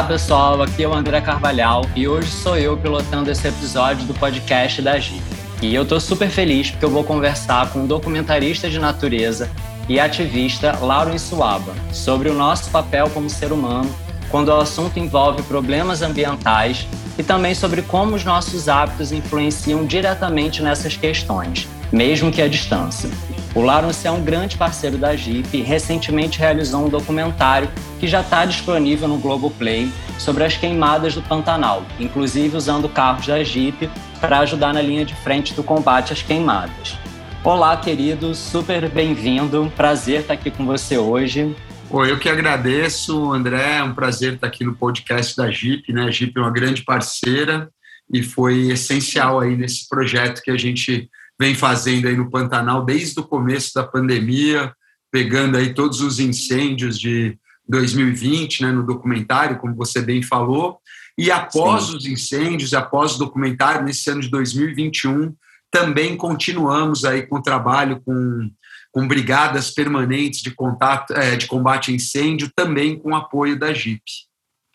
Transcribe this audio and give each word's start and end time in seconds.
Olá 0.00 0.08
pessoal, 0.08 0.62
aqui 0.62 0.82
é 0.82 0.88
o 0.88 0.94
André 0.94 1.20
Carvalhal 1.20 1.84
e 1.94 2.08
hoje 2.08 2.30
sou 2.30 2.56
eu 2.56 2.74
pilotando 2.74 3.30
esse 3.30 3.46
episódio 3.46 4.06
do 4.06 4.14
podcast 4.14 4.80
da 4.80 4.98
GIP. 4.98 5.22
E 5.60 5.74
eu 5.74 5.84
tô 5.84 6.00
super 6.00 6.30
feliz 6.30 6.70
porque 6.70 6.86
eu 6.86 6.90
vou 6.90 7.04
conversar 7.04 7.70
com 7.70 7.80
um 7.80 7.86
documentarista 7.86 8.70
de 8.70 8.78
natureza 8.78 9.50
e 9.90 10.00
ativista 10.00 10.74
Lauro 10.80 11.18
Suaba 11.18 11.74
sobre 11.92 12.30
o 12.30 12.34
nosso 12.34 12.70
papel 12.70 13.10
como 13.10 13.28
ser 13.28 13.52
humano 13.52 13.94
quando 14.30 14.48
o 14.48 14.56
assunto 14.56 14.98
envolve 14.98 15.42
problemas 15.42 16.02
ambientais 16.02 16.86
e 17.18 17.22
também 17.22 17.54
sobre 17.54 17.82
como 17.82 18.14
os 18.14 18.24
nossos 18.24 18.68
hábitos 18.68 19.12
influenciam 19.12 19.84
diretamente 19.84 20.62
nessas 20.62 20.96
questões, 20.96 21.68
mesmo 21.92 22.30
que 22.30 22.40
à 22.40 22.48
distância. 22.48 23.10
O 23.54 23.60
Lawrence 23.60 24.06
é 24.06 24.10
um 24.10 24.22
grande 24.22 24.56
parceiro 24.56 24.96
da 24.96 25.16
Jeep 25.16 25.56
e 25.56 25.60
recentemente 25.60 26.38
realizou 26.38 26.86
um 26.86 26.88
documentário 26.88 27.68
que 27.98 28.06
já 28.06 28.20
está 28.20 28.44
disponível 28.44 29.08
no 29.08 29.18
Globoplay 29.18 29.90
sobre 30.18 30.44
as 30.44 30.56
queimadas 30.56 31.14
do 31.14 31.22
Pantanal, 31.22 31.82
inclusive 31.98 32.56
usando 32.56 32.88
carros 32.88 33.26
da 33.26 33.42
Jeep 33.42 33.90
para 34.20 34.38
ajudar 34.38 34.72
na 34.72 34.80
linha 34.80 35.04
de 35.04 35.14
frente 35.14 35.52
do 35.52 35.64
combate 35.64 36.12
às 36.12 36.22
queimadas. 36.22 36.96
Olá, 37.42 37.76
querido, 37.76 38.34
super 38.34 38.88
bem-vindo. 38.88 39.72
Prazer 39.74 40.20
estar 40.20 40.34
aqui 40.34 40.50
com 40.50 40.64
você 40.64 40.96
hoje. 40.96 41.56
Oi, 41.92 42.12
eu 42.12 42.20
que 42.20 42.28
agradeço, 42.28 43.32
André. 43.32 43.78
É 43.78 43.82
um 43.82 43.92
prazer 43.92 44.34
estar 44.34 44.46
aqui 44.46 44.62
no 44.62 44.76
podcast 44.76 45.36
da 45.36 45.50
Jeep. 45.50 45.92
Né? 45.92 46.04
A 46.04 46.10
Jeep 46.12 46.32
é 46.36 46.40
uma 46.40 46.52
grande 46.52 46.84
parceira 46.84 47.68
e 48.14 48.22
foi 48.22 48.68
essencial 48.68 49.40
aí 49.40 49.56
nesse 49.56 49.88
projeto 49.88 50.40
que 50.40 50.52
a 50.52 50.56
gente 50.56 51.10
vem 51.36 51.52
fazendo 51.52 52.06
aí 52.06 52.16
no 52.16 52.30
Pantanal 52.30 52.84
desde 52.84 53.18
o 53.18 53.24
começo 53.24 53.74
da 53.74 53.82
pandemia, 53.82 54.72
pegando 55.10 55.56
aí 55.56 55.74
todos 55.74 56.00
os 56.00 56.20
incêndios 56.20 56.96
de 56.96 57.36
2020, 57.68 58.62
né, 58.62 58.70
no 58.70 58.86
documentário, 58.86 59.58
como 59.58 59.74
você 59.74 60.00
bem 60.00 60.22
falou, 60.22 60.78
e 61.18 61.28
após 61.28 61.86
Sim. 61.86 61.96
os 61.96 62.06
incêndios, 62.06 62.72
após 62.72 63.16
o 63.16 63.18
documentário, 63.18 63.84
nesse 63.84 64.08
ano 64.08 64.20
de 64.20 64.30
2021, 64.30 65.34
também 65.72 66.16
continuamos 66.16 67.04
aí 67.04 67.26
com 67.26 67.38
o 67.38 67.42
trabalho 67.42 68.00
com, 68.00 68.48
com 68.92 69.06
brigadas 69.06 69.70
permanentes 69.70 70.42
de, 70.42 70.50
contato, 70.50 71.12
é, 71.12 71.36
de 71.36 71.46
combate 71.46 71.90
a 71.90 71.94
incêndio, 71.94 72.50
também 72.54 72.98
com 72.98 73.14
apoio 73.14 73.58
da 73.58 73.72
JIP. 73.72 74.02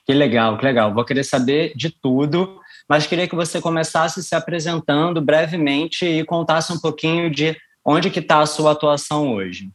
Que 0.06 0.14
legal, 0.14 0.58
que 0.58 0.66
legal. 0.66 0.94
Vou 0.94 1.04
querer 1.04 1.24
saber 1.24 1.74
de 1.76 1.90
tudo 1.90 2.60
mas 2.88 3.08
queria 3.08 3.28
que 3.28 3.36
você 3.36 3.60
começasse 3.60 4.24
se 4.24 4.36
apresentando 4.36 5.22
brevemente 5.22 6.06
e 6.06 6.24
contasse 6.24 6.72
um 6.72 6.80
pouquinho 6.80 7.30
de 7.30 7.58
onde 7.84 8.10
que 8.10 8.20
está 8.20 8.42
a 8.42 8.46
sua 8.46 8.72
atuação 8.72 9.34
hoje. 9.34 9.72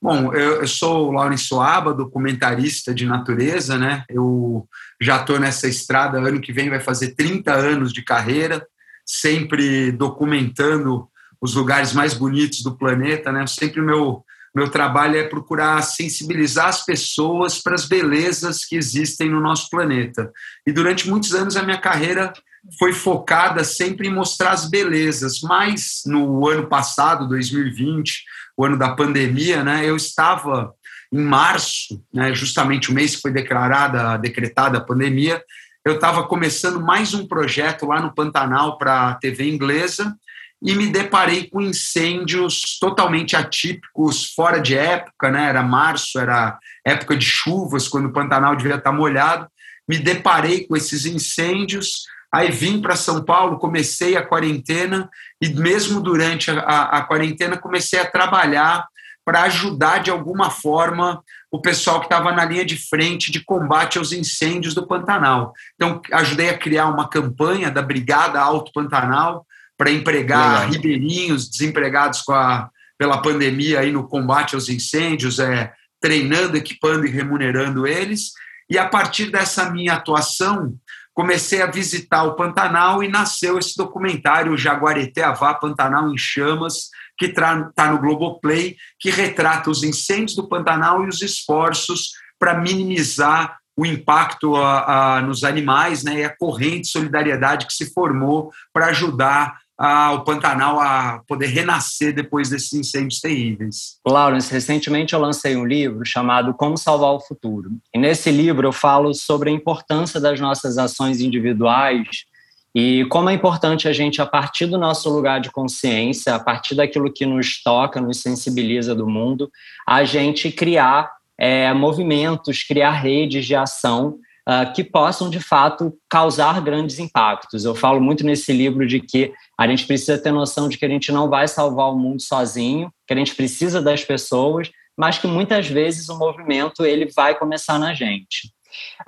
Bom, 0.00 0.32
eu, 0.32 0.66
sou 0.68 1.08
o 1.08 1.12
Laurence 1.12 1.52
Aba, 1.54 1.92
documentarista 1.92 2.94
de 2.94 3.04
natureza, 3.04 3.76
né? 3.76 4.04
Eu 4.08 4.68
já 5.00 5.16
estou 5.16 5.40
nessa 5.40 5.66
estrada, 5.66 6.18
ano 6.18 6.40
que 6.40 6.52
vem 6.52 6.70
vai 6.70 6.78
fazer 6.78 7.16
30 7.16 7.52
anos 7.52 7.92
de 7.92 8.02
carreira, 8.02 8.64
sempre 9.04 9.90
documentando 9.90 11.08
os 11.40 11.54
lugares 11.54 11.92
mais 11.92 12.14
bonitos 12.14 12.62
do 12.62 12.76
planeta, 12.76 13.32
né? 13.32 13.46
Sempre 13.46 13.80
o 13.80 13.84
meu 13.84 14.24
meu 14.54 14.70
trabalho 14.70 15.16
é 15.16 15.24
procurar 15.24 15.80
sensibilizar 15.82 16.68
as 16.68 16.84
pessoas 16.84 17.60
para 17.60 17.74
as 17.74 17.84
belezas 17.84 18.64
que 18.64 18.76
existem 18.76 19.30
no 19.30 19.40
nosso 19.40 19.68
planeta. 19.70 20.32
E 20.66 20.72
durante 20.72 21.08
muitos 21.08 21.34
anos 21.34 21.56
a 21.56 21.62
minha 21.62 21.78
carreira 21.78 22.32
foi 22.78 22.92
focada 22.92 23.62
sempre 23.62 24.08
em 24.08 24.12
mostrar 24.12 24.50
as 24.50 24.68
belezas, 24.68 25.40
mas 25.42 26.02
no 26.06 26.48
ano 26.48 26.66
passado, 26.66 27.28
2020, 27.28 28.24
o 28.56 28.64
ano 28.64 28.76
da 28.76 28.94
pandemia, 28.94 29.62
né, 29.62 29.88
eu 29.88 29.96
estava 29.96 30.72
em 31.12 31.22
março, 31.22 32.02
né, 32.12 32.34
justamente 32.34 32.90
o 32.90 32.94
mês 32.94 33.16
que 33.16 33.22
foi 33.22 33.30
declarada, 33.30 34.16
decretada 34.18 34.78
a 34.78 34.84
pandemia, 34.84 35.42
eu 35.84 35.94
estava 35.94 36.26
começando 36.26 36.80
mais 36.80 37.14
um 37.14 37.26
projeto 37.26 37.86
lá 37.86 38.00
no 38.00 38.14
Pantanal 38.14 38.76
para 38.76 39.10
a 39.10 39.14
TV 39.14 39.48
inglesa, 39.48 40.14
e 40.60 40.74
me 40.74 40.88
deparei 40.88 41.48
com 41.48 41.60
incêndios 41.60 42.78
totalmente 42.80 43.36
atípicos, 43.36 44.32
fora 44.34 44.60
de 44.60 44.76
época, 44.76 45.30
né? 45.30 45.48
Era 45.48 45.62
março, 45.62 46.18
era 46.18 46.58
época 46.84 47.16
de 47.16 47.24
chuvas, 47.24 47.86
quando 47.86 48.06
o 48.06 48.12
Pantanal 48.12 48.56
devia 48.56 48.74
estar 48.74 48.92
molhado. 48.92 49.46
Me 49.88 49.98
deparei 49.98 50.66
com 50.66 50.76
esses 50.76 51.06
incêndios, 51.06 52.02
aí 52.32 52.50
vim 52.50 52.82
para 52.82 52.96
São 52.96 53.24
Paulo, 53.24 53.58
comecei 53.58 54.16
a 54.16 54.26
quarentena 54.26 55.08
e 55.40 55.48
mesmo 55.48 56.00
durante 56.00 56.50
a, 56.50 56.58
a, 56.58 56.98
a 56.98 57.02
quarentena 57.02 57.56
comecei 57.56 58.00
a 58.00 58.10
trabalhar 58.10 58.86
para 59.24 59.42
ajudar 59.42 59.98
de 59.98 60.10
alguma 60.10 60.50
forma 60.50 61.22
o 61.50 61.60
pessoal 61.60 62.00
que 62.00 62.06
estava 62.06 62.32
na 62.32 62.44
linha 62.46 62.64
de 62.64 62.76
frente 62.76 63.30
de 63.30 63.44
combate 63.44 63.98
aos 63.98 64.10
incêndios 64.10 64.74
do 64.74 64.86
Pantanal. 64.86 65.52
Então, 65.74 66.00
ajudei 66.12 66.48
a 66.48 66.56
criar 66.58 66.86
uma 66.86 67.08
campanha 67.08 67.70
da 67.70 67.82
Brigada 67.82 68.40
Alto 68.40 68.72
Pantanal, 68.72 69.46
para 69.78 69.92
empregar 69.92 70.66
Legal. 70.66 70.70
ribeirinhos 70.72 71.48
desempregados 71.48 72.22
com 72.22 72.32
a, 72.32 72.68
pela 72.98 73.22
pandemia 73.22 73.80
aí 73.80 73.92
no 73.92 74.08
combate 74.08 74.56
aos 74.56 74.68
incêndios, 74.68 75.38
é, 75.38 75.72
treinando, 76.00 76.56
equipando 76.56 77.06
e 77.06 77.10
remunerando 77.10 77.86
eles. 77.86 78.32
E 78.68 78.76
a 78.76 78.86
partir 78.86 79.30
dessa 79.30 79.70
minha 79.70 79.94
atuação, 79.94 80.74
comecei 81.14 81.62
a 81.62 81.70
visitar 81.70 82.24
o 82.24 82.34
Pantanal 82.34 83.02
e 83.02 83.08
nasceu 83.08 83.56
esse 83.58 83.76
documentário 83.76 84.56
Jaguareté 84.56 85.22
Avá 85.22 85.54
Pantanal 85.54 86.12
em 86.12 86.18
Chamas, 86.18 86.90
que 87.16 87.26
está 87.26 87.90
no 87.90 87.98
Globoplay, 87.98 88.76
que 88.98 89.10
retrata 89.10 89.70
os 89.70 89.82
incêndios 89.82 90.34
do 90.34 90.48
Pantanal 90.48 91.04
e 91.04 91.08
os 91.08 91.22
esforços 91.22 92.12
para 92.38 92.60
minimizar 92.60 93.58
o 93.76 93.86
impacto 93.86 94.56
a, 94.56 95.18
a, 95.18 95.22
nos 95.22 95.44
animais 95.44 96.02
né, 96.02 96.20
e 96.20 96.24
a 96.24 96.36
corrente 96.36 96.82
de 96.82 96.88
solidariedade 96.88 97.66
que 97.66 97.72
se 97.72 97.92
formou 97.92 98.52
para 98.72 98.86
ajudar 98.86 99.56
o 99.78 100.20
Pantanal 100.20 100.80
a 100.80 101.22
poder 101.26 101.46
renascer 101.46 102.12
depois 102.12 102.48
desses 102.48 102.72
incêndios 102.72 103.20
terríveis. 103.20 103.98
Lawrence, 104.06 104.52
recentemente 104.52 105.14
eu 105.14 105.20
lancei 105.20 105.56
um 105.56 105.64
livro 105.64 106.04
chamado 106.04 106.52
Como 106.52 106.76
Salvar 106.76 107.12
o 107.12 107.20
Futuro. 107.20 107.70
E 107.94 107.98
nesse 107.98 108.30
livro 108.30 108.66
eu 108.66 108.72
falo 108.72 109.14
sobre 109.14 109.50
a 109.50 109.52
importância 109.52 110.20
das 110.20 110.40
nossas 110.40 110.78
ações 110.78 111.20
individuais 111.20 112.26
e 112.74 113.06
como 113.06 113.30
é 113.30 113.34
importante 113.34 113.88
a 113.88 113.92
gente, 113.92 114.20
a 114.20 114.26
partir 114.26 114.66
do 114.66 114.78
nosso 114.78 115.08
lugar 115.10 115.40
de 115.40 115.50
consciência, 115.50 116.34
a 116.34 116.38
partir 116.38 116.74
daquilo 116.74 117.12
que 117.12 117.24
nos 117.24 117.62
toca, 117.62 118.00
nos 118.00 118.20
sensibiliza 118.20 118.94
do 118.94 119.08
mundo, 119.08 119.50
a 119.86 120.04
gente 120.04 120.50
criar 120.52 121.10
é, 121.36 121.72
movimentos, 121.72 122.62
criar 122.62 122.90
redes 122.90 123.46
de 123.46 123.54
ação 123.54 124.18
uh, 124.48 124.72
que 124.72 124.82
possam, 124.82 125.28
de 125.28 125.40
fato, 125.40 125.92
causar 126.08 126.60
grandes 126.62 126.98
impactos. 126.98 127.64
Eu 127.64 127.74
falo 127.74 128.00
muito 128.00 128.24
nesse 128.24 128.52
livro 128.52 128.86
de 128.86 129.00
que 129.00 129.32
a 129.58 129.68
gente 129.68 129.86
precisa 129.86 130.16
ter 130.16 130.32
noção 130.32 130.68
de 130.68 130.78
que 130.78 130.86
a 130.86 130.88
gente 130.88 131.12
não 131.12 131.28
vai 131.28 131.46
salvar 131.46 131.92
o 131.92 131.98
mundo 131.98 132.22
sozinho, 132.22 132.90
que 133.06 133.12
a 133.12 133.16
gente 133.16 133.34
precisa 133.34 133.82
das 133.82 134.02
pessoas, 134.04 134.70
mas 134.96 135.18
que 135.18 135.26
muitas 135.26 135.68
vezes 135.68 136.08
o 136.08 136.18
movimento 136.18 136.84
ele 136.84 137.10
vai 137.14 137.38
começar 137.38 137.78
na 137.78 137.92
gente. 137.92 138.52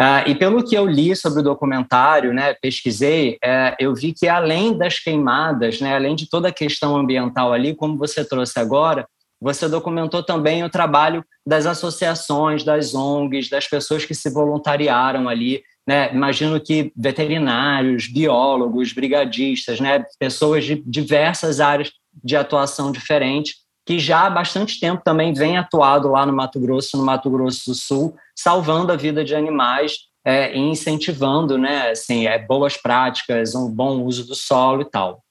Uh, 0.00 0.28
e 0.28 0.34
pelo 0.34 0.64
que 0.64 0.74
eu 0.74 0.86
li 0.86 1.14
sobre 1.14 1.40
o 1.40 1.44
documentário, 1.44 2.32
né, 2.32 2.54
pesquisei, 2.54 3.38
uh, 3.44 3.76
eu 3.78 3.94
vi 3.94 4.12
que 4.12 4.26
além 4.26 4.76
das 4.76 4.98
queimadas, 4.98 5.80
né, 5.80 5.94
além 5.94 6.14
de 6.14 6.28
toda 6.28 6.48
a 6.48 6.52
questão 6.52 6.96
ambiental 6.96 7.52
ali, 7.52 7.74
como 7.74 7.96
você 7.96 8.24
trouxe 8.24 8.58
agora, 8.58 9.06
você 9.40 9.68
documentou 9.68 10.22
também 10.22 10.62
o 10.62 10.70
trabalho 10.70 11.24
das 11.46 11.64
associações, 11.64 12.62
das 12.62 12.94
ONGs, 12.94 13.48
das 13.48 13.66
pessoas 13.66 14.04
que 14.04 14.14
se 14.14 14.28
voluntariaram 14.30 15.28
ali. 15.28 15.62
Né? 15.86 16.12
Imagino 16.12 16.60
que 16.60 16.92
veterinários, 16.94 18.06
biólogos, 18.06 18.92
brigadistas, 18.92 19.80
né? 19.80 20.04
pessoas 20.18 20.64
de 20.64 20.82
diversas 20.86 21.58
áreas 21.58 21.90
de 22.22 22.36
atuação 22.36 22.92
diferentes, 22.92 23.54
que 23.86 23.98
já 23.98 24.26
há 24.26 24.30
bastante 24.30 24.78
tempo 24.78 25.02
também 25.02 25.32
vem 25.32 25.56
atuado 25.56 26.08
lá 26.08 26.26
no 26.26 26.32
Mato 26.32 26.60
Grosso, 26.60 26.96
no 26.96 27.04
Mato 27.04 27.30
Grosso 27.30 27.70
do 27.70 27.74
Sul, 27.74 28.14
salvando 28.36 28.92
a 28.92 28.96
vida 28.96 29.24
de 29.24 29.34
animais 29.34 30.10
é, 30.24 30.54
e 30.54 30.58
incentivando 30.58 31.56
né, 31.56 31.90
assim, 31.90 32.26
é, 32.26 32.38
boas 32.38 32.76
práticas, 32.76 33.54
um 33.54 33.70
bom 33.70 34.02
uso 34.02 34.26
do 34.26 34.34
solo 34.34 34.82
e 34.82 34.90
tal. 34.90 35.22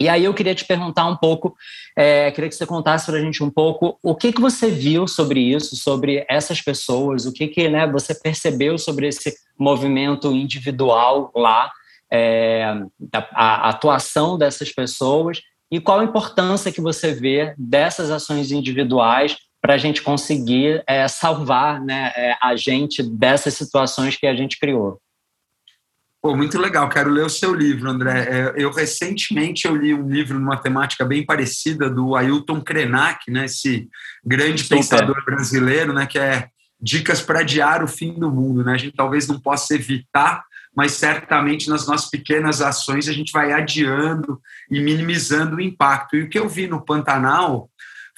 E 0.00 0.08
aí 0.08 0.24
eu 0.24 0.32
queria 0.32 0.54
te 0.54 0.64
perguntar 0.64 1.04
um 1.04 1.16
pouco, 1.16 1.54
é, 1.94 2.30
queria 2.30 2.48
que 2.48 2.56
você 2.56 2.64
contasse 2.64 3.04
para 3.04 3.16
a 3.16 3.20
gente 3.20 3.44
um 3.44 3.50
pouco 3.50 3.98
o 4.02 4.14
que, 4.14 4.32
que 4.32 4.40
você 4.40 4.70
viu 4.70 5.06
sobre 5.06 5.40
isso, 5.40 5.76
sobre 5.76 6.24
essas 6.26 6.62
pessoas, 6.62 7.26
o 7.26 7.32
que, 7.32 7.46
que 7.48 7.68
né, 7.68 7.86
você 7.86 8.14
percebeu 8.14 8.78
sobre 8.78 9.08
esse 9.08 9.36
movimento 9.58 10.34
individual 10.34 11.30
lá, 11.36 11.70
é, 12.10 12.64
a, 13.12 13.18
a, 13.34 13.68
atuação 13.68 14.38
dessas 14.38 14.72
pessoas 14.72 15.42
e 15.70 15.78
qual 15.78 16.00
a 16.00 16.04
importância 16.04 16.72
que 16.72 16.80
você 16.80 17.12
vê 17.12 17.54
dessas 17.58 18.10
ações 18.10 18.50
individuais 18.50 19.36
para 19.60 19.74
a 19.74 19.78
gente 19.78 20.00
conseguir 20.00 20.82
é, 20.86 21.06
salvar 21.08 21.78
né, 21.78 22.10
é, 22.16 22.36
a 22.42 22.56
gente 22.56 23.02
dessas 23.02 23.52
situações 23.52 24.16
que 24.16 24.26
a 24.26 24.34
gente 24.34 24.58
criou. 24.58 24.98
Pô, 26.22 26.36
muito 26.36 26.58
legal, 26.58 26.88
quero 26.90 27.08
ler 27.08 27.24
o 27.24 27.30
seu 27.30 27.54
livro, 27.54 27.88
André. 27.88 28.28
É, 28.28 28.52
eu 28.56 28.70
recentemente 28.70 29.66
eu 29.66 29.74
li 29.74 29.94
um 29.94 30.06
livro 30.08 30.38
numa 30.38 30.56
temática 30.56 31.02
bem 31.04 31.24
parecida 31.24 31.88
do 31.88 32.14
Ailton 32.14 32.60
Krenak, 32.60 33.30
né, 33.30 33.46
esse 33.46 33.88
grande 34.24 34.62
Super. 34.62 34.76
pensador 34.76 35.24
brasileiro, 35.24 35.94
né, 35.94 36.06
que 36.06 36.18
é 36.18 36.48
dicas 36.80 37.20
para 37.20 37.40
adiar 37.40 37.82
o 37.82 37.88
fim 37.88 38.14
do 38.14 38.30
mundo, 38.30 38.64
né? 38.64 38.72
A 38.72 38.76
gente 38.76 38.96
talvez 38.96 39.28
não 39.28 39.38
possa 39.38 39.74
evitar, 39.74 40.42
mas 40.74 40.92
certamente 40.92 41.68
nas 41.68 41.86
nossas 41.86 42.08
pequenas 42.08 42.62
ações 42.62 43.08
a 43.08 43.12
gente 43.12 43.32
vai 43.32 43.52
adiando 43.52 44.40
e 44.70 44.80
minimizando 44.80 45.56
o 45.56 45.60
impacto. 45.60 46.16
E 46.16 46.22
o 46.22 46.28
que 46.28 46.38
eu 46.38 46.48
vi 46.48 46.66
no 46.66 46.82
Pantanal 46.82 47.68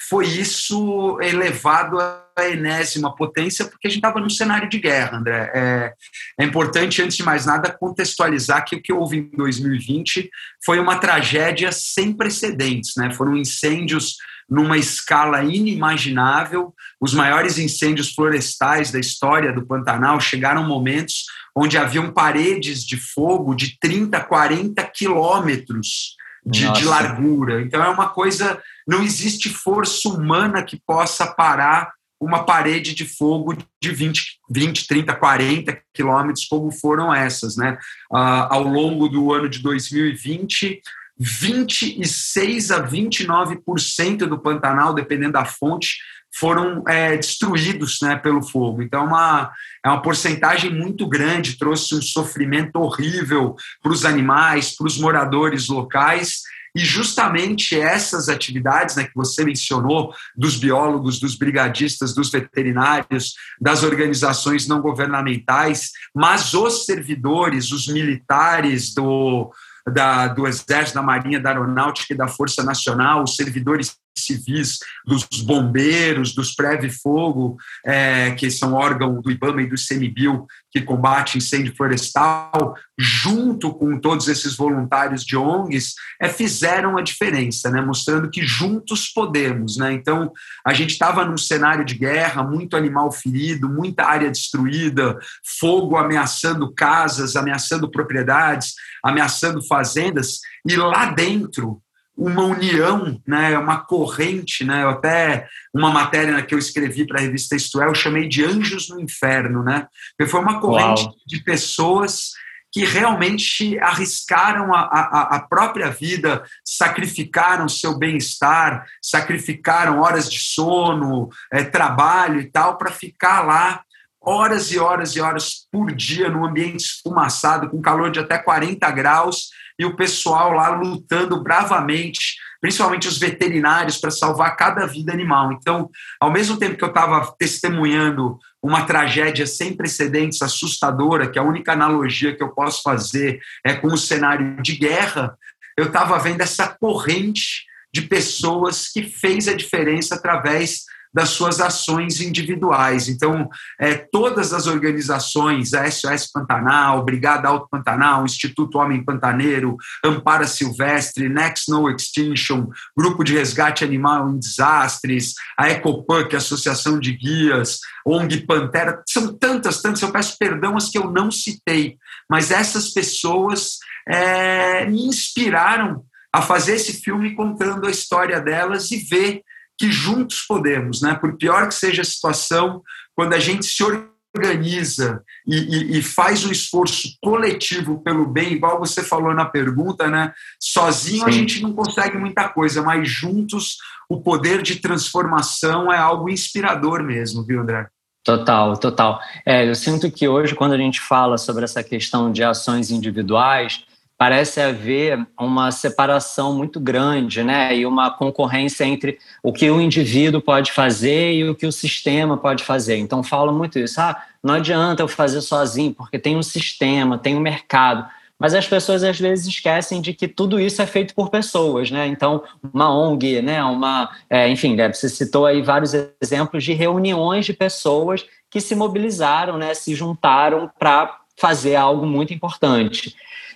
foi 0.09 0.25
isso 0.25 1.19
elevado 1.21 1.97
à 2.35 2.49
enésima 2.49 3.15
potência, 3.15 3.65
porque 3.65 3.87
a 3.87 3.89
gente 3.89 3.99
estava 3.99 4.19
num 4.19 4.29
cenário 4.29 4.69
de 4.69 4.79
guerra, 4.79 5.17
André. 5.17 5.51
É, 5.53 5.93
é, 6.39 6.43
importante, 6.43 7.01
antes 7.01 7.17
de 7.17 7.23
mais 7.23 7.45
nada, 7.45 7.71
contextualizar 7.71 8.65
que 8.65 8.75
o 8.75 8.81
que 8.81 8.93
houve 8.93 9.17
em 9.17 9.29
2020 9.37 10.29
foi 10.65 10.79
uma 10.79 10.97
tragédia 10.97 11.71
sem 11.71 12.13
precedentes, 12.13 12.93
né? 12.97 13.11
Foram 13.11 13.35
incêndios 13.37 14.15
numa 14.49 14.77
escala 14.77 15.43
inimaginável. 15.43 16.73
Os 16.99 17.13
maiores 17.13 17.57
incêndios 17.57 18.13
florestais 18.13 18.91
da 18.91 18.99
história 18.99 19.53
do 19.53 19.65
Pantanal 19.65 20.19
chegaram 20.19 20.63
momentos 20.63 21.25
onde 21.55 21.77
haviam 21.77 22.11
paredes 22.11 22.83
de 22.83 22.97
fogo 22.97 23.53
de 23.53 23.77
30, 23.79 24.19
40 24.21 24.83
quilômetros 24.85 26.15
de, 26.45 26.71
de, 26.73 26.85
largura. 26.85 27.61
Então 27.61 27.81
é 27.83 27.89
uma 27.89 28.09
coisa, 28.09 28.61
não 28.87 29.01
existe 29.01 29.49
força 29.49 30.09
humana 30.09 30.63
que 30.63 30.81
possa 30.85 31.27
parar 31.27 31.93
uma 32.23 32.43
parede 32.43 32.95
de 32.95 33.05
fogo 33.05 33.55
de 33.81 33.91
20, 33.91 34.39
20 34.49 34.87
30, 34.87 35.15
40 35.15 35.81
quilômetros, 35.93 36.45
como 36.45 36.71
foram 36.71 37.13
essas. 37.13 37.55
Né? 37.57 37.77
Uh, 38.11 38.47
ao 38.49 38.63
longo 38.63 39.07
do 39.07 39.33
ano 39.33 39.49
de 39.49 39.59
2020, 39.59 40.81
26 41.17 42.71
a 42.71 42.87
29% 42.87 44.17
do 44.25 44.39
Pantanal, 44.39 44.93
dependendo 44.93 45.33
da 45.33 45.45
fonte, 45.45 45.97
foram 46.35 46.83
é, 46.87 47.15
destruídos 47.15 47.99
né, 48.01 48.15
pelo 48.15 48.41
fogo. 48.41 48.81
Então, 48.81 49.03
é 49.03 49.07
uma, 49.07 49.51
é 49.85 49.89
uma 49.89 50.01
porcentagem 50.01 50.73
muito 50.73 51.07
grande, 51.07 51.57
trouxe 51.57 51.93
um 51.93 52.01
sofrimento 52.01 52.77
horrível 52.77 53.55
para 53.81 53.91
os 53.91 54.03
animais, 54.03 54.75
para 54.75 54.87
os 54.87 54.97
moradores 54.97 55.67
locais. 55.67 56.41
E 56.75 56.79
justamente 56.79 57.79
essas 57.79 58.29
atividades 58.29 58.95
né, 58.95 59.03
que 59.03 59.15
você 59.15 59.45
mencionou, 59.45 60.13
dos 60.35 60.57
biólogos, 60.57 61.19
dos 61.19 61.35
brigadistas, 61.35 62.13
dos 62.13 62.31
veterinários, 62.31 63.35
das 63.61 63.83
organizações 63.83 64.67
não 64.67 64.81
governamentais, 64.81 65.91
mas 66.13 66.53
os 66.53 66.85
servidores, 66.85 67.71
os 67.71 67.87
militares 67.87 68.93
do, 68.93 69.51
da, 69.87 70.27
do 70.27 70.47
Exército, 70.47 70.95
da 70.95 71.03
Marinha, 71.03 71.39
da 71.39 71.49
Aeronáutica 71.49 72.13
e 72.13 72.17
da 72.17 72.27
Força 72.27 72.63
Nacional, 72.63 73.23
os 73.23 73.35
servidores 73.35 73.95
civis, 74.17 74.79
dos 75.05 75.25
bombeiros, 75.43 76.33
dos 76.33 76.55
Preve-Fogo, 76.55 77.57
é, 77.85 78.31
que 78.31 78.49
são 78.49 78.73
órgão 78.73 79.21
do 79.21 79.31
IBAMA 79.31 79.63
e 79.63 79.69
do 79.69 79.75
CMBio, 79.75 80.45
que 80.71 80.81
combate 80.81 81.37
incêndio 81.37 81.75
florestal, 81.75 82.75
junto 82.97 83.73
com 83.73 83.99
todos 83.99 84.27
esses 84.27 84.55
voluntários 84.55 85.23
de 85.23 85.37
ONGs, 85.37 85.93
é, 86.21 86.29
fizeram 86.29 86.97
a 86.97 87.01
diferença, 87.01 87.69
né, 87.69 87.81
mostrando 87.81 88.29
que 88.29 88.45
juntos 88.45 89.09
podemos. 89.09 89.77
Né? 89.77 89.93
Então, 89.93 90.31
a 90.65 90.73
gente 90.73 90.91
estava 90.91 91.25
num 91.25 91.37
cenário 91.37 91.85
de 91.85 91.95
guerra, 91.95 92.43
muito 92.43 92.75
animal 92.75 93.11
ferido, 93.11 93.69
muita 93.69 94.05
área 94.05 94.31
destruída, 94.31 95.17
fogo 95.59 95.97
ameaçando 95.97 96.73
casas, 96.73 97.35
ameaçando 97.35 97.89
propriedades, 97.91 98.73
ameaçando 99.03 99.61
fazendas, 99.61 100.39
e 100.65 100.75
lá 100.75 101.05
dentro 101.07 101.82
uma 102.15 102.43
união, 102.43 103.19
né, 103.27 103.57
uma 103.57 103.83
corrente, 103.83 104.63
né, 104.63 104.87
até 104.87 105.47
uma 105.73 105.91
matéria 105.91 106.41
que 106.43 106.53
eu 106.53 106.59
escrevi 106.59 107.07
para 107.07 107.19
a 107.19 107.21
revista 107.21 107.55
Isto 107.55 107.81
é, 107.81 107.87
eu 107.87 107.95
chamei 107.95 108.27
de 108.27 108.45
Anjos 108.45 108.89
no 108.89 108.99
Inferno, 108.99 109.63
né, 109.63 109.87
porque 110.15 110.29
foi 110.29 110.39
uma 110.39 110.59
corrente 110.59 111.03
Uau. 111.03 111.15
de 111.25 111.43
pessoas 111.43 112.31
que 112.71 112.85
realmente 112.85 113.77
arriscaram 113.79 114.73
a, 114.73 114.81
a, 114.81 115.35
a 115.35 115.39
própria 115.39 115.91
vida, 115.91 116.43
sacrificaram 116.65 117.69
seu 117.69 117.95
bem-estar, 117.97 118.85
sacrificaram 118.99 120.01
horas 120.01 120.29
de 120.29 120.39
sono, 120.39 121.29
é, 121.51 121.63
trabalho 121.63 122.41
e 122.41 122.49
tal, 122.49 122.77
para 122.79 122.91
ficar 122.91 123.41
lá 123.41 123.83
horas 124.19 124.71
e 124.71 124.79
horas 124.79 125.15
e 125.15 125.21
horas 125.21 125.67
por 125.71 125.93
dia 125.93 126.29
num 126.29 126.45
ambiente 126.45 126.85
esfumaçado, 126.85 127.69
com 127.69 127.81
calor 127.81 128.09
de 128.09 128.19
até 128.19 128.39
40 128.39 128.89
graus, 128.91 129.49
e 129.77 129.85
o 129.85 129.95
pessoal 129.95 130.53
lá 130.53 130.69
lutando 130.69 131.41
bravamente, 131.41 132.35
principalmente 132.61 133.07
os 133.07 133.17
veterinários, 133.17 133.97
para 133.97 134.11
salvar 134.11 134.55
cada 134.55 134.85
vida 134.85 135.11
animal. 135.11 135.51
Então, 135.51 135.89
ao 136.19 136.31
mesmo 136.31 136.57
tempo 136.57 136.77
que 136.77 136.83
eu 136.83 136.89
estava 136.89 137.33
testemunhando 137.37 138.37
uma 138.61 138.85
tragédia 138.85 139.45
sem 139.45 139.75
precedentes, 139.75 140.41
assustadora, 140.41 141.29
que 141.29 141.37
a 141.37 141.43
única 141.43 141.73
analogia 141.73 142.35
que 142.35 142.43
eu 142.43 142.49
posso 142.49 142.81
fazer 142.81 143.41
é 143.65 143.73
com 143.73 143.87
o 143.87 143.97
cenário 143.97 144.61
de 144.61 144.75
guerra, 144.75 145.37
eu 145.77 145.87
estava 145.87 146.17
vendo 146.19 146.41
essa 146.41 146.67
corrente 146.67 147.65
de 147.93 148.03
pessoas 148.03 148.87
que 148.87 149.03
fez 149.03 149.47
a 149.47 149.53
diferença 149.53 150.15
através 150.15 150.85
das 151.13 151.29
suas 151.29 151.59
ações 151.59 152.19
individuais. 152.19 153.07
Então, 153.07 153.49
é, 153.79 153.93
todas 153.93 154.53
as 154.53 154.65
organizações, 154.65 155.73
a 155.73 155.89
SOS 155.89 156.31
Pantanal, 156.31 157.03
Brigada 157.03 157.47
Alto 157.47 157.67
Pantanal, 157.69 158.25
Instituto 158.25 158.79
Homem 158.79 159.03
Pantaneiro, 159.03 159.77
Ampara 160.03 160.47
Silvestre, 160.47 161.29
Next 161.29 161.69
No 161.69 161.89
Extinction, 161.89 162.67
Grupo 162.97 163.23
de 163.23 163.35
Resgate 163.35 163.83
Animal 163.83 164.29
em 164.29 164.39
Desastres, 164.39 165.33
a 165.57 165.69
Ecopan, 165.69 166.27
a 166.33 166.37
Associação 166.37 166.99
de 166.99 167.13
Guias, 167.13 167.79
ONG 168.05 168.45
Pantera, 168.45 169.01
são 169.07 169.37
tantas, 169.37 169.81
tantas, 169.81 170.01
eu 170.01 170.11
peço 170.11 170.35
perdão 170.37 170.75
as 170.75 170.89
que 170.89 170.97
eu 170.97 171.11
não 171.11 171.29
citei, 171.29 171.97
mas 172.29 172.51
essas 172.51 172.89
pessoas 172.89 173.77
é, 174.07 174.85
me 174.85 175.05
inspiraram 175.05 176.03
a 176.31 176.41
fazer 176.41 176.75
esse 176.75 176.93
filme 176.93 177.35
contando 177.35 177.85
a 177.85 177.91
história 177.91 178.41
delas 178.41 178.89
e 178.91 178.97
ver 178.97 179.43
que 179.77 179.91
juntos 179.91 180.43
podemos, 180.47 181.01
né? 181.01 181.15
Por 181.15 181.37
pior 181.37 181.67
que 181.67 181.75
seja 181.75 182.01
a 182.01 182.05
situação, 182.05 182.81
quando 183.15 183.33
a 183.33 183.39
gente 183.39 183.65
se 183.65 183.83
organiza 183.83 185.21
e, 185.47 185.55
e, 185.55 185.97
e, 185.97 186.01
faz 186.01 186.43
um 186.43 186.51
esforço 186.51 187.09
coletivo 187.21 188.01
pelo 188.01 188.25
bem, 188.25 188.53
igual 188.53 188.79
você 188.79 189.03
falou 189.03 189.33
na 189.33 189.45
pergunta, 189.45 190.07
né? 190.07 190.33
Sozinho 190.59 191.23
Sim. 191.23 191.25
a 191.25 191.31
gente 191.31 191.61
não 191.61 191.73
consegue 191.73 192.17
muita 192.17 192.49
coisa, 192.49 192.81
mas 192.81 193.07
juntos 193.07 193.77
o 194.09 194.21
poder 194.21 194.61
de 194.61 194.77
transformação 194.77 195.91
é 195.91 195.97
algo 195.97 196.29
inspirador 196.29 197.03
mesmo, 197.03 197.43
viu, 197.43 197.61
André? 197.61 197.87
Total, 198.23 198.77
total. 198.77 199.19
É, 199.45 199.67
eu 199.67 199.75
sinto 199.75 200.09
que 200.09 200.27
hoje, 200.27 200.55
quando 200.55 200.73
a 200.73 200.77
gente 200.77 201.01
fala 201.01 201.37
sobre 201.37 201.65
essa 201.65 201.83
questão 201.83 202.31
de 202.31 202.41
ações 202.41 202.89
individuais, 202.89 203.83
parece 204.23 204.61
haver 204.61 205.27
uma 205.37 205.69
separação 205.69 206.55
muito 206.55 206.79
grande, 206.79 207.43
né? 207.43 207.75
E 207.75 207.85
uma 207.85 208.09
concorrência 208.09 208.85
entre 208.85 209.19
o 209.43 209.51
que 209.51 209.69
o 209.69 209.81
indivíduo 209.81 210.39
pode 210.39 210.71
fazer 210.71 211.33
e 211.33 211.49
o 211.49 211.53
que 211.53 211.67
o 211.67 211.73
sistema 211.73 212.37
pode 212.37 212.63
fazer. 212.63 212.95
Então 212.95 213.21
fala 213.21 213.51
muito 213.51 213.77
isso. 213.77 213.99
Ah, 213.99 214.15
não 214.41 214.53
adianta 214.53 215.03
eu 215.03 215.09
fazer 215.09 215.41
sozinho, 215.41 215.93
porque 215.93 216.17
tem 216.17 216.37
um 216.37 216.41
sistema, 216.41 217.17
tem 217.17 217.35
um 217.35 217.41
mercado. 217.41 218.07
Mas 218.39 218.53
as 218.53 218.65
pessoas 218.65 219.03
às 219.03 219.19
vezes 219.19 219.45
esquecem 219.45 219.99
de 219.99 220.13
que 220.13 220.25
tudo 220.25 220.57
isso 220.57 220.81
é 220.81 220.85
feito 220.85 221.13
por 221.13 221.29
pessoas, 221.29 221.91
né? 221.91 222.07
Então, 222.07 222.43
uma 222.73 222.97
ONG, 222.97 223.41
né? 223.41 223.61
Uma, 223.61 224.09
é, 224.29 224.47
enfim, 224.47 224.73
né? 224.73 224.87
você 224.87 225.09
citou 225.09 225.45
aí 225.45 225.61
vários 225.61 225.91
exemplos 226.21 226.63
de 226.63 226.71
reuniões 226.71 227.45
de 227.45 227.51
pessoas 227.51 228.25
que 228.49 228.61
se 228.61 228.73
mobilizaram, 228.73 229.57
né? 229.57 229.73
Se 229.73 229.93
juntaram 229.93 230.71
para 230.79 231.13
fazer 231.35 231.75
algo 231.75 232.05
muito 232.05 232.33
importante. 232.33 233.13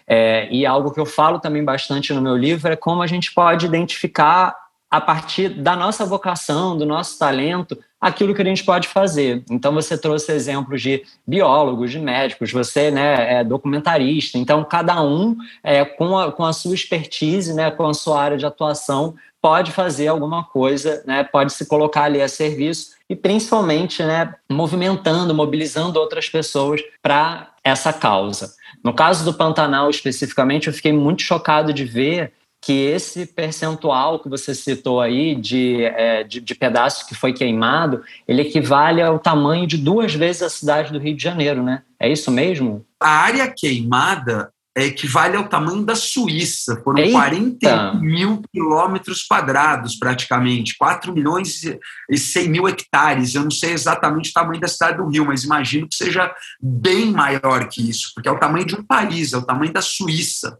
É, 0.07 0.47
e 0.49 0.65
algo 0.65 0.91
que 0.91 0.99
eu 0.99 1.05
falo 1.05 1.39
também 1.39 1.63
bastante 1.63 2.13
no 2.13 2.21
meu 2.21 2.37
livro 2.37 2.71
é 2.71 2.75
como 2.75 3.01
a 3.01 3.07
gente 3.07 3.33
pode 3.33 3.65
identificar 3.65 4.55
a 4.89 5.01
partir 5.01 5.49
da 5.49 5.75
nossa 5.75 6.05
vocação, 6.05 6.77
do 6.77 6.85
nosso 6.85 7.19
talento, 7.19 7.77
aquilo 7.99 8.33
que 8.33 8.41
a 8.41 8.45
gente 8.45 8.63
pode 8.63 8.87
fazer. 8.87 9.43
Então 9.49 9.73
você 9.73 9.97
trouxe 9.97 10.31
exemplos 10.31 10.81
de 10.81 11.03
biólogos, 11.27 11.91
de 11.91 11.99
médicos, 11.99 12.53
você 12.53 12.89
né, 12.89 13.39
é 13.39 13.43
documentarista. 13.43 14.37
Então 14.37 14.63
cada 14.63 15.01
um 15.01 15.35
é, 15.61 15.83
com, 15.83 16.17
a, 16.17 16.31
com 16.31 16.45
a 16.45 16.53
sua 16.53 16.73
expertise, 16.73 17.53
né, 17.53 17.69
com 17.69 17.85
a 17.85 17.93
sua 17.93 18.21
área 18.21 18.37
de 18.37 18.45
atuação, 18.45 19.15
pode 19.41 19.71
fazer 19.71 20.07
alguma 20.07 20.43
coisa, 20.43 21.03
né, 21.05 21.23
pode 21.23 21.51
se 21.51 21.65
colocar 21.65 22.03
ali 22.03 22.21
a 22.21 22.27
serviço 22.29 22.95
e 23.09 23.15
principalmente 23.15 24.03
né, 24.03 24.33
movimentando, 24.49 25.33
mobilizando 25.33 25.99
outras 25.99 26.29
pessoas 26.29 26.81
para 27.01 27.51
essa 27.63 27.91
causa. 27.91 28.53
No 28.87 28.93
caso 28.93 29.25
do 29.25 29.33
Pantanal 29.33 29.89
especificamente, 29.89 30.67
eu 30.67 30.73
fiquei 30.73 30.93
muito 30.93 31.21
chocado 31.21 31.73
de 31.73 31.83
ver 31.83 32.31
que 32.61 32.71
esse 32.71 33.25
percentual 33.25 34.17
que 34.17 34.29
você 34.29 34.55
citou 34.55 35.01
aí 35.01 35.35
de, 35.35 35.83
é, 35.83 36.23
de, 36.23 36.39
de 36.39 36.55
pedaço 36.55 37.05
que 37.05 37.13
foi 37.13 37.33
queimado, 37.33 38.01
ele 38.25 38.43
equivale 38.43 39.01
ao 39.01 39.19
tamanho 39.19 39.67
de 39.67 39.77
duas 39.77 40.15
vezes 40.15 40.41
a 40.41 40.49
cidade 40.49 40.93
do 40.93 40.99
Rio 40.99 41.17
de 41.17 41.21
Janeiro, 41.21 41.61
né? 41.61 41.83
É 41.99 42.09
isso 42.09 42.31
mesmo? 42.31 42.85
A 42.97 43.09
área 43.09 43.53
queimada 43.53 44.53
equivale 44.85 45.35
ao 45.35 45.47
tamanho 45.47 45.83
da 45.83 45.95
Suíça. 45.95 46.79
Foram 46.83 46.99
Eita. 46.99 47.11
40 47.11 47.93
mil 47.95 48.41
quilômetros 48.53 49.23
quadrados, 49.23 49.97
praticamente. 49.97 50.77
4 50.77 51.13
milhões 51.13 51.63
e 52.09 52.17
100 52.17 52.49
mil 52.49 52.67
hectares. 52.67 53.33
Eu 53.33 53.43
não 53.43 53.51
sei 53.51 53.71
exatamente 53.71 54.29
o 54.29 54.33
tamanho 54.33 54.61
da 54.61 54.67
cidade 54.67 54.97
do 54.97 55.07
Rio, 55.07 55.25
mas 55.25 55.43
imagino 55.43 55.87
que 55.87 55.95
seja 55.95 56.33
bem 56.61 57.11
maior 57.11 57.67
que 57.67 57.89
isso, 57.89 58.11
porque 58.13 58.29
é 58.29 58.31
o 58.31 58.39
tamanho 58.39 58.65
de 58.65 58.75
um 58.75 58.83
país, 58.83 59.33
é 59.33 59.37
o 59.37 59.45
tamanho 59.45 59.73
da 59.73 59.81
Suíça. 59.81 60.57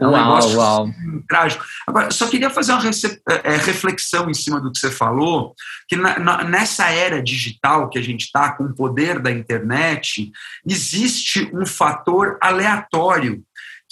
É 0.00 0.06
um 0.06 0.10
uau, 0.10 0.24
negócio 0.24 0.58
uau. 0.58 0.88
trágico. 1.28 1.64
Agora, 1.86 2.10
só 2.10 2.26
queria 2.26 2.50
fazer 2.50 2.72
uma 2.72 2.82
é, 3.44 3.56
reflexão 3.56 4.28
em 4.28 4.34
cima 4.34 4.60
do 4.60 4.72
que 4.72 4.78
você 4.78 4.90
falou, 4.90 5.54
que 5.88 5.94
na, 5.94 6.18
na, 6.18 6.44
nessa 6.44 6.90
era 6.90 7.22
digital 7.22 7.88
que 7.88 7.98
a 7.98 8.02
gente 8.02 8.22
está, 8.22 8.52
com 8.52 8.64
o 8.64 8.74
poder 8.74 9.20
da 9.20 9.30
internet, 9.30 10.32
existe 10.66 11.48
um 11.54 11.64
fator 11.64 12.36
aleatório 12.40 13.44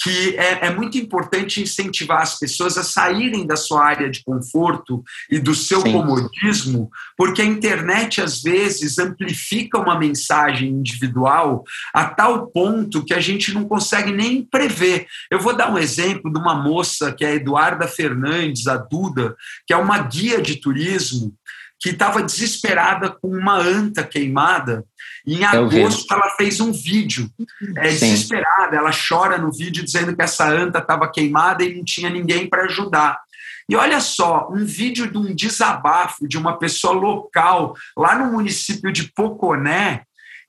que 0.03 0.37
é, 0.37 0.67
é, 0.67 0.75
muito 0.75 0.97
importante 0.97 1.63
incentivar 1.63 2.23
as 2.23 2.39
pessoas 2.39 2.79
a 2.79 2.83
saírem 2.83 3.47
da 3.47 3.57
sua 3.57 3.85
área 3.85 4.09
de 4.09 4.25
conforto 4.25 5.05
e 5.31 5.39
do 5.39 5.55
seu 5.55 5.83
Sim. 5.83 5.93
comodismo, 5.93 6.91
porque 7.17 7.43
a 7.43 7.45
internet 7.45 8.21
às 8.21 8.43
vezes 8.43 8.99
amplifica 8.99 9.79
uma 9.79 9.99
mensagem 9.99 10.71
individual 10.71 11.65
a 11.93 12.07
tal 12.07 12.47
ponto 12.47 13.05
que 13.05 13.13
a 13.13 13.21
gente 13.21 13.53
não 13.53 13.65
consegue 13.65 14.11
nem 14.11 14.43
prever. 14.43 15.07
Eu 15.31 15.39
vou 15.39 15.55
dar 15.55 15.71
um 15.71 15.79
exemplo 15.79 16.33
de 16.33 16.39
uma 16.39 16.55
moça 16.55 17.13
que 17.13 17.25
é 17.25 17.29
a 17.29 17.35
Eduarda 17.35 17.87
Fernandes, 17.87 18.67
a 18.67 18.79
Duda, 18.79 19.37
que 19.67 19.75
é 19.75 19.77
uma 19.77 19.99
guia 19.99 20.41
de 20.41 20.57
turismo 20.57 21.35
que 21.81 21.91
estava 21.91 22.23
desesperada 22.23 23.11
com 23.11 23.29
uma 23.29 23.57
anta 23.57 24.05
queimada. 24.05 24.85
E 25.27 25.37
em 25.37 25.45
agosto 25.45 26.13
ela 26.13 26.31
fez 26.37 26.61
um 26.61 26.73
vídeo 26.73 27.31
é, 27.77 27.89
desesperada. 27.89 28.77
Ela 28.77 28.91
chora 28.91 29.39
no 29.39 29.51
vídeo 29.51 29.83
dizendo 29.83 30.15
que 30.15 30.23
essa 30.23 30.47
anta 30.47 30.79
estava 30.79 31.11
queimada 31.11 31.65
e 31.65 31.75
não 31.75 31.85
tinha 31.85 32.11
ninguém 32.11 32.49
para 32.49 32.65
ajudar. 32.65 33.19
E 33.69 33.77
olha 33.77 34.01
só, 34.01 34.49
um 34.51 34.65
vídeo 34.65 35.11
de 35.11 35.17
um 35.17 35.35
desabafo 35.35 36.27
de 36.29 36.37
uma 36.37 36.59
pessoa 36.59 36.93
local 36.93 37.75
lá 37.97 38.19
no 38.19 38.33
município 38.33 38.93
de 38.93 39.13
Poconé, 39.13 40.03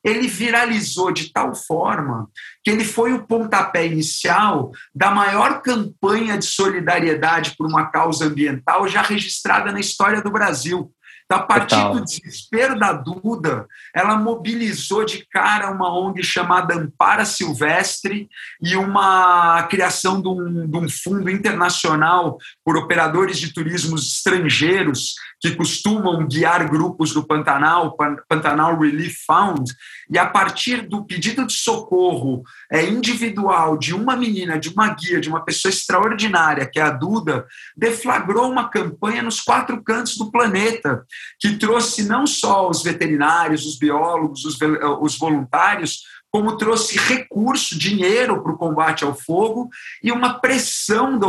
ele 0.03 0.27
viralizou 0.27 1.11
de 1.11 1.31
tal 1.31 1.53
forma 1.53 2.27
que 2.63 2.71
ele 2.71 2.83
foi 2.83 3.13
o 3.13 3.25
pontapé 3.25 3.85
inicial 3.85 4.71
da 4.93 5.11
maior 5.11 5.61
campanha 5.61 6.37
de 6.37 6.45
solidariedade 6.45 7.55
por 7.55 7.67
uma 7.67 7.91
causa 7.91 8.25
ambiental 8.25 8.87
já 8.87 9.01
registrada 9.01 9.71
na 9.71 9.79
história 9.79 10.21
do 10.21 10.31
Brasil. 10.31 10.91
Então, 11.31 11.43
a 11.43 11.43
partir 11.43 11.75
Total. 11.75 11.93
do 11.93 12.03
desespero 12.03 12.77
da 12.77 12.91
Duda, 12.91 13.65
ela 13.95 14.17
mobilizou 14.17 15.05
de 15.05 15.25
cara 15.31 15.71
uma 15.71 15.89
ONG 15.97 16.21
chamada 16.21 16.75
Ampara 16.75 17.23
Silvestre 17.23 18.27
e 18.61 18.75
uma 18.75 19.63
criação 19.69 20.21
de 20.21 20.27
um, 20.27 20.67
de 20.69 20.77
um 20.77 20.89
fundo 20.89 21.29
internacional 21.29 22.37
por 22.65 22.75
operadores 22.75 23.39
de 23.39 23.53
turismo 23.53 23.95
estrangeiros 23.95 25.13
que 25.39 25.55
costumam 25.55 26.27
guiar 26.27 26.69
grupos 26.69 27.13
do 27.13 27.25
Pantanal, 27.25 27.97
Pantanal 28.27 28.77
Relief 28.77 29.23
Fund, 29.25 29.73
e 30.09 30.17
a 30.19 30.25
partir 30.25 30.87
do 30.87 31.03
pedido 31.03 31.47
de 31.47 31.53
socorro 31.53 32.43
é, 32.71 32.85
individual 32.85 33.77
de 33.77 33.93
uma 33.93 34.15
menina, 34.15 34.59
de 34.59 34.69
uma 34.69 34.93
guia, 34.93 35.19
de 35.19 35.29
uma 35.29 35.43
pessoa 35.43 35.71
extraordinária, 35.71 36.67
que 36.67 36.79
é 36.79 36.83
a 36.83 36.91
Duda, 36.91 37.47
deflagrou 37.75 38.51
uma 38.51 38.69
campanha 38.69 39.23
nos 39.23 39.41
quatro 39.41 39.81
cantos 39.81 40.15
do 40.15 40.29
planeta, 40.29 41.03
que 41.39 41.57
trouxe 41.57 42.03
não 42.03 42.25
só 42.25 42.69
os 42.69 42.83
veterinários, 42.83 43.65
os 43.65 43.77
biólogos, 43.77 44.45
os, 44.45 44.57
os 45.01 45.17
voluntários, 45.17 46.03
como 46.31 46.57
trouxe 46.57 46.97
recurso, 46.97 47.77
dinheiro 47.77 48.41
para 48.41 48.53
o 48.53 48.57
combate 48.57 49.03
ao 49.03 49.13
fogo 49.13 49.69
e 50.01 50.11
uma 50.11 50.39
pressão 50.39 51.19
da 51.19 51.27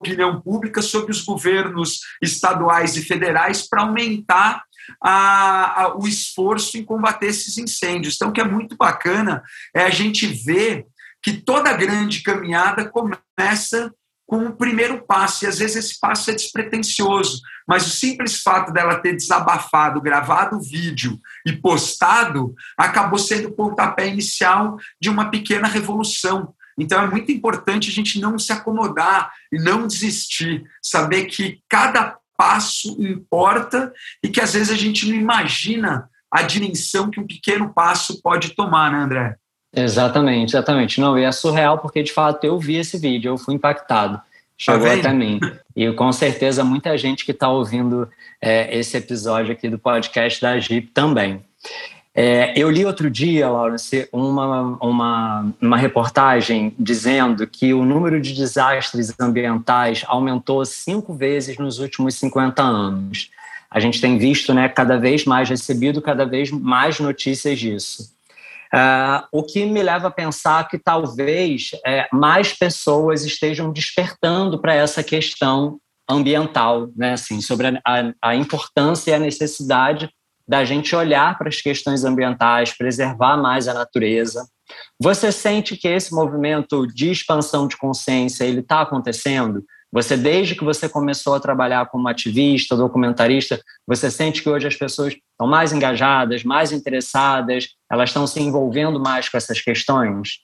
opinião 0.00 0.40
pública 0.40 0.80
sobre 0.80 1.10
os 1.10 1.22
governos 1.22 2.00
estaduais 2.22 2.96
e 2.96 3.02
federais 3.02 3.68
para 3.68 3.82
aumentar 3.82 4.62
a, 5.02 5.82
a, 5.82 5.96
o 5.96 6.06
esforço 6.06 6.78
em 6.78 6.84
combater 6.84 7.26
esses 7.26 7.58
incêndios. 7.58 8.14
Então, 8.14 8.30
o 8.30 8.32
que 8.32 8.40
é 8.40 8.44
muito 8.44 8.76
bacana 8.76 9.42
é 9.74 9.82
a 9.82 9.90
gente 9.90 10.26
ver 10.26 10.86
que 11.22 11.32
toda 11.32 11.72
grande 11.72 12.22
caminhada 12.22 12.88
começa 12.88 13.92
com 14.28 14.44
o 14.44 14.52
primeiro 14.52 15.02
passo, 15.06 15.44
e 15.44 15.48
às 15.48 15.58
vezes 15.58 15.76
esse 15.76 15.98
passo 15.98 16.30
é 16.30 16.34
despretensioso, 16.34 17.40
mas 17.66 17.86
o 17.86 17.90
simples 17.90 18.42
fato 18.42 18.70
dela 18.70 19.00
ter 19.00 19.16
desabafado, 19.16 20.02
gravado 20.02 20.58
o 20.58 20.60
vídeo 20.60 21.18
e 21.46 21.52
postado, 21.54 22.54
acabou 22.76 23.18
sendo 23.18 23.48
o 23.48 23.52
pontapé 23.52 24.06
inicial 24.06 24.76
de 25.00 25.08
uma 25.08 25.30
pequena 25.30 25.66
revolução. 25.66 26.54
Então 26.78 27.00
é 27.00 27.06
muito 27.06 27.32
importante 27.32 27.88
a 27.88 27.92
gente 27.92 28.20
não 28.20 28.38
se 28.38 28.52
acomodar 28.52 29.32
e 29.50 29.58
não 29.58 29.86
desistir, 29.86 30.62
saber 30.82 31.24
que 31.24 31.62
cada 31.66 32.18
passo 32.36 33.02
importa 33.02 33.90
e 34.22 34.28
que 34.28 34.42
às 34.42 34.52
vezes 34.52 34.70
a 34.70 34.76
gente 34.76 35.08
não 35.08 35.16
imagina 35.16 36.06
a 36.30 36.42
dimensão 36.42 37.10
que 37.10 37.18
um 37.18 37.26
pequeno 37.26 37.72
passo 37.72 38.20
pode 38.20 38.54
tomar, 38.54 38.92
né, 38.92 38.98
André? 38.98 39.36
Exatamente, 39.74 40.50
exatamente. 40.50 41.00
Não, 41.00 41.18
e 41.18 41.24
é 41.24 41.32
surreal 41.32 41.78
porque 41.78 42.02
de 42.02 42.12
fato 42.12 42.44
eu 42.44 42.58
vi 42.58 42.76
esse 42.76 42.98
vídeo, 42.98 43.30
eu 43.30 43.38
fui 43.38 43.54
impactado. 43.54 44.20
Chegou 44.56 44.88
tá 44.88 44.94
até 44.94 45.12
mim. 45.12 45.38
E 45.76 45.92
com 45.92 46.12
certeza 46.12 46.64
muita 46.64 46.98
gente 46.98 47.24
que 47.24 47.30
está 47.30 47.48
ouvindo 47.48 48.08
é, 48.42 48.76
esse 48.76 48.96
episódio 48.96 49.52
aqui 49.52 49.68
do 49.68 49.78
podcast 49.78 50.40
da 50.40 50.58
Jeep 50.58 50.88
também. 50.88 51.44
É, 52.12 52.52
eu 52.56 52.68
li 52.68 52.84
outro 52.84 53.08
dia, 53.08 53.48
Lawrence, 53.48 54.08
uma, 54.12 54.76
uma, 54.82 55.54
uma 55.60 55.76
reportagem 55.76 56.74
dizendo 56.76 57.46
que 57.46 57.72
o 57.72 57.84
número 57.84 58.20
de 58.20 58.34
desastres 58.34 59.14
ambientais 59.20 60.04
aumentou 60.08 60.64
cinco 60.64 61.14
vezes 61.14 61.58
nos 61.58 61.78
últimos 61.78 62.16
50 62.16 62.60
anos. 62.60 63.30
A 63.70 63.78
gente 63.78 64.00
tem 64.00 64.18
visto 64.18 64.52
né, 64.52 64.68
cada 64.68 64.98
vez 64.98 65.24
mais, 65.24 65.48
recebido 65.48 66.02
cada 66.02 66.24
vez 66.24 66.50
mais 66.50 66.98
notícias 66.98 67.56
disso. 67.56 68.17
Uh, 68.74 69.26
o 69.32 69.42
que 69.42 69.64
me 69.64 69.82
leva 69.82 70.08
a 70.08 70.10
pensar 70.10 70.68
que 70.68 70.78
talvez 70.78 71.70
é, 71.86 72.06
mais 72.12 72.52
pessoas 72.52 73.24
estejam 73.24 73.72
despertando 73.72 74.60
para 74.60 74.74
essa 74.74 75.02
questão 75.02 75.78
ambiental, 76.08 76.88
né, 76.96 77.12
assim, 77.12 77.40
sobre 77.40 77.68
a, 77.68 77.80
a, 77.86 78.30
a 78.30 78.34
importância 78.34 79.10
e 79.10 79.14
a 79.14 79.18
necessidade 79.18 80.10
da 80.46 80.64
gente 80.64 80.96
olhar 80.96 81.36
para 81.36 81.48
as 81.48 81.60
questões 81.60 82.04
ambientais, 82.04 82.76
preservar 82.76 83.36
mais 83.36 83.68
a 83.68 83.74
natureza. 83.74 84.48
Você 85.00 85.30
sente 85.30 85.76
que 85.76 85.88
esse 85.88 86.14
movimento 86.14 86.86
de 86.86 87.10
expansão 87.10 87.68
de 87.68 87.76
consciência 87.76 88.44
ele 88.44 88.60
está 88.60 88.80
acontecendo? 88.80 89.64
Você, 89.90 90.16
desde 90.16 90.54
que 90.54 90.64
você 90.64 90.88
começou 90.88 91.34
a 91.34 91.40
trabalhar 91.40 91.86
como 91.86 92.08
ativista, 92.08 92.76
documentarista, 92.76 93.60
você 93.86 94.10
sente 94.10 94.42
que 94.42 94.48
hoje 94.48 94.66
as 94.66 94.76
pessoas 94.76 95.14
estão 95.14 95.46
mais 95.46 95.72
engajadas, 95.72 96.44
mais 96.44 96.72
interessadas, 96.72 97.68
elas 97.90 98.10
estão 98.10 98.26
se 98.26 98.40
envolvendo 98.40 99.00
mais 99.00 99.28
com 99.28 99.36
essas 99.38 99.60
questões? 99.60 100.40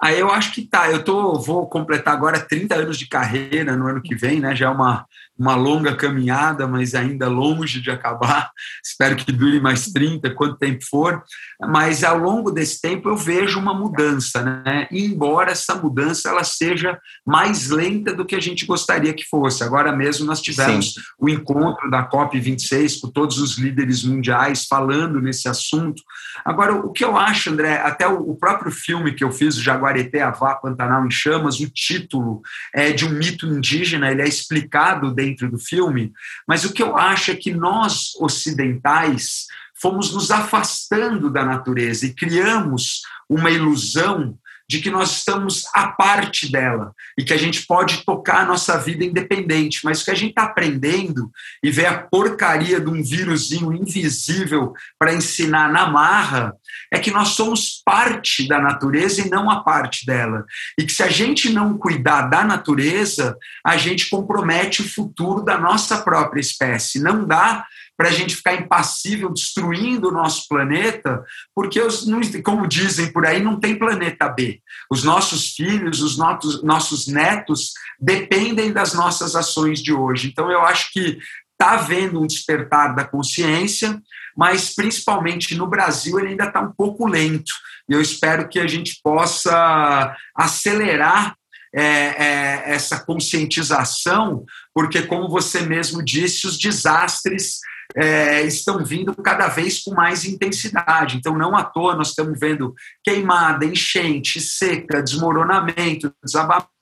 Aí 0.00 0.18
eu 0.18 0.30
acho 0.30 0.52
que 0.52 0.62
tá. 0.62 0.90
Eu 0.90 1.04
tô, 1.04 1.38
vou 1.38 1.68
completar 1.68 2.12
agora 2.12 2.40
30 2.40 2.74
anos 2.74 2.98
de 2.98 3.06
carreira 3.06 3.76
no 3.76 3.86
ano 3.86 4.02
que 4.02 4.16
vem, 4.16 4.40
né? 4.40 4.54
Já 4.54 4.66
é 4.66 4.68
uma, 4.68 5.06
uma 5.42 5.56
longa 5.56 5.96
caminhada, 5.96 6.68
mas 6.68 6.94
ainda 6.94 7.26
longe 7.26 7.80
de 7.80 7.90
acabar. 7.90 8.52
Espero 8.84 9.16
que 9.16 9.32
dure 9.32 9.60
mais 9.60 9.86
30, 9.86 10.30
quanto 10.34 10.56
tempo 10.56 10.84
for. 10.88 11.20
Mas 11.60 12.04
ao 12.04 12.16
longo 12.16 12.52
desse 12.52 12.80
tempo 12.80 13.08
eu 13.08 13.16
vejo 13.16 13.58
uma 13.58 13.74
mudança, 13.74 14.40
né? 14.40 14.86
E 14.88 15.04
embora 15.04 15.50
essa 15.50 15.74
mudança 15.74 16.28
ela 16.28 16.44
seja 16.44 16.96
mais 17.26 17.70
lenta 17.70 18.14
do 18.14 18.24
que 18.24 18.36
a 18.36 18.40
gente 18.40 18.64
gostaria 18.64 19.12
que 19.12 19.24
fosse. 19.28 19.64
Agora 19.64 19.90
mesmo 19.90 20.24
nós 20.26 20.40
tivemos 20.40 20.94
Sim. 20.94 21.00
o 21.18 21.28
encontro 21.28 21.90
da 21.90 22.04
COP 22.04 22.38
26 22.38 23.00
com 23.00 23.08
todos 23.08 23.38
os 23.38 23.58
líderes 23.58 24.04
mundiais 24.04 24.66
falando 24.66 25.20
nesse 25.20 25.48
assunto. 25.48 26.00
Agora 26.44 26.72
o 26.72 26.92
que 26.92 27.04
eu 27.04 27.16
acho, 27.16 27.50
André, 27.50 27.78
até 27.78 28.06
o 28.06 28.36
próprio 28.36 28.70
filme 28.70 29.12
que 29.12 29.24
eu 29.24 29.32
fiz, 29.32 29.56
o 29.56 29.62
Jaguareté 29.62 30.22
Avá 30.22 30.54
Pantanal 30.54 31.04
em 31.04 31.10
Chamas, 31.10 31.58
o 31.58 31.68
título 31.68 32.42
é 32.72 32.92
de 32.92 33.04
um 33.04 33.10
mito 33.10 33.44
indígena, 33.46 34.08
ele 34.10 34.22
é 34.22 34.28
explicado 34.28 35.12
dentro 35.12 35.31
do 35.36 35.58
filme, 35.58 36.12
mas 36.46 36.64
o 36.64 36.72
que 36.72 36.82
eu 36.82 36.96
acho 36.96 37.30
é 37.30 37.36
que 37.36 37.52
nós, 37.52 38.14
ocidentais, 38.20 39.46
fomos 39.74 40.12
nos 40.14 40.30
afastando 40.30 41.30
da 41.30 41.44
natureza 41.44 42.06
e 42.06 42.14
criamos 42.14 43.02
uma 43.28 43.50
ilusão 43.50 44.38
de 44.68 44.80
que 44.80 44.90
nós 44.90 45.18
estamos 45.18 45.64
à 45.74 45.88
parte 45.88 46.50
dela 46.50 46.92
e 47.18 47.24
que 47.24 47.32
a 47.32 47.36
gente 47.36 47.66
pode 47.66 48.04
tocar 48.04 48.42
a 48.42 48.46
nossa 48.46 48.78
vida 48.78 49.04
independente. 49.04 49.80
Mas 49.84 50.00
o 50.00 50.04
que 50.04 50.10
a 50.10 50.14
gente 50.14 50.30
está 50.30 50.44
aprendendo 50.44 51.30
e 51.62 51.70
vê 51.70 51.86
a 51.86 51.98
porcaria 51.98 52.80
de 52.80 52.88
um 52.88 53.02
vírusinho 53.02 53.72
invisível 53.72 54.72
para 54.98 55.14
ensinar 55.14 55.70
na 55.72 55.86
marra 55.86 56.54
é 56.92 56.98
que 56.98 57.10
nós 57.10 57.28
somos 57.28 57.82
parte 57.84 58.46
da 58.46 58.60
natureza 58.60 59.22
e 59.22 59.30
não 59.30 59.50
a 59.50 59.62
parte 59.62 60.04
dela. 60.06 60.44
E 60.78 60.84
que 60.84 60.92
se 60.92 61.02
a 61.02 61.08
gente 61.08 61.50
não 61.50 61.76
cuidar 61.76 62.22
da 62.22 62.44
natureza, 62.44 63.36
a 63.64 63.76
gente 63.76 64.10
compromete 64.10 64.82
o 64.82 64.88
futuro 64.88 65.42
da 65.42 65.58
nossa 65.58 65.98
própria 65.98 66.40
espécie. 66.40 67.00
Não 67.00 67.26
dá 67.26 67.64
para 67.96 68.08
a 68.08 68.12
gente 68.12 68.36
ficar 68.36 68.54
impassível 68.54 69.32
destruindo 69.32 70.08
o 70.08 70.12
nosso 70.12 70.48
planeta, 70.48 71.24
porque, 71.54 71.80
os, 71.80 72.04
como 72.42 72.66
dizem 72.66 73.12
por 73.12 73.26
aí, 73.26 73.42
não 73.42 73.60
tem 73.60 73.78
planeta 73.78 74.28
B. 74.28 74.60
Os 74.90 75.04
nossos 75.04 75.54
filhos, 75.54 76.02
os 76.02 76.16
nossos, 76.16 76.62
nossos 76.62 77.06
netos 77.06 77.72
dependem 78.00 78.72
das 78.72 78.94
nossas 78.94 79.36
ações 79.36 79.82
de 79.82 79.92
hoje. 79.92 80.28
Então, 80.28 80.50
eu 80.50 80.62
acho 80.62 80.90
que 80.92 81.18
está 81.52 81.72
havendo 81.74 82.20
um 82.20 82.26
despertar 82.26 82.94
da 82.94 83.04
consciência, 83.04 84.00
mas 84.36 84.74
principalmente 84.74 85.54
no 85.54 85.68
Brasil 85.68 86.18
ele 86.18 86.30
ainda 86.30 86.46
está 86.46 86.60
um 86.60 86.72
pouco 86.72 87.06
lento. 87.06 87.52
E 87.88 87.92
eu 87.92 88.00
espero 88.00 88.48
que 88.48 88.58
a 88.58 88.66
gente 88.66 88.98
possa 89.02 90.16
acelerar 90.34 91.36
é, 91.74 91.84
é, 91.84 92.62
essa 92.66 93.00
conscientização, 93.00 94.44
porque, 94.74 95.02
como 95.02 95.28
você 95.28 95.60
mesmo 95.60 96.04
disse, 96.04 96.46
os 96.46 96.58
desastres 96.58 97.60
é, 97.96 98.42
estão 98.42 98.84
vindo 98.84 99.14
cada 99.16 99.48
vez 99.48 99.82
com 99.82 99.94
mais 99.94 100.24
intensidade. 100.24 101.16
Então, 101.16 101.36
não 101.36 101.56
à 101.56 101.64
toa, 101.64 101.94
nós 101.94 102.08
estamos 102.08 102.38
vendo 102.38 102.74
queimada, 103.04 103.64
enchente, 103.64 104.40
seca, 104.40 105.02
desmoronamento, 105.02 106.12
desabamento 106.24 106.72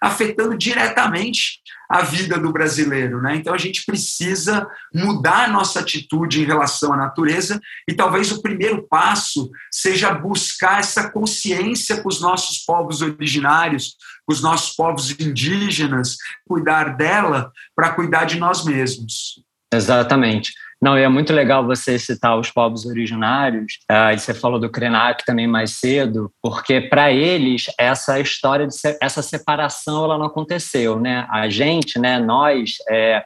afetando 0.00 0.56
diretamente 0.56 1.60
a 1.90 2.02
vida 2.02 2.38
do 2.38 2.52
brasileiro. 2.52 3.20
Né? 3.20 3.36
Então 3.36 3.52
a 3.52 3.58
gente 3.58 3.84
precisa 3.84 4.66
mudar 4.94 5.50
nossa 5.50 5.80
atitude 5.80 6.40
em 6.40 6.44
relação 6.44 6.92
à 6.92 6.96
natureza 6.96 7.60
e 7.88 7.94
talvez 7.94 8.30
o 8.30 8.40
primeiro 8.40 8.86
passo 8.88 9.50
seja 9.70 10.14
buscar 10.14 10.78
essa 10.78 11.10
consciência 11.10 12.00
com 12.00 12.08
os 12.08 12.20
nossos 12.20 12.58
povos 12.58 13.02
originários, 13.02 13.96
com 14.24 14.32
os 14.32 14.40
nossos 14.40 14.74
povos 14.76 15.10
indígenas, 15.18 16.16
cuidar 16.46 16.96
dela 16.96 17.50
para 17.74 17.92
cuidar 17.92 18.24
de 18.24 18.38
nós 18.38 18.64
mesmos. 18.64 19.43
Exatamente. 19.74 20.52
Não, 20.80 20.98
e 20.98 21.02
é 21.02 21.08
muito 21.08 21.32
legal 21.32 21.64
você 21.64 21.98
citar 21.98 22.38
os 22.38 22.50
povos 22.50 22.84
originários, 22.84 23.78
uh, 23.90 24.12
e 24.12 24.18
você 24.18 24.34
falou 24.34 24.60
do 24.60 24.70
Krenak 24.70 25.24
também 25.24 25.46
mais 25.46 25.78
cedo, 25.78 26.30
porque 26.42 26.80
para 26.80 27.10
eles 27.10 27.66
essa 27.78 28.20
história, 28.20 28.66
de 28.66 28.74
se, 28.76 28.98
essa 29.00 29.22
separação 29.22 30.04
ela 30.04 30.18
não 30.18 30.26
aconteceu, 30.26 31.00
né? 31.00 31.26
A 31.30 31.48
gente, 31.48 31.98
né, 31.98 32.18
nós, 32.18 32.74
é, 32.90 33.24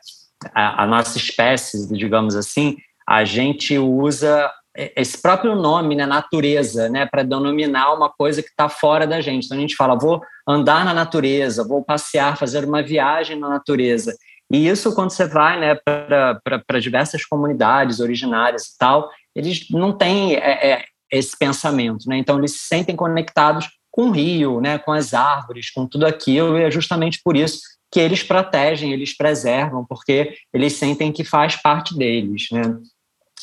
a, 0.55 0.85
a 0.85 0.87
nossa 0.87 1.19
espécie, 1.19 1.93
digamos 1.93 2.37
assim, 2.37 2.77
a 3.09 3.25
gente 3.25 3.77
usa 3.77 4.51
esse 4.95 5.21
próprio 5.21 5.57
nome, 5.57 5.97
né, 5.97 6.07
natureza, 6.07 6.89
né, 6.89 7.05
para 7.07 7.25
denominar 7.25 7.93
uma 7.95 8.09
coisa 8.09 8.41
que 8.43 8.51
está 8.51 8.69
fora 8.69 9.07
da 9.07 9.21
gente. 9.21 9.47
Então 9.47 9.59
a 9.59 9.61
gente 9.61 9.75
fala, 9.75 9.99
vou 9.99 10.23
andar 10.47 10.85
na 10.85 10.95
natureza, 10.95 11.67
vou 11.67 11.83
passear, 11.83 12.37
fazer 12.37 12.65
uma 12.65 12.83
viagem 12.83 13.37
na 13.37 13.49
natureza. 13.49 14.15
E 14.51 14.67
isso, 14.67 14.95
quando 14.95 15.11
você 15.11 15.27
vai 15.27 15.61
né, 15.61 15.75
para 15.75 16.81
diversas 16.81 17.25
comunidades 17.25 18.01
originárias 18.01 18.65
e 18.65 18.79
tal, 18.79 19.11
eles 19.35 19.69
não 19.71 19.93
têm 19.93 20.37
é, 20.37 20.73
é, 20.73 20.85
esse 21.11 21.37
pensamento. 21.39 22.09
Né? 22.09 22.19
Então, 22.19 22.39
eles 22.39 22.53
se 22.53 22.67
sentem 22.67 22.97
conectados 22.97 23.69
com 23.91 24.09
o 24.09 24.11
rio, 24.11 24.61
né, 24.61 24.79
com 24.79 24.93
as 24.93 25.13
árvores, 25.13 25.71
com 25.71 25.87
tudo 25.87 26.07
aquilo, 26.07 26.59
e 26.59 26.63
é 26.63 26.71
justamente 26.71 27.21
por 27.23 27.37
isso 27.37 27.61
que 27.91 28.01
eles 28.01 28.23
protegem, 28.23 28.93
eles 28.93 29.17
preservam, 29.17 29.85
porque 29.85 30.35
eles 30.53 30.75
sentem 30.75 31.11
que 31.11 31.25
faz 31.25 31.57
parte 31.57 31.97
deles. 31.97 32.47
Né? 32.53 32.63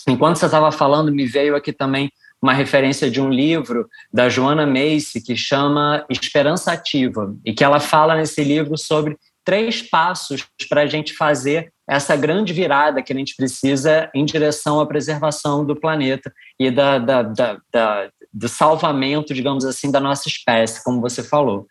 Enquanto 0.07 0.37
você 0.37 0.45
estava 0.45 0.71
falando, 0.71 1.11
me 1.11 1.25
veio 1.25 1.55
aqui 1.55 1.73
também 1.73 2.09
uma 2.41 2.53
referência 2.53 3.09
de 3.09 3.19
um 3.19 3.29
livro 3.29 3.87
da 4.13 4.29
Joana 4.29 4.67
Macy 4.67 5.21
que 5.23 5.35
chama 5.35 6.05
Esperança 6.09 6.71
Ativa 6.71 7.35
e 7.43 7.53
que 7.53 7.63
ela 7.63 7.79
fala 7.79 8.15
nesse 8.15 8.43
livro 8.43 8.77
sobre 8.77 9.17
três 9.45 9.81
passos 9.81 10.45
para 10.67 10.81
a 10.81 10.87
gente 10.87 11.13
fazer 11.13 11.71
essa 11.87 12.15
grande 12.15 12.51
virada 12.51 13.01
que 13.01 13.13
a 13.13 13.15
gente 13.15 13.35
precisa 13.35 14.09
em 14.13 14.25
direção 14.25 14.79
à 14.79 14.87
preservação 14.87 15.63
do 15.63 15.75
planeta 15.75 16.33
e 16.59 16.71
da, 16.71 16.97
da, 16.97 17.21
da, 17.21 17.57
da, 17.71 18.09
do 18.33 18.49
salvamento, 18.49 19.33
digamos 19.33 19.63
assim, 19.63 19.91
da 19.91 19.99
nossa 19.99 20.27
espécie, 20.27 20.83
como 20.83 20.99
você 20.99 21.23
falou. 21.23 21.67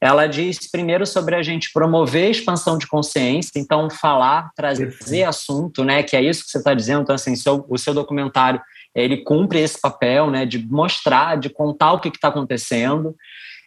Ela 0.00 0.26
diz 0.26 0.68
primeiro 0.68 1.06
sobre 1.06 1.36
a 1.36 1.42
gente 1.44 1.70
promover 1.72 2.26
a 2.26 2.30
expansão 2.30 2.76
de 2.76 2.88
consciência, 2.88 3.52
então 3.56 3.88
falar, 3.88 4.50
trazer 4.56 5.22
assunto, 5.22 5.84
né? 5.84 6.02
Que 6.02 6.16
é 6.16 6.22
isso 6.22 6.44
que 6.44 6.50
você 6.50 6.58
está 6.58 6.74
dizendo. 6.74 7.02
Então, 7.02 7.14
assim, 7.14 7.36
seu, 7.36 7.64
o 7.68 7.78
seu 7.78 7.94
documentário 7.94 8.60
ele 8.96 9.18
cumpre 9.18 9.60
esse 9.60 9.80
papel, 9.80 10.28
né? 10.28 10.44
De 10.44 10.58
mostrar, 10.58 11.36
de 11.36 11.48
contar 11.48 11.92
o 11.92 12.00
que 12.00 12.08
está 12.08 12.28
acontecendo. 12.28 13.14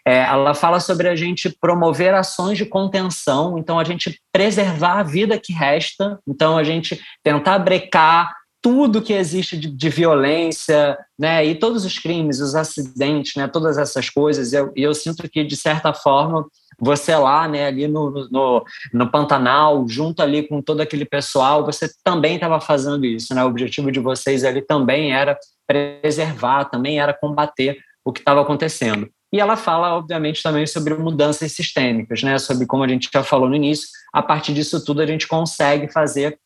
É, 0.08 0.20
ela 0.20 0.54
fala 0.54 0.80
sobre 0.80 1.08
a 1.08 1.16
gente 1.16 1.50
promover 1.60 2.14
ações 2.14 2.58
de 2.58 2.66
contenção, 2.66 3.58
então 3.58 3.80
a 3.80 3.84
gente 3.84 4.20
preservar 4.32 5.00
a 5.00 5.04
vida 5.04 5.40
que 5.40 5.52
resta, 5.52 6.20
então 6.28 6.58
a 6.58 6.64
gente 6.64 7.02
tentar 7.24 7.58
brecar 7.60 8.32
tudo 8.66 9.02
que 9.02 9.14
existe 9.14 9.56
de, 9.56 9.70
de 9.70 9.90
violência, 9.90 10.98
né, 11.20 11.46
e 11.46 11.54
todos 11.54 11.86
os 11.86 12.00
crimes, 12.00 12.40
os 12.40 12.56
acidentes, 12.56 13.36
né, 13.36 13.48
todas 13.48 13.78
essas 13.78 14.10
coisas. 14.10 14.54
E 14.54 14.56
eu, 14.56 14.72
eu 14.76 14.94
sinto 14.94 15.30
que 15.30 15.44
de 15.44 15.56
certa 15.56 15.94
forma 15.94 16.44
você 16.80 17.16
lá, 17.16 17.48
né, 17.48 17.68
ali 17.68 17.88
no, 17.88 18.28
no, 18.32 18.66
no, 18.92 19.12
Pantanal, 19.12 19.88
junto 19.88 20.22
ali 20.22 20.48
com 20.48 20.64
todo 20.64 20.82
aquele 20.82 21.06
pessoal, 21.06 21.64
você 21.64 21.88
também 22.04 22.36
estava 22.36 22.60
fazendo 22.60 23.06
isso, 23.06 23.36
né? 23.36 23.44
O 23.44 23.48
objetivo 23.48 23.92
de 23.92 24.00
vocês 24.00 24.44
ali 24.44 24.62
também 24.62 25.14
era 25.14 25.38
preservar, 25.68 26.66
também 26.66 27.00
era 27.00 27.14
combater 27.14 27.78
o 28.04 28.12
que 28.12 28.20
estava 28.20 28.42
acontecendo. 28.42 29.10
E 29.36 29.40
ela 29.42 29.58
fala, 29.58 29.94
obviamente, 29.98 30.42
também 30.42 30.66
sobre 30.66 30.94
mudanças 30.94 31.52
sistêmicas, 31.52 32.24
né? 32.24 32.38
sobre 32.38 32.66
como 32.66 32.86
a 32.86 32.88
gente 32.88 33.10
já 33.14 33.22
falou 33.22 33.50
no 33.50 33.56
início, 33.58 33.90
a 34.14 34.24
partir 34.24 34.54
disso 34.54 34.86
tudo 34.86 35.02
a 35.02 35.06
gente 35.06 35.28
consegue 35.28 35.92
fazer 35.92 36.40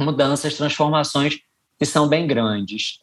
mudanças, 0.00 0.54
transformações 0.54 1.40
que 1.76 1.84
são 1.84 2.06
bem 2.06 2.24
grandes. 2.24 3.00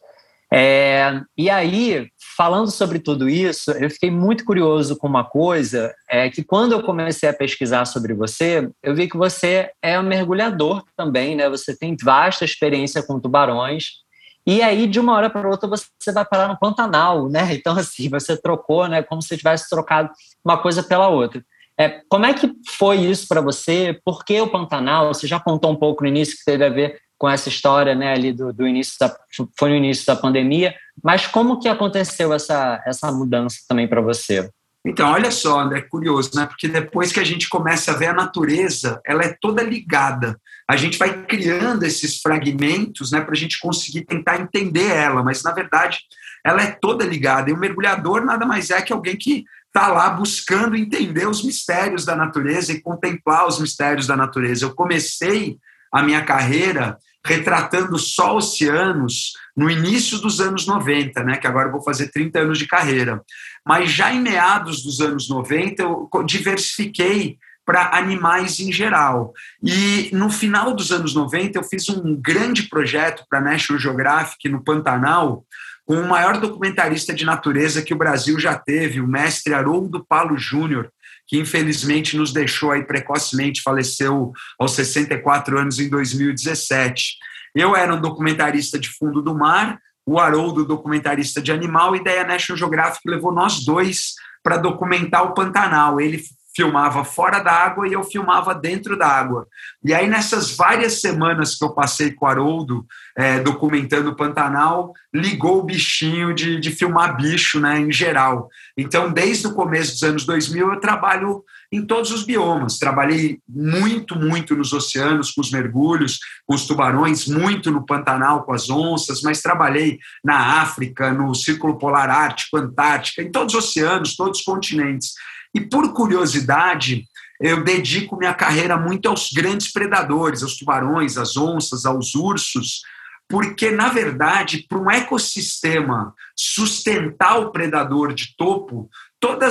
É, 0.50 1.20
e 1.36 1.50
aí, 1.50 2.08
falando 2.34 2.70
sobre 2.70 2.98
tudo 2.98 3.28
isso, 3.28 3.72
eu 3.72 3.90
fiquei 3.90 4.10
muito 4.10 4.42
curioso 4.42 4.96
com 4.96 5.06
uma 5.06 5.22
coisa, 5.22 5.94
é 6.08 6.30
que 6.30 6.42
quando 6.42 6.72
eu 6.72 6.82
comecei 6.82 7.28
a 7.28 7.34
pesquisar 7.34 7.84
sobre 7.84 8.14
você, 8.14 8.70
eu 8.82 8.94
vi 8.94 9.06
que 9.06 9.18
você 9.18 9.70
é 9.82 10.00
um 10.00 10.02
mergulhador 10.02 10.82
também, 10.96 11.36
né? 11.36 11.46
Você 11.50 11.76
tem 11.76 11.94
vasta 12.02 12.42
experiência 12.42 13.02
com 13.02 13.20
tubarões, 13.20 14.00
e 14.46 14.62
aí, 14.62 14.86
de 14.86 14.98
uma 14.98 15.14
hora 15.14 15.30
para 15.30 15.48
outra, 15.48 15.68
você 15.68 16.12
vai 16.12 16.24
parar 16.24 16.48
no 16.48 16.58
Pantanal, 16.58 17.28
né? 17.28 17.48
Então, 17.54 17.76
assim, 17.76 18.08
você 18.08 18.36
trocou, 18.36 18.88
né? 18.88 19.02
Como 19.02 19.22
se 19.22 19.36
tivesse 19.36 19.68
trocado 19.68 20.10
uma 20.44 20.58
coisa 20.58 20.82
pela 20.82 21.08
outra. 21.08 21.44
É, 21.78 22.02
como 22.08 22.26
é 22.26 22.34
que 22.34 22.52
foi 22.68 22.98
isso 22.98 23.26
para 23.26 23.40
você? 23.40 23.98
Por 24.04 24.24
que 24.24 24.40
o 24.40 24.50
Pantanal? 24.50 25.14
Você 25.14 25.26
já 25.26 25.40
contou 25.40 25.70
um 25.70 25.76
pouco 25.76 26.02
no 26.02 26.08
início 26.08 26.36
que 26.36 26.44
teve 26.44 26.64
a 26.64 26.68
ver 26.68 27.00
com 27.16 27.28
essa 27.28 27.48
história, 27.48 27.94
né? 27.94 28.12
Ali 28.12 28.32
do, 28.32 28.52
do 28.52 28.66
início 28.66 28.94
da, 28.98 29.14
foi 29.58 29.70
no 29.70 29.76
início 29.76 30.06
da 30.06 30.16
pandemia. 30.16 30.74
Mas 31.02 31.26
como 31.26 31.58
que 31.58 31.68
aconteceu 31.68 32.32
essa, 32.32 32.82
essa 32.86 33.12
mudança 33.12 33.58
também 33.68 33.86
para 33.86 34.00
você? 34.00 34.50
Então, 34.84 35.10
olha 35.12 35.30
só, 35.30 35.60
André, 35.60 35.80
é 35.80 35.82
curioso, 35.82 36.30
né? 36.34 36.46
Porque 36.46 36.66
depois 36.66 37.12
que 37.12 37.20
a 37.20 37.24
gente 37.24 37.48
começa 37.48 37.92
a 37.92 37.96
ver 37.96 38.06
a 38.06 38.14
natureza, 38.14 39.00
ela 39.04 39.22
é 39.22 39.36
toda 39.38 39.62
ligada. 39.62 40.40
A 40.70 40.76
gente 40.76 40.96
vai 40.96 41.24
criando 41.24 41.82
esses 41.82 42.20
fragmentos, 42.20 43.10
né, 43.10 43.20
para 43.20 43.32
a 43.32 43.36
gente 43.36 43.58
conseguir 43.58 44.04
tentar 44.04 44.40
entender 44.40 44.86
ela, 44.86 45.20
mas 45.20 45.42
na 45.42 45.50
verdade 45.50 45.98
ela 46.44 46.62
é 46.62 46.70
toda 46.70 47.04
ligada. 47.04 47.50
E 47.50 47.52
o 47.52 47.58
mergulhador 47.58 48.24
nada 48.24 48.46
mais 48.46 48.70
é 48.70 48.80
que 48.80 48.92
alguém 48.92 49.16
que 49.16 49.44
está 49.66 49.88
lá 49.88 50.08
buscando 50.10 50.76
entender 50.76 51.26
os 51.26 51.42
mistérios 51.42 52.04
da 52.04 52.14
natureza 52.14 52.72
e 52.72 52.80
contemplar 52.80 53.48
os 53.48 53.58
mistérios 53.58 54.06
da 54.06 54.16
natureza. 54.16 54.64
Eu 54.64 54.72
comecei 54.72 55.58
a 55.92 56.04
minha 56.04 56.24
carreira 56.24 56.96
retratando 57.26 57.98
só 57.98 58.36
oceanos 58.36 59.32
no 59.56 59.68
início 59.68 60.18
dos 60.18 60.40
anos 60.40 60.68
90, 60.68 61.24
né, 61.24 61.36
que 61.36 61.48
agora 61.48 61.66
eu 61.66 61.72
vou 61.72 61.82
fazer 61.82 62.12
30 62.12 62.42
anos 62.42 62.58
de 62.60 62.68
carreira. 62.68 63.20
Mas 63.66 63.90
já 63.90 64.12
em 64.12 64.20
meados 64.20 64.84
dos 64.84 65.00
anos 65.00 65.28
90 65.28 65.82
eu 65.82 66.08
diversifiquei 66.24 67.38
para 67.70 67.96
animais 67.96 68.58
em 68.58 68.72
geral. 68.72 69.32
E 69.62 70.10
no 70.12 70.28
final 70.28 70.74
dos 70.74 70.90
anos 70.90 71.14
90 71.14 71.56
eu 71.56 71.62
fiz 71.62 71.88
um 71.88 72.16
grande 72.16 72.64
projeto 72.64 73.24
para 73.30 73.40
National 73.40 73.80
Geographic 73.80 74.48
no 74.48 74.64
Pantanal, 74.64 75.44
com 75.86 75.94
o 75.94 76.08
maior 76.08 76.40
documentarista 76.40 77.14
de 77.14 77.24
natureza 77.24 77.80
que 77.80 77.94
o 77.94 77.96
Brasil 77.96 78.40
já 78.40 78.58
teve, 78.58 79.00
o 79.00 79.06
mestre 79.06 79.54
Haroldo 79.54 80.04
Paulo 80.04 80.36
Júnior, 80.36 80.90
que 81.28 81.38
infelizmente 81.38 82.16
nos 82.16 82.32
deixou 82.32 82.72
aí 82.72 82.82
precocemente, 82.82 83.62
faleceu 83.62 84.32
aos 84.58 84.74
64 84.74 85.56
anos 85.56 85.78
em 85.78 85.88
2017. 85.88 87.18
Eu 87.54 87.76
era 87.76 87.94
um 87.94 88.00
documentarista 88.00 88.80
de 88.80 88.88
fundo 88.88 89.22
do 89.22 89.32
mar, 89.32 89.78
o 90.04 90.18
Haroldo, 90.18 90.64
documentarista 90.64 91.40
de 91.40 91.52
animal, 91.52 91.94
e 91.94 92.02
daí 92.02 92.18
a 92.18 92.26
National 92.26 92.58
Geographic 92.58 93.08
levou 93.08 93.32
nós 93.32 93.64
dois 93.64 94.14
para 94.42 94.56
documentar 94.56 95.22
o 95.22 95.34
Pantanal. 95.34 96.00
Ele 96.00 96.20
filmava 96.60 97.02
fora 97.06 97.38
da 97.40 97.52
água 97.52 97.88
e 97.88 97.94
eu 97.94 98.04
filmava 98.04 98.54
dentro 98.54 98.98
da 98.98 99.06
água. 99.06 99.46
E 99.82 99.94
aí, 99.94 100.06
nessas 100.06 100.54
várias 100.54 101.00
semanas 101.00 101.54
que 101.54 101.64
eu 101.64 101.70
passei 101.70 102.12
com 102.12 102.26
o 102.26 102.28
Haroldo, 102.28 102.84
é, 103.16 103.40
documentando 103.40 104.10
o 104.10 104.16
Pantanal, 104.16 104.92
ligou 105.12 105.60
o 105.60 105.62
bichinho 105.62 106.34
de, 106.34 106.60
de 106.60 106.70
filmar 106.70 107.16
bicho, 107.16 107.58
né, 107.58 107.80
em 107.80 107.90
geral. 107.90 108.50
Então, 108.76 109.10
desde 109.10 109.46
o 109.46 109.54
começo 109.54 109.92
dos 109.92 110.02
anos 110.02 110.26
2000, 110.26 110.74
eu 110.74 110.80
trabalho 110.80 111.42
em 111.72 111.86
todos 111.86 112.10
os 112.10 112.24
biomas. 112.24 112.78
Trabalhei 112.78 113.38
muito, 113.48 114.14
muito 114.14 114.54
nos 114.54 114.74
oceanos 114.74 115.30
com 115.30 115.40
os 115.40 115.50
mergulhos, 115.50 116.18
com 116.46 116.54
os 116.54 116.66
tubarões, 116.66 117.26
muito 117.26 117.70
no 117.70 117.86
Pantanal 117.86 118.42
com 118.42 118.52
as 118.52 118.68
onças, 118.68 119.22
mas 119.22 119.40
trabalhei 119.40 119.98
na 120.22 120.60
África, 120.60 121.10
no 121.10 121.34
Círculo 121.34 121.78
Polar 121.78 122.10
Ártico, 122.10 122.58
Antártica, 122.58 123.22
em 123.22 123.30
todos 123.30 123.54
os 123.54 123.64
oceanos, 123.64 124.14
todos 124.14 124.40
os 124.40 124.44
continentes. 124.44 125.14
E 125.54 125.60
por 125.60 125.92
curiosidade, 125.92 127.04
eu 127.40 127.64
dedico 127.64 128.16
minha 128.16 128.34
carreira 128.34 128.76
muito 128.76 129.08
aos 129.08 129.30
grandes 129.32 129.72
predadores, 129.72 130.42
aos 130.42 130.56
tubarões, 130.56 131.16
às 131.16 131.36
onças, 131.36 131.86
aos 131.86 132.14
ursos, 132.14 132.82
porque, 133.28 133.70
na 133.70 133.88
verdade, 133.88 134.66
para 134.68 134.78
um 134.78 134.90
ecossistema 134.90 136.12
sustentar 136.36 137.38
o 137.38 137.52
predador 137.52 138.12
de 138.12 138.34
topo, 138.36 138.90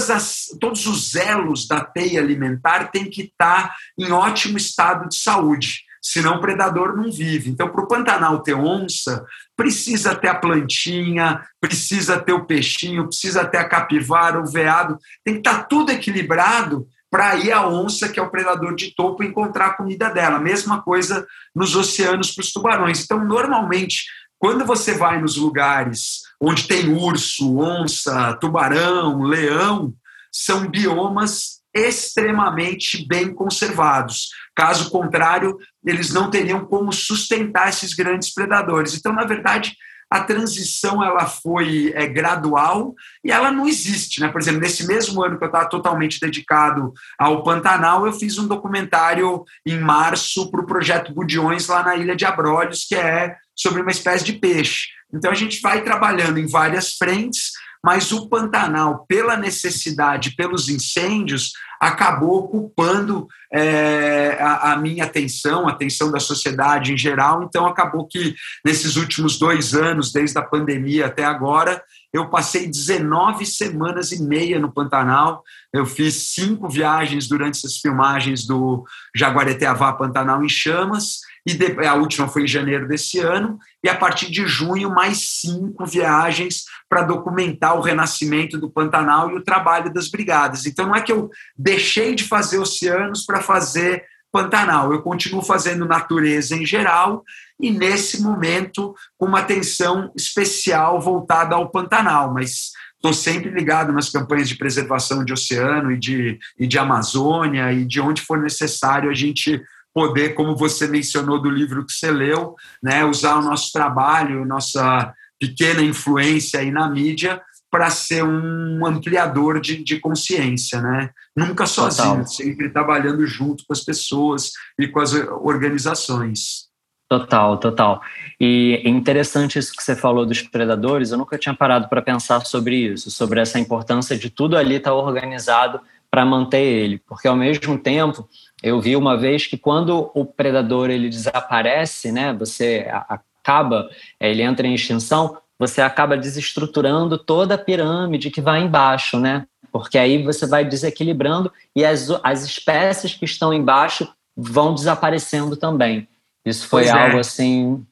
as, 0.10 0.48
todos 0.60 0.86
os 0.86 1.16
elos 1.16 1.68
da 1.68 1.82
teia 1.82 2.20
alimentar 2.20 2.92
têm 2.92 3.10
que 3.10 3.24
estar 3.24 3.74
em 3.98 4.12
ótimo 4.12 4.58
estado 4.58 5.08
de 5.08 5.18
saúde, 5.18 5.84
senão 6.02 6.36
o 6.36 6.42
predador 6.42 6.96
não 6.96 7.12
vive. 7.12 7.50
Então, 7.50 7.70
para 7.70 7.82
o 7.82 7.88
Pantanal 7.88 8.40
ter 8.40 8.54
onça, 8.54 9.26
precisa 9.56 10.16
ter 10.16 10.30
a 10.30 10.36
plantinha, 10.36 11.44
precisa 11.60 12.20
ter 12.20 12.34
o 12.34 12.46
peixinho, 12.46 13.08
precisa 13.08 13.46
ter 13.46 13.58
a 13.58 13.68
capivara, 13.68 14.40
o 14.40 14.46
veado, 14.46 14.98
tem 15.24 15.36
que 15.36 15.40
estar 15.42 15.64
tudo 15.64 15.92
equilibrado 15.92 16.88
para 17.12 17.36
ir 17.38 17.52
a 17.52 17.68
onça, 17.68 18.08
que 18.08 18.20
é 18.20 18.24
o 18.24 18.30
predador 18.30 18.76
de 18.76 18.94
topo, 18.96 19.24
encontrar 19.24 19.68
a 19.68 19.74
comida 19.74 20.10
dela. 20.10 20.40
Mesma 20.40 20.82
coisa 20.82 21.26
nos 21.56 21.76
oceanos 21.76 22.32
para 22.32 22.42
os 22.42 22.52
tubarões. 22.52 23.04
Então, 23.04 23.26
normalmente, 23.26 24.06
quando 24.38 24.64
você 24.64 24.94
vai 24.94 25.20
nos 25.20 25.36
lugares 25.36 26.22
onde 26.40 26.68
tem 26.68 26.88
urso, 26.90 27.60
onça, 27.60 28.34
tubarão, 28.40 29.24
leão, 29.24 29.94
são 30.32 30.70
biomas 30.70 31.60
extremamente 31.74 33.06
bem 33.08 33.34
conservados. 33.34 34.30
Caso 34.60 34.89
contrário, 34.89 35.58
eles 35.86 36.13
não 36.13 36.30
teriam 36.30 36.65
como 36.65 36.91
sustentar 36.91 37.69
esses 37.69 37.93
grandes 37.93 38.34
predadores. 38.34 38.93
Então, 38.93 39.13
na 39.13 39.24
verdade, 39.24 39.74
a 40.12 40.19
transição 40.22 41.02
ela 41.02 41.26
foi 41.28 41.93
é, 41.95 42.06
gradual 42.06 42.93
e 43.24 43.32
ela 43.32 43.54
não 43.54 43.65
existe. 43.65 44.19
Né? 44.19 44.28
Por 44.28 44.41
exemplo, 44.41 44.60
nesse 44.60 44.86
mesmo 44.86 45.24
ano 45.24 45.38
que 45.38 45.43
eu 45.45 45.48
estava 45.48 45.69
totalmente 45.69 46.19
dedicado 46.19 46.91
ao 47.17 47.41
Pantanal, 47.41 48.06
eu 48.06 48.12
fiz 48.12 48.38
um 48.38 48.50
documentário 48.50 49.45
em 49.65 49.80
março 49.80 50.52
para 50.52 50.60
o 50.60 50.65
projeto 50.65 51.13
Budiões 51.13 51.69
lá 51.69 51.82
na 51.82 51.95
Ilha 51.95 52.17
de 52.17 52.26
Abrolhos, 52.26 52.84
que 52.84 52.95
é 52.95 53.38
sobre 53.56 53.82
uma 53.82 53.91
espécie 53.91 54.26
de 54.26 54.34
peixe. 54.34 54.88
Então 55.13 55.32
a 55.32 55.36
gente 55.36 55.62
vai 55.62 55.86
trabalhando 55.86 56.38
em 56.38 56.48
várias 56.48 56.95
frentes, 56.98 57.54
mas 57.84 58.12
o 58.12 58.28
Pantanal, 58.28 59.06
pela 59.08 59.38
necessidade, 59.38 60.36
pelos 60.36 60.68
incêndios, 60.68 61.54
acabou 61.80 62.39
ocupando 62.39 63.26
é, 63.52 64.38
a, 64.42 64.74
a, 64.74 64.78
minha 64.78 65.06
atenção, 65.06 65.65
a 65.65 65.72
atenção 65.72 66.12
da 66.12 66.20
sociedade 66.20 66.94
em 66.94 66.98
geral. 66.98 67.42
Então, 67.44 67.65
acabou 67.65 68.06
que 68.06 68.36
nesses 68.65 68.98
últimos 68.98 69.39
dois 69.39 69.74
anos, 69.74 70.12
desde 70.12 70.38
a 70.38 70.42
pandemia 70.42 71.06
até 71.06 71.24
agora, 71.24 71.82
eu 72.12 72.30
passei 72.30 72.68
19 72.68 73.46
semanas 73.46 74.12
e 74.12 74.22
meia 74.22 74.60
no 74.60 74.74
Pantanal. 74.74 75.42
Eu 75.72 75.86
fiz 75.86 76.32
cinco 76.34 76.68
viagens 76.68 77.30
durante 77.30 77.58
essas 77.60 77.78
filmagens 77.78 78.46
do 78.46 78.84
Jaguareteavá 79.15 79.94
Pantanal 79.94 80.44
em 80.44 80.50
Chamas 80.50 81.20
e 81.45 81.86
a 81.86 81.95
última 81.95 82.28
foi 82.28 82.43
em 82.43 82.47
janeiro 82.47 82.88
desse 82.88 83.19
ano, 83.19 83.58
e 83.84 83.89
a 83.89 83.95
partir 83.95 84.30
de 84.30 84.45
junho, 84.47 84.89
mais 84.89 85.39
cinco 85.41 85.86
viagens 85.86 86.63
para 86.88 87.04
documentar 87.04 87.78
o 87.78 87.82
renascimento 87.82 88.58
do 88.58 88.69
Pantanal 88.69 89.32
e 89.32 89.36
o 89.36 89.43
trabalho 89.43 89.93
das 89.93 90.10
brigadas. 90.10 90.65
Então, 90.65 90.88
não 90.88 90.95
é 90.95 91.02
que 91.02 91.12
eu 91.12 91.30
deixei 91.58 92.15
de 92.15 92.23
fazer 92.23 92.60
oceanos 92.60 93.25
para 93.25 93.41
fazer 93.41 94.04
Pantanal, 94.32 94.93
eu 94.93 95.02
continuo 95.02 95.41
fazendo 95.41 95.86
natureza 95.86 96.56
em 96.56 96.65
geral, 96.65 97.23
e 97.60 97.71
nesse 97.71 98.21
momento, 98.21 98.93
com 99.17 99.25
uma 99.25 99.39
atenção 99.39 100.12
especial 100.15 101.02
voltada 101.02 101.56
ao 101.56 101.69
Pantanal, 101.69 102.32
mas 102.32 102.71
estou 102.95 103.12
sempre 103.12 103.49
ligado 103.49 103.91
nas 103.91 104.10
campanhas 104.10 104.47
de 104.47 104.56
preservação 104.56 105.25
de 105.25 105.34
oceano 105.34 105.91
e 105.91 105.97
de, 105.97 106.38
e 106.60 106.67
de 106.67 106.78
Amazônia, 106.78 107.73
e 107.73 107.86
de 107.86 107.99
onde 107.99 108.21
for 108.21 108.38
necessário 108.38 109.10
a 109.10 109.13
gente 109.13 109.62
poder, 109.93 110.34
como 110.34 110.56
você 110.56 110.88
mencionou 110.88 111.41
do 111.41 111.49
livro 111.49 111.86
que 111.86 111.93
você 111.93 112.12
leu, 112.12 112.56
né, 112.82 113.04
usar 113.04 113.38
o 113.38 113.41
nosso 113.41 113.71
trabalho, 113.71 114.45
nossa 114.45 115.13
pequena 115.39 115.82
influência 115.82 116.60
aí 116.60 116.71
na 116.71 116.89
mídia 116.89 117.41
para 117.71 117.89
ser 117.89 118.23
um 118.23 118.86
ampliador 118.86 119.62
de, 119.62 119.84
de 119.84 119.99
consciência, 119.99 120.82
né? 120.82 121.12
Nunca 121.36 121.67
sozinho, 121.67 122.15
Total. 122.15 122.28
sempre 122.28 122.69
trabalhando 122.69 123.25
junto 123.28 123.63
com 123.65 123.73
as 123.73 123.82
pessoas 123.82 124.52
e 124.80 124.88
com 124.88 124.99
as 124.99 125.13
organizações. 125.13 126.67
Total, 127.08 127.58
total. 127.58 128.02
E 128.39 128.82
é 128.86 128.89
interessante 128.89 129.58
isso 129.58 129.75
que 129.75 129.82
você 129.82 129.95
falou 129.95 130.28
dos 130.28 130.43
predadores. 130.43 131.12
Eu 131.12 131.17
nunca 131.17 131.39
tinha 131.39 131.56
parado 131.56 131.89
para 131.89 132.04
pensar 132.04 132.45
sobre 132.45 132.75
isso, 132.75 133.10
sobre 133.10 133.39
essa 133.39 133.60
importância 133.60 134.15
de 134.15 134.30
tudo 134.30 134.56
ali 134.56 134.75
estar 134.75 134.91
tá 134.91 134.95
organizado 134.95 135.82
para 136.12 136.26
manter 136.26 136.63
ele, 136.63 137.00
porque 137.08 137.28
ao 137.28 137.36
mesmo 137.36 137.78
tempo 137.78 138.28
eu 138.63 138.82
vi 138.82 138.95
uma 138.95 139.15
vez 139.15 139.45
que 139.45 139.58
quando 139.58 140.12
o 140.13 140.26
predador 140.26 140.89
ele 140.89 141.10
desaparece, 141.10 142.12
né, 142.12 142.34
você 142.34 142.88
acaba, 142.89 143.89
é, 144.19 144.30
ele 144.30 144.41
entra 144.41 144.65
em 144.65 144.74
extinção, 144.74 145.38
você 145.58 145.82
acaba 145.82 146.17
desestruturando 146.17 147.17
toda 147.17 147.56
a 147.56 147.58
pirâmide 147.58 148.32
que 148.32 148.41
vai 148.41 148.62
embaixo, 148.62 149.19
né? 149.19 149.45
Porque 149.72 149.98
aí 149.98 150.24
você 150.24 150.48
vai 150.48 150.63
desequilibrando 150.63 151.52
e 151.76 151.86
as, 151.86 152.10
as 152.24 152.43
espécies 152.43 153.13
que 153.13 153.26
estão 153.26 153.54
embaixo 153.54 154.08
vão 154.36 154.74
desaparecendo 154.74 155.58
também. 155.58 156.08
Isso 156.45 156.67
foi 156.67 156.84
pois 156.84 156.95
é. 156.95 157.00
algo 157.04 157.17
é. 157.17 157.19
assim. 157.19 157.86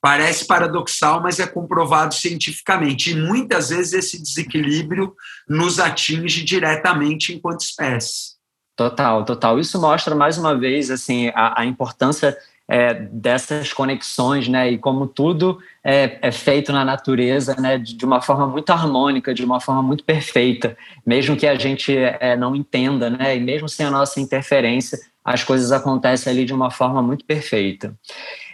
Parece 0.00 0.46
paradoxal, 0.46 1.20
mas 1.20 1.38
é 1.38 1.46
comprovado 1.46 2.14
cientificamente. 2.14 3.10
E 3.10 3.14
muitas 3.14 3.68
vezes 3.68 3.92
esse 3.92 4.22
desequilíbrio 4.22 5.14
nos 5.48 5.78
atinge 5.78 6.42
diretamente 6.42 7.34
enquanto 7.34 7.60
espécie. 7.60 8.40
Total, 8.74 9.24
total. 9.26 9.58
Isso 9.58 9.78
mostra 9.78 10.14
mais 10.14 10.38
uma 10.38 10.56
vez 10.58 10.90
assim 10.90 11.28
a, 11.34 11.60
a 11.60 11.66
importância 11.66 12.36
é, 12.70 12.94
dessas 12.94 13.72
conexões, 13.72 14.46
né? 14.46 14.70
E 14.70 14.78
como 14.78 15.06
tudo 15.06 15.58
é, 15.82 16.18
é, 16.22 16.30
feito 16.30 16.72
na 16.72 16.84
natureza, 16.84 17.56
né? 17.56 17.76
De 17.76 18.04
uma 18.04 18.22
forma 18.22 18.46
muito 18.46 18.70
harmônica, 18.70 19.34
de 19.34 19.44
uma 19.44 19.60
forma 19.60 19.82
muito 19.82 20.04
perfeita, 20.04 20.78
mesmo 21.04 21.36
que 21.36 21.48
a 21.48 21.56
gente 21.56 21.94
é, 21.96 22.36
não 22.36 22.54
entenda, 22.54 23.10
né? 23.10 23.36
E 23.36 23.40
mesmo 23.40 23.68
sem 23.68 23.84
a 23.84 23.90
nossa 23.90 24.20
interferência, 24.20 25.00
as 25.24 25.42
coisas 25.42 25.72
acontecem 25.72 26.32
ali 26.32 26.44
de 26.44 26.54
uma 26.54 26.70
forma 26.70 27.02
muito 27.02 27.24
perfeita. 27.24 27.92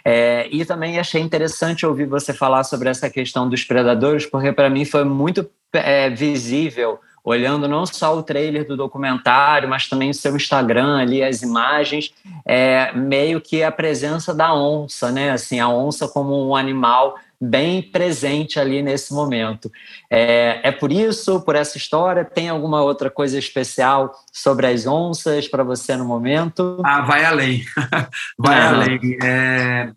É, 0.09 0.47
e 0.49 0.63
também 0.63 0.97
achei 0.97 1.21
interessante 1.21 1.85
ouvir 1.85 2.05
você 2.05 2.31
falar 2.31 2.63
sobre 2.63 2.87
essa 2.87 3.09
questão 3.09 3.49
dos 3.49 3.65
predadores, 3.65 4.25
porque 4.25 4.53
para 4.53 4.69
mim 4.69 4.85
foi 4.85 5.03
muito 5.03 5.45
é, 5.73 6.09
visível 6.09 6.97
olhando 7.25 7.67
não 7.67 7.85
só 7.85 8.17
o 8.17 8.23
trailer 8.23 8.65
do 8.65 8.77
documentário, 8.77 9.67
mas 9.67 9.89
também 9.89 10.09
o 10.09 10.13
seu 10.13 10.33
Instagram 10.33 10.99
ali, 10.99 11.21
as 11.21 11.41
imagens, 11.41 12.13
é, 12.45 12.93
meio 12.93 13.41
que 13.41 13.61
a 13.61 13.69
presença 13.69 14.33
da 14.33 14.55
onça, 14.55 15.11
né? 15.11 15.31
Assim, 15.31 15.59
a 15.59 15.67
onça 15.67 16.07
como 16.07 16.47
um 16.47 16.55
animal 16.55 17.17
bem 17.39 17.81
presente 17.81 18.59
ali 18.59 18.81
nesse 18.81 19.13
momento. 19.13 19.71
É, 20.09 20.59
é 20.63 20.71
por 20.71 20.91
isso, 20.91 21.39
por 21.41 21.55
essa 21.55 21.77
história, 21.77 22.25
tem 22.25 22.49
alguma 22.49 22.81
outra 22.81 23.09
coisa 23.09 23.37
especial 23.37 24.11
sobre 24.33 24.67
as 24.67 24.87
onças 24.87 25.47
para 25.47 25.63
você 25.63 25.95
no 25.95 26.05
momento? 26.05 26.81
Ah, 26.83 27.01
vai 27.01 27.23
além. 27.23 27.63
vai 28.37 28.57
é. 28.57 28.61
além. 28.61 28.99
É... 29.23 29.91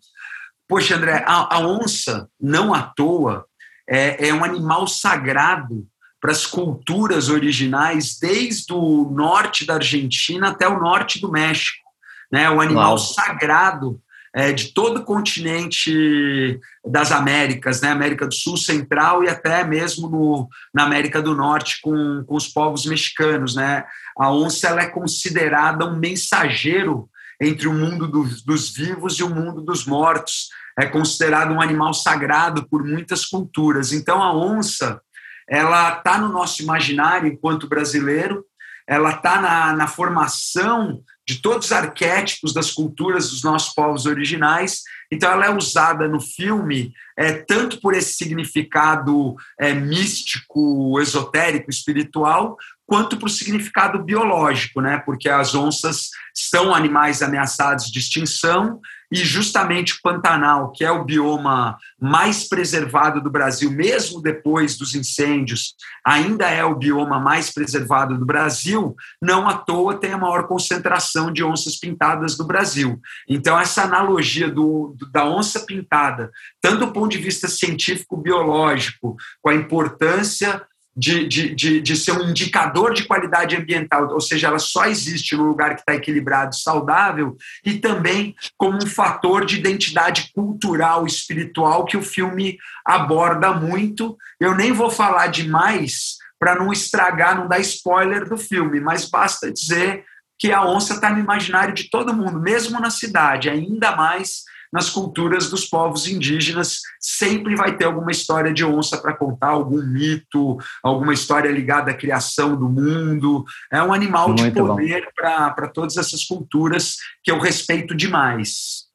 Poxa, 0.68 0.96
André, 0.96 1.24
a, 1.26 1.56
a, 1.56 1.66
onça, 1.66 2.28
não 2.40 2.72
à 2.72 2.82
toa, 2.82 3.46
é, 3.88 4.28
é 4.28 4.34
um 4.34 4.44
animal 4.44 4.86
sagrado 4.86 5.86
para 6.20 6.30
as 6.30 6.46
culturas 6.46 7.30
originais, 7.30 8.18
desde 8.20 8.72
o 8.72 9.10
norte 9.10 9.64
da 9.64 9.74
Argentina 9.74 10.48
até 10.48 10.68
o 10.68 10.78
norte 10.78 11.20
do 11.20 11.32
México. 11.32 11.88
Né? 12.30 12.48
O 12.50 12.60
animal 12.60 12.90
Uau. 12.90 12.98
sagrado 12.98 14.00
é, 14.34 14.52
de 14.52 14.72
todo 14.72 15.00
o 15.00 15.04
continente 15.04 16.60
das 16.84 17.10
Américas, 17.10 17.80
né? 17.80 17.90
América 17.90 18.26
do 18.26 18.34
Sul, 18.34 18.56
Central 18.56 19.24
e 19.24 19.28
até 19.28 19.64
mesmo 19.64 20.08
no, 20.08 20.48
na 20.72 20.84
América 20.84 21.20
do 21.20 21.34
Norte 21.34 21.80
com, 21.82 22.24
com 22.24 22.36
os 22.36 22.46
povos 22.46 22.86
mexicanos. 22.86 23.54
Né? 23.56 23.84
A 24.16 24.32
onça 24.32 24.68
ela 24.68 24.82
é 24.82 24.86
considerada 24.86 25.84
um 25.84 25.98
mensageiro 25.98 27.08
entre 27.40 27.66
o 27.66 27.72
mundo 27.72 28.06
dos, 28.06 28.42
dos 28.42 28.70
vivos 28.70 29.18
e 29.18 29.22
o 29.24 29.34
mundo 29.34 29.62
dos 29.62 29.84
mortos. 29.84 30.48
É 30.78 30.86
considerado 30.86 31.52
um 31.52 31.60
animal 31.60 31.92
sagrado 31.92 32.68
por 32.68 32.84
muitas 32.84 33.26
culturas. 33.26 33.92
Então, 33.92 34.22
a 34.22 34.32
onça 34.32 35.00
ela 35.48 35.98
está 35.98 36.16
no 36.16 36.28
nosso 36.28 36.62
imaginário 36.62 37.26
enquanto 37.26 37.68
brasileiro. 37.68 38.44
ela 38.86 39.10
está 39.10 39.40
na, 39.40 39.72
na 39.72 39.86
formação 39.88 41.02
de 41.30 41.40
todos 41.40 41.66
os 41.66 41.72
arquétipos 41.72 42.52
das 42.52 42.72
culturas 42.72 43.30
dos 43.30 43.44
nossos 43.44 43.72
povos 43.72 44.04
originais. 44.04 44.82
Então, 45.12 45.30
ela 45.30 45.46
é 45.46 45.54
usada 45.54 46.08
no 46.08 46.20
filme 46.20 46.92
é, 47.16 47.32
tanto 47.32 47.80
por 47.80 47.94
esse 47.94 48.14
significado 48.14 49.36
é, 49.58 49.72
místico, 49.72 51.00
esotérico, 51.00 51.70
espiritual, 51.70 52.56
quanto 52.84 53.16
para 53.16 53.28
o 53.28 53.30
significado 53.30 54.02
biológico, 54.02 54.80
né? 54.80 55.00
Porque 55.06 55.28
as 55.28 55.54
onças 55.54 56.08
são 56.34 56.74
animais 56.74 57.22
ameaçados 57.22 57.86
de 57.86 58.00
extinção 58.00 58.80
e 59.10 59.16
justamente 59.16 59.94
o 59.94 60.00
Pantanal, 60.02 60.70
que 60.70 60.84
é 60.84 60.90
o 60.90 61.04
bioma 61.04 61.76
mais 62.00 62.48
preservado 62.48 63.20
do 63.20 63.30
Brasil, 63.30 63.70
mesmo 63.70 64.22
depois 64.22 64.76
dos 64.76 64.94
incêndios, 64.94 65.74
ainda 66.04 66.48
é 66.48 66.64
o 66.64 66.76
bioma 66.76 67.18
mais 67.18 67.52
preservado 67.52 68.16
do 68.16 68.24
Brasil, 68.24 68.94
não 69.20 69.48
à 69.48 69.54
toa 69.54 69.98
tem 69.98 70.12
a 70.12 70.18
maior 70.18 70.46
concentração 70.46 71.32
de 71.32 71.42
onças 71.42 71.76
pintadas 71.76 72.36
do 72.36 72.46
Brasil. 72.46 73.00
Então, 73.28 73.58
essa 73.58 73.82
analogia 73.82 74.48
do, 74.48 74.94
da 75.10 75.24
onça 75.24 75.60
pintada, 75.60 76.30
tanto 76.60 76.86
do 76.86 76.92
ponto 76.92 77.10
de 77.10 77.18
vista 77.18 77.48
científico-biológico, 77.48 79.16
com 79.42 79.50
a 79.50 79.54
importância 79.54 80.62
de, 81.00 81.26
de, 81.26 81.54
de, 81.54 81.80
de, 81.80 81.96
ser 81.96 82.12
um 82.12 82.28
indicador 82.28 82.92
de 82.92 83.04
qualidade 83.04 83.56
ambiental, 83.56 84.06
ou 84.12 84.20
seja, 84.20 84.48
ela 84.48 84.58
só 84.58 84.84
existe 84.84 85.34
no 85.34 85.44
lugar 85.44 85.74
que 85.74 85.80
está 85.80 85.94
equilibrado 85.94 86.54
e 86.54 86.60
saudável, 86.60 87.34
e 87.64 87.78
também 87.78 88.34
como 88.58 88.76
um 88.76 88.86
fator 88.86 89.46
de 89.46 89.58
identidade 89.58 90.30
cultural, 90.34 91.06
espiritual, 91.06 91.86
que 91.86 91.96
o 91.96 92.02
filme 92.02 92.58
aborda 92.84 93.50
muito. 93.50 94.14
Eu 94.38 94.54
nem 94.54 94.72
vou 94.72 94.90
falar 94.90 95.28
demais 95.28 96.18
para 96.38 96.54
não 96.54 96.70
estragar, 96.70 97.34
não 97.34 97.48
dar 97.48 97.60
spoiler 97.60 98.28
do 98.28 98.36
filme, 98.36 98.78
mas 98.78 99.08
basta 99.08 99.50
dizer 99.50 100.04
que 100.38 100.52
a 100.52 100.64
onça 100.64 100.94
está 100.94 101.10
no 101.10 101.18
imaginário 101.18 101.72
de 101.72 101.88
todo 101.88 102.14
mundo, 102.14 102.38
mesmo 102.38 102.78
na 102.78 102.90
cidade, 102.90 103.48
ainda 103.48 103.96
mais 103.96 104.44
nas 104.72 104.88
culturas 104.88 105.50
dos 105.50 105.64
povos 105.64 106.06
indígenas, 106.06 106.80
sempre 107.00 107.56
vai 107.56 107.76
ter 107.76 107.84
alguma 107.84 108.10
história 108.10 108.52
de 108.52 108.64
onça 108.64 108.98
para 108.98 109.16
contar, 109.16 109.48
algum 109.48 109.82
mito, 109.82 110.58
alguma 110.82 111.12
história 111.12 111.50
ligada 111.50 111.90
à 111.90 111.94
criação 111.94 112.56
do 112.56 112.68
mundo. 112.68 113.44
É 113.72 113.82
um 113.82 113.92
animal 113.92 114.28
Muito 114.28 114.44
de 114.44 114.52
poder 114.52 115.08
para 115.14 115.68
todas 115.68 115.96
essas 115.96 116.24
culturas 116.24 116.96
que 117.22 117.30
eu 117.30 117.38
respeito 117.38 117.94
demais. 117.94 118.88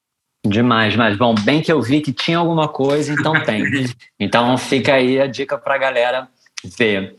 Demais, 0.47 0.95
mas 0.95 1.17
bom, 1.17 1.33
bem 1.33 1.61
que 1.61 1.71
eu 1.71 1.81
vi 1.81 2.01
que 2.01 2.13
tinha 2.13 2.37
alguma 2.37 2.67
coisa, 2.67 3.11
então 3.11 3.33
tem. 3.43 3.63
então 4.19 4.57
fica 4.57 4.93
aí 4.93 5.19
a 5.19 5.27
dica 5.27 5.57
para 5.57 5.75
a 5.75 5.77
galera 5.77 6.27
ver. 6.77 7.15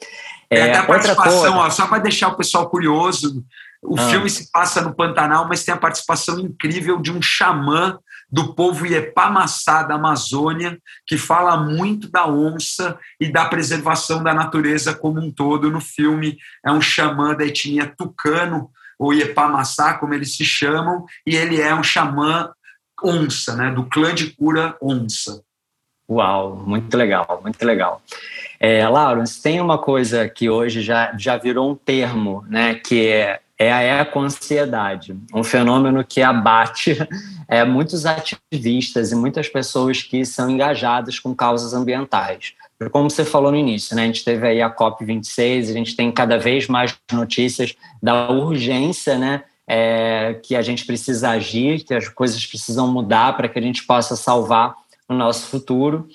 É, 0.49 0.61
é 0.61 0.77
a 0.77 0.85
participação, 0.85 1.57
ó, 1.57 1.69
só 1.71 1.89
para 1.89 1.99
deixar 1.99 2.29
o 2.29 2.37
pessoal 2.37 2.71
curioso, 2.71 3.45
o 3.83 3.99
ah. 3.99 4.09
filme 4.09 4.31
se 4.31 4.51
passa 4.51 4.81
no 4.81 4.95
Pantanal, 4.95 5.49
mas 5.49 5.65
tem 5.65 5.75
a 5.75 5.79
participação 5.79 6.39
incrível 6.39 7.01
de 7.01 7.11
um 7.11 7.21
xamã 7.21 7.99
do 8.31 8.55
povo 8.55 8.87
Iepamaçá 8.87 9.83
da 9.83 9.95
Amazônia, 9.95 10.79
que 11.07 11.17
fala 11.17 11.57
muito 11.57 12.11
da 12.11 12.27
onça 12.27 12.99
e 13.21 13.31
da 13.31 13.45
preservação 13.45 14.23
da 14.23 14.35
natureza 14.35 14.95
como 14.95 15.21
um 15.21 15.31
todo 15.31 15.71
no 15.71 15.81
filme. 15.81 16.37
É 16.65 16.73
um 16.73 16.81
xamã 16.81 17.35
da 17.35 17.45
etnia 17.45 17.93
tucano, 17.97 18.71
ou 18.99 19.13
Iepamaçá, 19.13 19.95
como 19.95 20.15
eles 20.15 20.37
se 20.37 20.45
chamam, 20.45 21.05
e 21.27 21.37
ele 21.37 21.61
é 21.61 21.75
um 21.75 21.83
xamã 21.83 22.51
onça, 23.03 23.55
né, 23.55 23.71
do 23.71 23.85
clã 23.85 24.15
de 24.15 24.35
cura 24.35 24.77
onça. 24.81 25.43
Uau, 26.09 26.57
muito 26.57 26.97
legal, 26.97 27.41
muito 27.43 27.63
legal. 27.65 28.01
É, 28.61 28.89
Lawrence, 28.89 29.43
tem 29.43 29.61
uma 29.61 29.77
coisa 29.77 30.29
que 30.29 30.49
hoje 30.49 30.81
já, 30.81 31.15
já 31.19 31.37
virou 31.37 31.71
um 31.71 31.75
termo, 31.75 32.45
né, 32.49 32.77
que 32.77 33.07
é 33.09 33.41
é 33.59 33.73
a 33.73 33.81
eco-ansiedade, 33.81 35.17
um 35.35 35.43
fenômeno 35.43 36.05
que 36.05 36.23
abate 36.23 36.97
é, 37.49 37.65
muitos 37.65 38.05
ativistas 38.05 39.13
e 39.13 39.15
muitas 39.15 39.49
pessoas 39.49 40.03
que 40.03 40.25
são 40.27 40.51
engajadas 40.51 41.19
com 41.19 41.35
causas 41.35 41.73
ambientais. 41.73 42.53
Como 42.93 43.09
você 43.09 43.25
falou 43.25 43.51
no 43.51 43.57
início, 43.57 43.97
né, 43.97 44.03
a 44.03 44.07
gente 44.07 44.25
teve 44.25 44.47
aí 44.47 44.61
a 44.61 44.71
COP26, 44.71 45.71
a 45.71 45.73
gente 45.73 45.97
tem 45.97 46.13
cada 46.13 46.39
vez 46.39 46.69
mais 46.69 46.95
notícias 47.11 47.75
da 48.03 48.31
urgência 48.31 49.17
né, 49.17 49.45
é, 49.67 50.39
que 50.43 50.55
a 50.55 50.61
gente 50.61 50.85
precisa 50.85 51.31
agir, 51.31 51.83
que 51.85 51.95
as 51.95 52.09
coisas 52.09 52.45
precisam 52.45 52.87
mudar 52.87 53.35
para 53.37 53.49
que 53.49 53.59
a 53.59 53.63
gente 53.63 53.87
possa 53.87 54.15
salvar 54.15 54.75
o 55.09 55.15
nosso 55.15 55.47
futuro. 55.47 56.07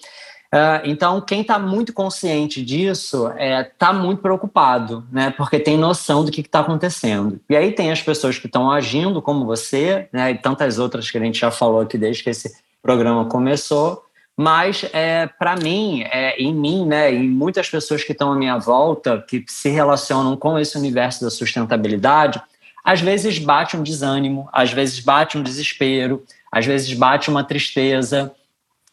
Uh, 0.53 0.83
então, 0.83 1.21
quem 1.21 1.41
está 1.41 1.57
muito 1.57 1.93
consciente 1.93 2.61
disso 2.61 3.27
está 3.29 3.41
é, 3.41 3.63
tá 3.63 3.93
muito 3.93 4.21
preocupado, 4.21 5.07
né? 5.09 5.33
Porque 5.37 5.57
tem 5.57 5.77
noção 5.77 6.25
do 6.25 6.31
que 6.31 6.41
está 6.41 6.59
acontecendo. 6.59 7.39
E 7.49 7.55
aí 7.55 7.71
tem 7.71 7.89
as 7.89 8.01
pessoas 8.01 8.37
que 8.37 8.47
estão 8.47 8.69
agindo 8.69 9.21
como 9.21 9.45
você, 9.45 10.09
né? 10.11 10.31
E 10.31 10.37
tantas 10.37 10.77
outras 10.77 11.09
que 11.09 11.17
a 11.17 11.21
gente 11.21 11.39
já 11.39 11.51
falou 11.51 11.79
aqui 11.79 11.97
desde 11.97 12.21
que 12.21 12.29
esse 12.29 12.51
programa 12.83 13.25
começou. 13.25 14.03
Mas, 14.35 14.85
é, 14.91 15.27
para 15.27 15.55
mim, 15.55 16.03
é, 16.11 16.35
em 16.41 16.53
mim, 16.53 16.85
né, 16.85 17.13
em 17.13 17.29
muitas 17.29 17.69
pessoas 17.69 18.03
que 18.03 18.11
estão 18.11 18.31
à 18.31 18.35
minha 18.35 18.57
volta, 18.57 19.23
que 19.25 19.45
se 19.47 19.69
relacionam 19.69 20.35
com 20.35 20.57
esse 20.57 20.77
universo 20.77 21.23
da 21.23 21.29
sustentabilidade, 21.29 22.41
às 22.83 22.99
vezes 22.99 23.37
bate 23.37 23.77
um 23.77 23.83
desânimo, 23.83 24.49
às 24.51 24.73
vezes 24.73 24.99
bate 24.99 25.37
um 25.37 25.43
desespero, 25.43 26.23
às 26.51 26.65
vezes 26.65 26.91
bate 26.93 27.29
uma 27.29 27.43
tristeza. 27.43 28.31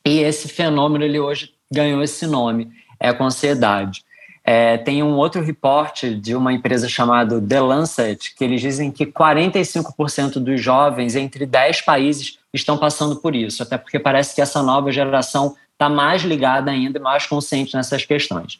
E 0.09 0.21
esse 0.21 0.49
fenômeno 0.49 1.05
ele 1.05 1.21
hoje 1.21 1.53
ganhou 1.71 2.03
esse 2.03 2.27
nome, 2.27 2.71
é 2.99 3.13
com 3.13 3.25
ansiedade. 3.25 4.03
É, 4.43 4.79
tem 4.79 5.03
um 5.03 5.17
outro 5.17 5.43
reporte 5.43 6.15
de 6.15 6.35
uma 6.35 6.51
empresa 6.51 6.89
chamada 6.89 7.39
The 7.39 7.61
Lancet, 7.61 8.35
que 8.35 8.43
eles 8.43 8.63
dizem 8.63 8.91
que 8.91 9.05
45% 9.05 10.39
dos 10.39 10.59
jovens 10.63 11.15
entre 11.15 11.45
10 11.45 11.83
países 11.83 12.39
estão 12.55 12.79
passando 12.79 13.17
por 13.17 13.37
isso, 13.37 13.63
até 13.63 13.77
porque 13.77 13.99
parece 13.99 14.35
que 14.35 14.41
essa 14.41 14.63
nova 14.63 14.91
geração 14.91 15.55
está 15.75 15.91
mais 15.91 16.23
ligada 16.23 16.71
ainda, 16.71 16.99
mais 16.99 17.27
consciente 17.27 17.77
nessas 17.77 18.07
questões. 18.07 18.59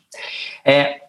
É, 0.63 1.01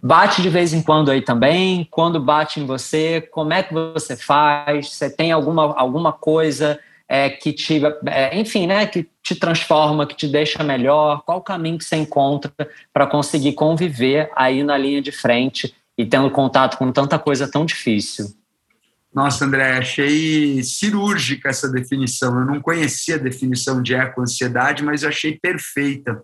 bate 0.00 0.40
de 0.40 0.48
vez 0.48 0.72
em 0.72 0.82
quando 0.82 1.10
aí 1.10 1.20
também, 1.20 1.84
quando 1.90 2.20
bate 2.20 2.60
em 2.60 2.64
você, 2.64 3.20
como 3.20 3.52
é 3.52 3.64
que 3.64 3.74
você 3.74 4.16
faz, 4.16 4.92
você 4.92 5.10
tem 5.10 5.32
alguma, 5.32 5.74
alguma 5.76 6.12
coisa 6.12 6.78
é, 7.14 7.30
que 7.30 7.52
te, 7.52 7.80
é, 8.06 8.36
enfim, 8.36 8.66
né, 8.66 8.86
que 8.86 9.08
te 9.22 9.36
transforma, 9.36 10.04
que 10.04 10.16
te 10.16 10.26
deixa 10.26 10.64
melhor? 10.64 11.22
Qual 11.24 11.38
o 11.38 11.42
caminho 11.42 11.78
que 11.78 11.84
você 11.84 11.94
encontra 11.94 12.52
para 12.92 13.06
conseguir 13.06 13.52
conviver 13.52 14.32
aí 14.34 14.64
na 14.64 14.76
linha 14.76 15.00
de 15.00 15.12
frente 15.12 15.72
e 15.96 16.04
tendo 16.04 16.28
contato 16.28 16.76
com 16.76 16.90
tanta 16.90 17.16
coisa 17.16 17.48
tão 17.48 17.64
difícil? 17.64 18.34
Nossa, 19.14 19.44
André, 19.44 19.78
achei 19.78 20.60
cirúrgica 20.64 21.50
essa 21.50 21.70
definição. 21.70 22.36
Eu 22.36 22.46
não 22.46 22.60
conhecia 22.60 23.14
a 23.14 23.18
definição 23.18 23.80
de 23.80 23.94
eco-ansiedade, 23.94 24.82
mas 24.82 25.04
eu 25.04 25.08
achei 25.08 25.38
perfeita. 25.38 26.20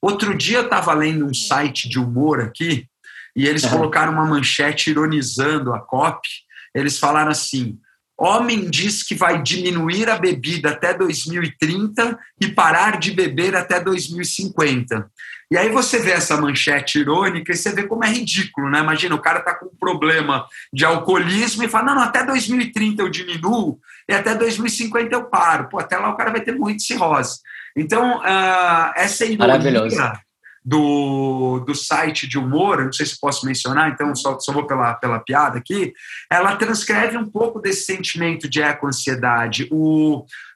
Outro 0.00 0.36
dia 0.36 0.58
eu 0.58 0.64
estava 0.64 0.92
lendo 0.92 1.24
um 1.24 1.32
site 1.32 1.88
de 1.88 2.00
humor 2.00 2.40
aqui 2.40 2.88
e 3.36 3.46
eles 3.46 3.64
colocaram 3.64 4.12
uma 4.12 4.26
manchete 4.26 4.90
ironizando 4.90 5.72
a 5.72 5.78
COP. 5.78 6.28
Eles 6.74 6.98
falaram 6.98 7.30
assim: 7.30 7.78
Homem 8.22 8.70
diz 8.70 9.02
que 9.02 9.16
vai 9.16 9.42
diminuir 9.42 10.08
a 10.08 10.16
bebida 10.16 10.70
até 10.70 10.94
2030 10.94 12.16
e 12.40 12.46
parar 12.46 12.96
de 13.00 13.10
beber 13.10 13.56
até 13.56 13.80
2050. 13.80 15.10
E 15.50 15.56
aí 15.56 15.68
você 15.70 15.98
vê 15.98 16.12
essa 16.12 16.40
manchete 16.40 17.00
irônica 17.00 17.50
e 17.50 17.56
você 17.56 17.72
vê 17.72 17.82
como 17.82 18.04
é 18.04 18.08
ridículo, 18.08 18.70
né? 18.70 18.78
Imagina, 18.78 19.16
o 19.16 19.20
cara 19.20 19.40
tá 19.40 19.52
com 19.54 19.66
um 19.66 19.76
problema 19.76 20.46
de 20.72 20.84
alcoolismo 20.84 21.64
e 21.64 21.68
fala, 21.68 21.86
não, 21.86 21.94
não, 21.96 22.02
até 22.02 22.24
2030 22.24 23.02
eu 23.02 23.10
diminuo 23.10 23.80
e 24.08 24.14
até 24.14 24.36
2050 24.36 25.12
eu 25.12 25.24
paro. 25.24 25.68
Pô, 25.68 25.80
até 25.80 25.98
lá 25.98 26.08
o 26.08 26.16
cara 26.16 26.30
vai 26.30 26.42
ter 26.42 26.56
muito 26.56 26.80
cirrose. 26.80 27.40
Então, 27.76 28.18
uh, 28.18 28.92
essa 28.94 29.24
ironia 29.24 30.12
do, 30.64 31.60
do 31.60 31.74
site 31.74 32.28
de 32.28 32.38
humor, 32.38 32.84
não 32.84 32.92
sei 32.92 33.04
se 33.04 33.18
posso 33.18 33.44
mencionar, 33.44 33.90
então 33.90 34.14
só, 34.14 34.38
só 34.38 34.52
vou 34.52 34.66
pela, 34.66 34.94
pela 34.94 35.18
piada 35.18 35.58
aqui, 35.58 35.92
ela 36.30 36.56
transcreve 36.56 37.16
um 37.16 37.28
pouco 37.28 37.60
desse 37.60 37.84
sentimento 37.84 38.48
de 38.48 38.62
eco-ansiedade. 38.62 39.68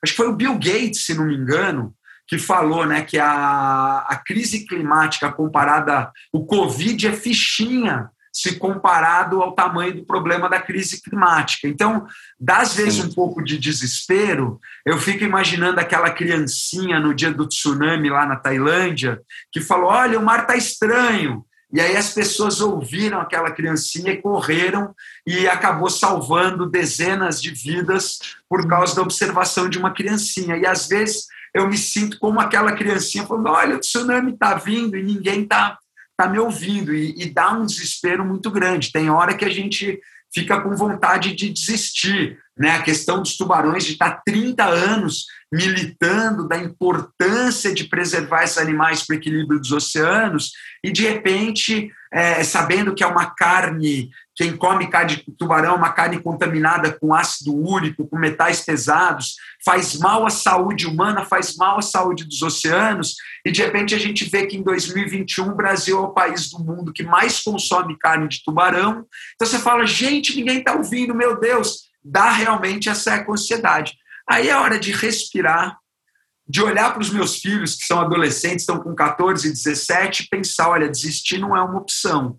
Acho 0.02 0.12
que 0.12 0.16
foi 0.16 0.28
o 0.28 0.36
Bill 0.36 0.54
Gates, 0.54 1.04
se 1.04 1.14
não 1.14 1.26
me 1.26 1.36
engano, 1.36 1.92
que 2.28 2.38
falou 2.38 2.86
né, 2.86 3.02
que 3.02 3.18
a, 3.18 4.04
a 4.08 4.16
crise 4.24 4.66
climática 4.66 5.30
comparada, 5.30 6.10
o 6.32 6.44
Covid 6.44 7.06
é 7.06 7.12
fichinha 7.12 8.10
se 8.36 8.56
comparado 8.56 9.40
ao 9.40 9.54
tamanho 9.54 9.94
do 9.94 10.04
problema 10.04 10.46
da 10.46 10.60
crise 10.60 11.00
climática. 11.00 11.66
Então, 11.66 12.06
dá 12.38 12.58
às 12.58 12.74
vezes 12.74 13.02
um 13.02 13.10
pouco 13.10 13.42
de 13.42 13.56
desespero. 13.56 14.60
Eu 14.84 14.98
fico 14.98 15.24
imaginando 15.24 15.80
aquela 15.80 16.10
criancinha 16.10 17.00
no 17.00 17.14
dia 17.14 17.32
do 17.32 17.48
tsunami 17.48 18.10
lá 18.10 18.26
na 18.26 18.36
Tailândia, 18.36 19.22
que 19.50 19.58
falou: 19.58 19.88
Olha, 19.88 20.18
o 20.18 20.22
mar 20.22 20.40
está 20.40 20.54
estranho. 20.54 21.46
E 21.72 21.80
aí 21.80 21.96
as 21.96 22.12
pessoas 22.12 22.60
ouviram 22.60 23.22
aquela 23.22 23.50
criancinha 23.50 24.12
e 24.12 24.20
correram 24.20 24.94
e 25.26 25.48
acabou 25.48 25.88
salvando 25.88 26.68
dezenas 26.68 27.40
de 27.40 27.50
vidas 27.50 28.18
por 28.50 28.68
causa 28.68 28.94
da 28.94 29.02
observação 29.02 29.66
de 29.66 29.78
uma 29.78 29.94
criancinha. 29.94 30.58
E 30.58 30.66
às 30.66 30.88
vezes 30.88 31.24
eu 31.54 31.66
me 31.66 31.78
sinto 31.78 32.18
como 32.18 32.38
aquela 32.38 32.72
criancinha 32.72 33.26
falando: 33.26 33.48
olha, 33.48 33.76
o 33.76 33.80
tsunami 33.80 34.34
está 34.34 34.54
vindo 34.56 34.94
e 34.94 35.02
ninguém 35.02 35.44
está 35.44 35.78
está 36.18 36.30
me 36.30 36.38
ouvindo 36.38 36.94
e, 36.94 37.14
e 37.18 37.30
dá 37.30 37.52
um 37.52 37.66
desespero 37.66 38.24
muito 38.24 38.50
grande. 38.50 38.90
Tem 38.90 39.10
hora 39.10 39.36
que 39.36 39.44
a 39.44 39.50
gente 39.50 40.00
fica 40.34 40.60
com 40.60 40.74
vontade 40.74 41.34
de 41.34 41.50
desistir. 41.50 42.38
Né? 42.56 42.70
A 42.70 42.82
questão 42.82 43.20
dos 43.20 43.36
tubarões, 43.36 43.84
de 43.84 43.92
estar 43.92 44.22
30 44.24 44.64
anos 44.64 45.26
militando 45.52 46.48
da 46.48 46.56
importância 46.56 47.72
de 47.72 47.84
preservar 47.84 48.44
esses 48.44 48.58
animais 48.58 49.06
para 49.06 49.14
o 49.14 49.18
equilíbrio 49.18 49.60
dos 49.60 49.70
oceanos, 49.72 50.52
e 50.82 50.90
de 50.90 51.02
repente, 51.02 51.90
é, 52.12 52.42
sabendo 52.42 52.94
que 52.94 53.04
é 53.04 53.06
uma 53.06 53.26
carne, 53.34 54.10
quem 54.36 54.54
come 54.54 54.88
carne 54.88 55.16
de 55.16 55.36
tubarão 55.36 55.76
uma 55.76 55.92
carne 55.92 56.20
contaminada 56.20 56.92
com 56.92 57.14
ácido 57.14 57.56
úrico, 57.56 58.06
com 58.06 58.18
metais 58.18 58.60
pesados, 58.60 59.36
faz 59.64 59.98
mal 59.98 60.26
à 60.26 60.30
saúde 60.30 60.86
humana, 60.86 61.24
faz 61.24 61.56
mal 61.56 61.78
à 61.78 61.82
saúde 61.82 62.24
dos 62.24 62.42
oceanos, 62.42 63.14
e 63.46 63.50
de 63.50 63.62
repente 63.62 63.94
a 63.94 63.98
gente 63.98 64.26
vê 64.26 64.46
que 64.46 64.58
em 64.58 64.62
2021 64.62 65.48
o 65.48 65.56
Brasil 65.56 65.96
é 65.96 66.00
o 66.00 66.12
país 66.12 66.50
do 66.50 66.58
mundo 66.58 66.92
que 66.92 67.02
mais 67.02 67.42
consome 67.42 67.98
carne 67.98 68.28
de 68.28 68.44
tubarão. 68.44 69.06
Então 69.34 69.48
você 69.48 69.58
fala, 69.58 69.86
gente, 69.86 70.36
ninguém 70.36 70.58
está 70.58 70.74
ouvindo, 70.74 71.14
meu 71.14 71.40
Deus, 71.40 71.86
dá 72.04 72.30
realmente 72.30 72.90
essa 72.90 73.14
eco-ansiedade. 73.14 73.94
Aí 74.28 74.50
é 74.50 74.56
hora 74.56 74.78
de 74.78 74.92
respirar, 74.92 75.78
de 76.46 76.62
olhar 76.62 76.92
para 76.92 77.00
os 77.00 77.10
meus 77.10 77.38
filhos, 77.38 77.74
que 77.74 77.86
são 77.86 78.00
adolescentes, 78.00 78.62
estão 78.62 78.80
com 78.80 78.94
14 78.94 79.48
e 79.48 79.50
17, 79.50 80.24
e 80.24 80.28
pensar: 80.28 80.68
olha, 80.68 80.90
desistir 80.90 81.38
não 81.38 81.56
é 81.56 81.62
uma 81.62 81.78
opção. 81.78 82.38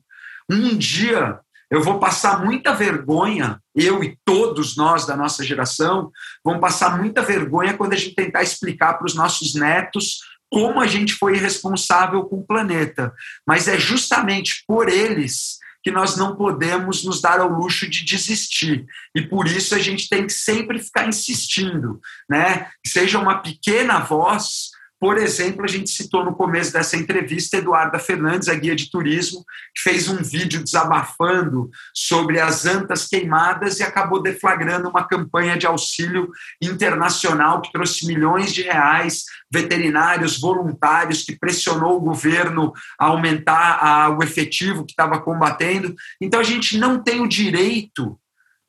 Um 0.49 0.77
dia 0.77 1.39
eu 1.69 1.83
vou 1.83 1.99
passar 1.99 2.43
muita 2.45 2.73
vergonha, 2.73 3.61
eu 3.75 4.03
e 4.03 4.17
todos 4.23 4.77
nós 4.77 5.05
da 5.05 5.17
nossa 5.17 5.43
geração, 5.43 6.11
vão 6.43 6.59
passar 6.59 6.97
muita 6.97 7.21
vergonha 7.21 7.75
quando 7.75 7.93
a 7.93 7.97
gente 7.97 8.15
tentar 8.15 8.41
explicar 8.41 8.93
para 8.93 9.05
os 9.05 9.15
nossos 9.15 9.53
netos 9.53 10.19
como 10.49 10.79
a 10.79 10.87
gente 10.87 11.13
foi 11.13 11.37
responsável 11.37 12.23
com 12.23 12.37
o 12.37 12.45
planeta. 12.45 13.13
Mas 13.45 13.67
é 13.67 13.77
justamente 13.77 14.63
por 14.65 14.87
eles 14.87 15.57
que 15.83 15.91
nós 15.91 16.17
não 16.17 16.35
podemos 16.35 17.03
nos 17.03 17.21
dar 17.21 17.39
ao 17.39 17.49
luxo 17.49 17.89
de 17.89 18.03
desistir. 18.03 18.85
E 19.15 19.21
por 19.21 19.47
isso 19.47 19.75
a 19.75 19.79
gente 19.79 20.09
tem 20.09 20.25
que 20.25 20.33
sempre 20.33 20.79
ficar 20.79 21.07
insistindo, 21.07 21.99
né? 22.29 22.69
Seja 22.85 23.19
uma 23.19 23.39
pequena 23.39 23.99
voz, 23.99 24.71
por 24.99 25.17
exemplo, 25.17 25.63
a 25.63 25.67
gente 25.67 25.91
citou 25.91 26.25
no 26.25 26.35
começo 26.35 26.73
dessa 26.73 26.97
entrevista 26.97 27.57
Eduarda 27.57 27.99
Fernandes, 27.99 28.49
a 28.49 28.55
guia 28.55 28.75
de 28.75 28.89
turismo, 28.89 29.45
que 29.75 29.83
fez 29.83 30.07
um 30.07 30.23
vídeo 30.23 30.63
desabafando 30.63 31.69
sobre 31.93 32.39
as 32.39 32.65
antas 32.65 33.07
queimadas 33.07 33.79
e 33.79 33.83
acabou 33.83 34.21
deflagrando 34.21 34.89
uma 34.89 35.07
campanha 35.07 35.55
de 35.55 35.67
auxílio 35.67 36.29
internacional 36.61 37.61
que 37.61 37.71
trouxe 37.71 38.07
milhões 38.07 38.51
de 38.51 38.63
reais, 38.63 39.23
veterinários, 39.51 40.39
voluntários, 40.39 41.23
que 41.23 41.37
pressionou 41.37 41.97
o 41.97 42.01
governo 42.01 42.73
a 42.99 43.05
aumentar 43.05 43.77
a, 43.79 44.09
o 44.09 44.23
efetivo 44.23 44.83
que 44.83 44.93
estava 44.93 45.21
combatendo. 45.21 45.93
Então 46.19 46.39
a 46.39 46.43
gente 46.43 46.77
não 46.77 47.03
tem 47.03 47.21
o 47.21 47.27
direito 47.27 48.19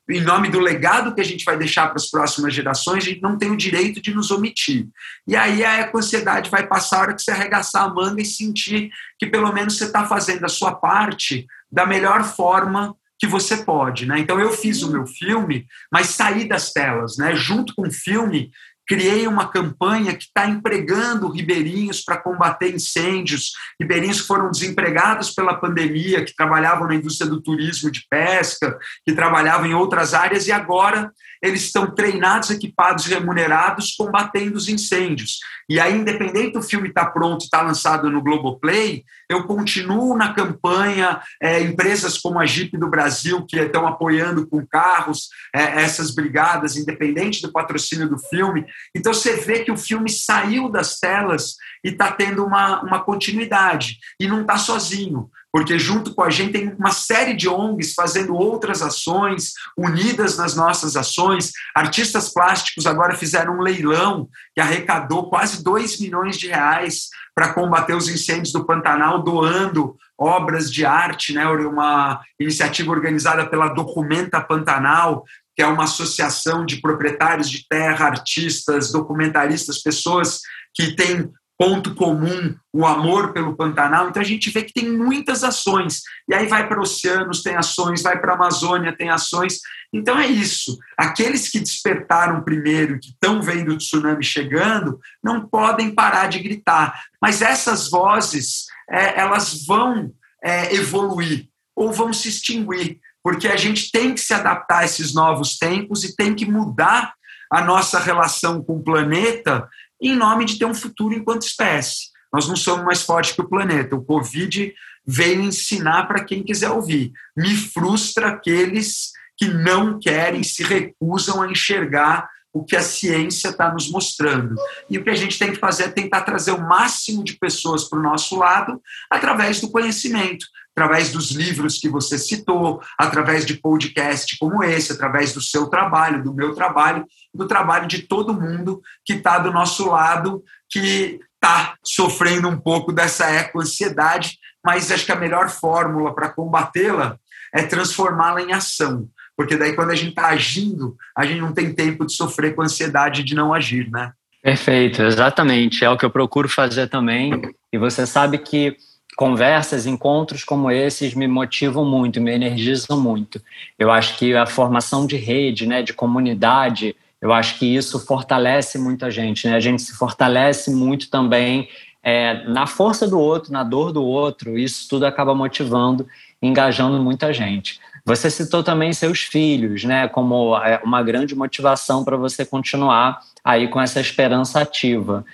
em 0.09 0.21
nome 0.21 0.49
do 0.49 0.59
legado 0.59 1.13
que 1.13 1.21
a 1.21 1.25
gente 1.25 1.45
vai 1.45 1.57
deixar 1.57 1.87
para 1.87 1.97
as 1.97 2.09
próximas 2.09 2.53
gerações, 2.53 3.03
a 3.03 3.07
gente 3.07 3.21
não 3.21 3.37
tem 3.37 3.51
o 3.51 3.57
direito 3.57 4.01
de 4.01 4.13
nos 4.13 4.31
omitir. 4.31 4.87
E 5.27 5.35
aí 5.35 5.63
a 5.63 5.79
eco-ansiedade 5.81 6.49
vai 6.49 6.65
passar 6.65 6.97
a 6.97 7.01
hora 7.01 7.13
que 7.13 7.21
você 7.21 7.31
arregaçar 7.31 7.83
a 7.83 7.93
manga 7.93 8.21
e 8.21 8.25
sentir 8.25 8.89
que 9.19 9.27
pelo 9.27 9.51
menos 9.53 9.77
você 9.77 9.85
está 9.85 10.05
fazendo 10.05 10.43
a 10.45 10.49
sua 10.49 10.73
parte 10.73 11.45
da 11.71 11.85
melhor 11.85 12.23
forma 12.23 12.95
que 13.19 13.27
você 13.27 13.57
pode, 13.57 14.05
né? 14.05 14.17
Então 14.17 14.39
eu 14.39 14.51
fiz 14.51 14.81
o 14.81 14.91
meu 14.91 15.05
filme, 15.05 15.67
mas 15.91 16.07
saí 16.07 16.47
das 16.47 16.71
telas, 16.71 17.17
né? 17.17 17.35
Junto 17.35 17.75
com 17.75 17.85
o 17.85 17.91
filme, 17.91 18.49
criei 18.89 19.27
uma 19.27 19.47
campanha 19.47 20.15
que 20.15 20.23
está 20.23 20.47
empregando 20.47 21.29
ribeirinhos 21.29 22.01
para 22.01 22.17
combater 22.17 22.73
incêndios, 22.73 23.51
ribeirinhos 23.79 24.21
que 24.21 24.27
foram 24.27 24.49
desempregados 24.49 25.29
pela 25.29 25.53
pandemia, 25.53 26.25
que 26.25 26.35
trabalhavam 26.35 26.87
na 26.87 26.95
indústria 26.95 27.29
do 27.29 27.39
turismo 27.39 27.91
de 27.91 28.03
pesca, 28.09 28.79
que 29.05 29.13
trabalhavam 29.13 29.67
em 29.67 29.75
outras 29.75 30.15
áreas 30.15 30.47
e 30.47 30.51
agora 30.51 31.11
eles 31.39 31.65
estão 31.65 31.93
treinados, 31.93 32.49
equipados 32.49 33.05
e 33.05 33.13
remunerados 33.13 33.95
combatendo 33.95 34.57
os 34.57 34.67
incêndios. 34.67 35.39
E 35.69 35.79
aí, 35.79 35.95
independente 35.95 36.53
do 36.53 36.63
filme 36.63 36.89
estar 36.89 37.05
tá 37.05 37.11
pronto, 37.11 37.43
estar 37.43 37.59
tá 37.59 37.63
lançado 37.63 38.09
no 38.09 38.23
Globoplay, 38.23 39.03
eu 39.29 39.43
continuo 39.43 40.17
na 40.17 40.33
campanha, 40.33 41.21
é, 41.39 41.61
empresas 41.61 42.17
como 42.17 42.39
a 42.39 42.45
Jeep 42.45 42.75
do 42.75 42.89
Brasil, 42.89 43.45
que 43.45 43.57
estão 43.57 43.85
apoiando 43.85 44.47
com 44.47 44.65
carros 44.65 45.29
é, 45.53 45.83
essas 45.83 46.09
brigadas, 46.09 46.75
independente 46.75 47.41
do 47.43 47.51
patrocínio 47.51 48.09
do 48.09 48.17
filme. 48.17 48.65
Então, 48.95 49.13
você 49.13 49.37
vê 49.37 49.63
que 49.63 49.71
o 49.71 49.77
filme 49.77 50.09
saiu 50.09 50.69
das 50.69 50.99
telas 50.99 51.55
e 51.83 51.89
está 51.89 52.11
tendo 52.11 52.45
uma, 52.45 52.81
uma 52.81 53.03
continuidade. 53.03 53.97
E 54.19 54.27
não 54.27 54.41
está 54.41 54.57
sozinho 54.57 55.29
porque 55.51 55.79
junto 55.79 56.13
com 56.13 56.21
a 56.21 56.29
gente 56.29 56.53
tem 56.53 56.73
uma 56.77 56.91
série 56.91 57.33
de 57.33 57.49
ONGs 57.49 57.93
fazendo 57.93 58.35
outras 58.35 58.81
ações, 58.81 59.53
unidas 59.75 60.37
nas 60.37 60.55
nossas 60.55 60.95
ações. 60.95 61.51
Artistas 61.75 62.31
plásticos 62.31 62.85
agora 62.85 63.15
fizeram 63.15 63.57
um 63.57 63.61
leilão 63.61 64.29
que 64.53 64.61
arrecadou 64.61 65.29
quase 65.29 65.63
2 65.63 65.99
milhões 65.99 66.37
de 66.37 66.47
reais 66.47 67.09
para 67.33 67.53
combater 67.53 67.95
os 67.95 68.09
incêndios 68.09 68.51
do 68.51 68.65
Pantanal, 68.65 69.23
doando 69.23 69.95
obras 70.17 70.71
de 70.71 70.85
arte, 70.85 71.33
né? 71.33 71.47
uma 71.47 72.21
iniciativa 72.39 72.91
organizada 72.91 73.47
pela 73.47 73.69
Documenta 73.69 74.41
Pantanal, 74.41 75.23
que 75.59 75.63
é 75.63 75.67
uma 75.67 75.83
associação 75.83 76.65
de 76.65 76.77
proprietários 76.77 77.49
de 77.49 77.67
terra, 77.67 78.05
artistas, 78.05 78.93
documentaristas, 78.93 79.83
pessoas 79.83 80.39
que 80.73 80.95
têm 80.95 81.29
ponto 81.57 81.93
comum, 81.95 82.55
o 82.71 82.85
amor 82.85 83.33
pelo 83.33 83.57
Pantanal. 83.57 84.07
Então 84.07 84.21
a 84.21 84.25
gente 84.25 84.49
vê 84.51 84.63
que 84.63 84.71
tem 84.71 84.89
muitas 84.89 85.43
ações. 85.43 86.01
E 86.29 86.33
aí 86.33 86.47
vai 86.47 86.65
para 86.65 86.79
oceanos, 86.79 87.43
tem 87.43 87.57
ações, 87.57 88.01
vai 88.01 88.17
para 88.21 88.31
a 88.31 88.35
Amazônia, 88.37 88.95
tem 88.95 89.09
ações. 89.09 89.59
Então 89.91 90.17
é 90.17 90.27
isso. 90.27 90.77
Aqueles 90.97 91.49
que 91.49 91.59
despertaram 91.59 92.41
primeiro, 92.41 92.97
que 92.97 93.09
estão 93.09 93.41
vendo 93.41 93.73
o 93.73 93.77
tsunami 93.77 94.23
chegando, 94.23 94.97
não 95.21 95.45
podem 95.45 95.93
parar 95.93 96.29
de 96.29 96.39
gritar. 96.39 97.03
Mas 97.21 97.41
essas 97.41 97.89
vozes, 97.89 98.63
é, 98.89 99.19
elas 99.19 99.65
vão 99.65 100.09
é, 100.41 100.73
evoluir 100.73 101.49
ou 101.75 101.91
vão 101.91 102.13
se 102.13 102.29
extinguir, 102.29 103.01
porque 103.23 103.47
a 103.47 103.57
gente 103.57 103.91
tem 103.91 104.13
que 104.13 104.21
se 104.21 104.33
adaptar 104.33 104.79
a 104.79 104.85
esses 104.85 105.13
novos 105.13 105.57
tempos 105.57 106.03
e 106.03 106.15
tem 106.15 106.33
que 106.33 106.45
mudar 106.45 107.13
a 107.51 107.61
nossa 107.61 107.99
relação 107.99 108.63
com 108.63 108.77
o 108.77 108.83
planeta 108.83 109.67
em 110.01 110.15
nome 110.15 110.45
de 110.45 110.57
ter 110.57 110.65
um 110.65 110.73
futuro 110.73 111.13
enquanto 111.13 111.41
espécie. 111.43 112.09
Nós 112.31 112.47
não 112.47 112.55
somos 112.55 112.85
mais 112.85 113.01
fortes 113.01 113.33
que 113.33 113.41
o 113.41 113.49
planeta. 113.49 113.95
O 113.95 114.05
Covid 114.05 114.73
veio 115.05 115.41
ensinar 115.41 116.07
para 116.07 116.23
quem 116.23 116.43
quiser 116.43 116.69
ouvir. 116.69 117.11
Me 117.35 117.55
frustra 117.55 118.29
aqueles 118.29 119.11
que 119.35 119.47
não 119.47 119.99
querem, 119.99 120.43
se 120.43 120.63
recusam 120.63 121.41
a 121.41 121.49
enxergar 121.49 122.29
o 122.53 122.63
que 122.63 122.75
a 122.75 122.81
ciência 122.81 123.49
está 123.49 123.71
nos 123.71 123.89
mostrando. 123.89 124.55
E 124.89 124.97
o 124.97 125.03
que 125.03 125.09
a 125.09 125.15
gente 125.15 125.37
tem 125.37 125.51
que 125.51 125.59
fazer 125.59 125.83
é 125.83 125.89
tentar 125.89 126.21
trazer 126.21 126.51
o 126.51 126.61
máximo 126.67 127.23
de 127.23 127.33
pessoas 127.33 127.83
para 127.83 127.99
o 127.99 128.01
nosso 128.03 128.35
lado 128.37 128.81
através 129.09 129.61
do 129.61 129.69
conhecimento, 129.69 130.45
através 130.79 131.11
dos 131.11 131.31
livros 131.31 131.77
que 131.77 131.89
você 131.89 132.17
citou, 132.17 132.81
através 132.97 133.45
de 133.45 133.55
podcast 133.55 134.37
como 134.37 134.63
esse, 134.63 134.93
através 134.93 135.33
do 135.33 135.41
seu 135.41 135.67
trabalho, 135.67 136.23
do 136.23 136.33
meu 136.33 136.55
trabalho, 136.55 137.05
do 137.33 137.45
trabalho 137.45 137.85
de 137.85 138.03
todo 138.03 138.33
mundo 138.33 138.81
que 139.03 139.13
está 139.13 139.37
do 139.39 139.51
nosso 139.51 139.89
lado, 139.89 140.41
que 140.69 141.19
está 141.35 141.75
sofrendo 141.83 142.47
um 142.47 142.57
pouco 142.57 142.93
dessa 142.93 143.29
eco-ansiedade, 143.29 144.37
mas 144.65 144.89
acho 144.89 145.05
que 145.05 145.11
a 145.11 145.19
melhor 145.19 145.49
fórmula 145.49 146.15
para 146.15 146.29
combatê-la 146.29 147.17
é 147.53 147.63
transformá-la 147.63 148.41
em 148.41 148.53
ação. 148.53 149.09
Porque 149.35 149.57
daí, 149.57 149.73
quando 149.73 149.91
a 149.91 149.95
gente 149.95 150.11
está 150.11 150.27
agindo, 150.27 150.95
a 151.15 151.25
gente 151.25 151.41
não 151.41 151.53
tem 151.53 151.73
tempo 151.73 152.05
de 152.05 152.13
sofrer 152.13 152.55
com 152.55 152.61
a 152.61 152.65
ansiedade 152.65 153.23
de 153.23 153.35
não 153.35 153.53
agir, 153.53 153.89
né? 153.91 154.13
Perfeito, 154.41 155.01
exatamente. 155.01 155.83
É 155.83 155.89
o 155.89 155.97
que 155.97 156.05
eu 156.05 156.09
procuro 156.09 156.47
fazer 156.47 156.87
também. 156.87 157.33
E 157.71 157.77
você 157.77 158.05
sabe 158.05 158.37
que 158.37 158.77
conversas, 159.19 159.85
encontros 159.85 160.45
como 160.45 160.71
esses 160.71 161.13
me 161.13 161.27
motivam 161.27 161.83
muito, 161.83 162.21
me 162.21 162.31
energizam 162.31 162.97
muito. 162.97 163.41
Eu 163.77 163.91
acho 163.91 164.17
que 164.17 164.33
a 164.33 164.45
formação 164.45 165.05
de 165.05 165.17
rede, 165.17 165.67
né, 165.67 165.83
de 165.83 165.91
comunidade, 165.91 166.95
eu 167.21 167.33
acho 167.33 167.59
que 167.59 167.65
isso 167.65 167.99
fortalece 167.99 168.77
muita 168.77 169.11
gente. 169.11 169.45
Né? 169.45 169.57
A 169.57 169.59
gente 169.59 169.81
se 169.81 169.91
fortalece 169.91 170.71
muito 170.71 171.09
também 171.09 171.67
é, 172.01 172.45
na 172.47 172.65
força 172.65 173.05
do 173.05 173.19
outro, 173.19 173.51
na 173.51 173.61
dor 173.61 173.91
do 173.91 174.01
outro. 174.01 174.57
Isso 174.57 174.87
tudo 174.87 175.05
acaba 175.05 175.35
motivando, 175.35 176.07
engajando 176.41 177.03
muita 177.03 177.33
gente. 177.33 177.77
Você 178.05 178.31
citou 178.31 178.63
também 178.63 178.93
seus 178.93 179.19
filhos, 179.19 179.83
né, 179.83 180.07
como 180.07 180.55
é, 180.55 180.79
uma 180.81 181.03
grande 181.03 181.35
motivação 181.35 182.05
para 182.05 182.15
você 182.15 182.45
continuar 182.45 183.19
aí 183.43 183.67
com 183.67 183.81
essa 183.81 183.99
esperança 183.99 184.61
ativa. 184.61 185.25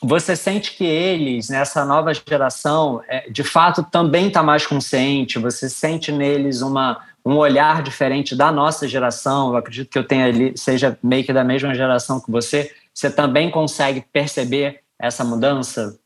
Você 0.00 0.34
sente 0.34 0.76
que 0.76 0.84
eles, 0.84 1.48
nessa 1.48 1.84
nova 1.84 2.12
geração, 2.12 3.02
é, 3.06 3.30
de 3.30 3.44
fato 3.44 3.84
também 3.84 4.28
está 4.28 4.42
mais 4.42 4.66
consciente? 4.66 5.38
Você 5.38 5.68
sente 5.68 6.10
neles 6.10 6.60
uma, 6.60 7.00
um 7.24 7.36
olhar 7.36 7.82
diferente 7.82 8.34
da 8.34 8.50
nossa 8.50 8.88
geração? 8.88 9.50
Eu 9.50 9.56
acredito 9.56 9.90
que 9.90 9.98
eu 9.98 10.06
tenha 10.06 10.26
ali, 10.26 10.52
seja 10.56 10.98
meio 11.02 11.24
que 11.24 11.32
da 11.32 11.44
mesma 11.44 11.74
geração 11.74 12.20
que 12.20 12.30
você. 12.30 12.72
Você 12.92 13.10
também 13.10 13.50
consegue 13.50 14.04
perceber 14.12 14.80
essa 15.00 15.24
mudança? 15.24 15.96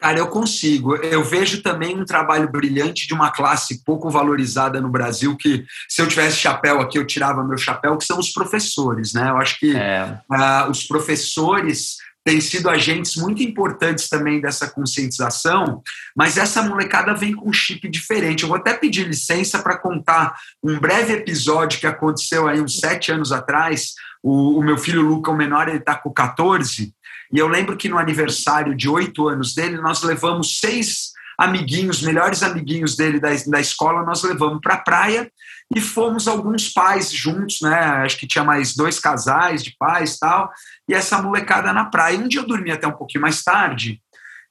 Cara, 0.00 0.18
eu 0.18 0.28
consigo. 0.28 0.96
Eu 0.96 1.22
vejo 1.22 1.62
também 1.62 1.94
um 1.94 2.06
trabalho 2.06 2.50
brilhante 2.50 3.06
de 3.06 3.12
uma 3.12 3.30
classe 3.30 3.84
pouco 3.84 4.08
valorizada 4.08 4.80
no 4.80 4.88
Brasil, 4.88 5.36
que 5.36 5.64
se 5.88 6.00
eu 6.00 6.08
tivesse 6.08 6.36
chapéu 6.38 6.80
aqui, 6.80 6.98
eu 6.98 7.06
tirava 7.06 7.44
meu 7.44 7.58
chapéu, 7.58 7.98
que 7.98 8.06
são 8.06 8.18
os 8.18 8.32
professores, 8.32 9.12
né? 9.12 9.28
Eu 9.28 9.36
acho 9.36 9.58
que 9.58 9.76
é. 9.76 10.18
uh, 10.30 10.70
os 10.70 10.84
professores 10.84 11.96
têm 12.24 12.40
sido 12.40 12.68
agentes 12.68 13.16
muito 13.16 13.42
importantes 13.42 14.08
também 14.08 14.40
dessa 14.40 14.68
conscientização, 14.68 15.82
mas 16.14 16.36
essa 16.36 16.62
molecada 16.62 17.14
vem 17.14 17.34
com 17.34 17.48
um 17.48 17.52
chip 17.52 17.88
diferente. 17.88 18.42
Eu 18.42 18.48
vou 18.48 18.58
até 18.58 18.74
pedir 18.74 19.06
licença 19.06 19.58
para 19.58 19.78
contar 19.78 20.34
um 20.62 20.78
breve 20.78 21.14
episódio 21.14 21.80
que 21.80 21.86
aconteceu 21.86 22.46
aí 22.46 22.60
uns 22.60 22.78
sete 22.78 23.10
anos 23.10 23.32
atrás. 23.32 23.94
O, 24.22 24.58
o 24.58 24.62
meu 24.62 24.76
filho 24.76 25.00
Luca, 25.00 25.30
o 25.30 25.36
menor, 25.36 25.68
ele 25.68 25.78
está 25.78 25.94
com 25.94 26.12
14, 26.12 26.94
e 27.32 27.38
eu 27.38 27.46
lembro 27.46 27.76
que 27.76 27.88
no 27.88 27.96
aniversário 27.96 28.74
de 28.74 28.88
oito 28.88 29.28
anos 29.28 29.54
dele, 29.54 29.80
nós 29.80 30.02
levamos 30.02 30.58
seis 30.58 31.12
amiguinhos, 31.38 32.02
melhores 32.02 32.42
amiguinhos 32.42 32.96
dele 32.96 33.18
da, 33.18 33.30
da 33.46 33.60
escola, 33.60 34.04
nós 34.04 34.22
levamos 34.22 34.60
para 34.60 34.74
a 34.74 34.78
praia 34.78 35.30
e 35.74 35.80
fomos 35.80 36.26
alguns 36.26 36.68
pais 36.68 37.12
juntos, 37.12 37.58
né? 37.62 37.78
Acho 38.04 38.18
que 38.18 38.26
tinha 38.26 38.42
mais 38.42 38.74
dois 38.74 38.98
casais 38.98 39.62
de 39.62 39.74
pais 39.78 40.18
tal, 40.18 40.50
e 40.88 40.94
essa 40.94 41.22
molecada 41.22 41.72
na 41.72 41.84
praia. 41.84 42.18
Um 42.18 42.26
dia 42.26 42.40
eu 42.40 42.46
dormi 42.46 42.70
até 42.70 42.86
um 42.86 42.96
pouquinho 42.96 43.22
mais 43.22 43.42
tarde, 43.42 44.00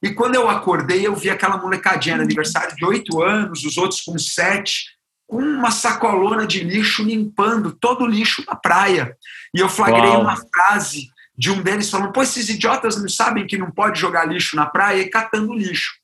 e 0.01 0.11
quando 0.11 0.35
eu 0.35 0.49
acordei, 0.49 1.05
eu 1.05 1.15
vi 1.15 1.29
aquela 1.29 1.57
molecadinha 1.57 2.15
no 2.15 2.23
aniversário 2.23 2.75
de 2.75 2.85
oito 2.85 3.21
anos, 3.21 3.65
os 3.65 3.77
outros 3.77 4.01
com 4.01 4.17
sete, 4.17 4.85
com 5.27 5.37
uma 5.37 5.71
sacolona 5.71 6.47
de 6.47 6.63
lixo 6.63 7.03
limpando 7.03 7.71
todo 7.73 8.05
o 8.05 8.07
lixo 8.07 8.43
na 8.47 8.55
praia. 8.55 9.15
E 9.53 9.59
eu 9.59 9.67
flagrei 9.67 10.09
Uau. 10.09 10.21
uma 10.21 10.37
frase 10.37 11.09
de 11.37 11.51
um 11.51 11.61
deles 11.61 11.89
falando: 11.89 12.13
pô, 12.13 12.23
esses 12.23 12.47
idiotas 12.49 12.99
não 12.99 13.09
sabem 13.09 13.45
que 13.45 13.57
não 13.57 13.69
pode 13.69 13.99
jogar 13.99 14.25
lixo 14.25 14.55
na 14.55 14.65
praia 14.65 15.01
e 15.01 15.09
catando 15.09 15.53
lixo. 15.53 15.98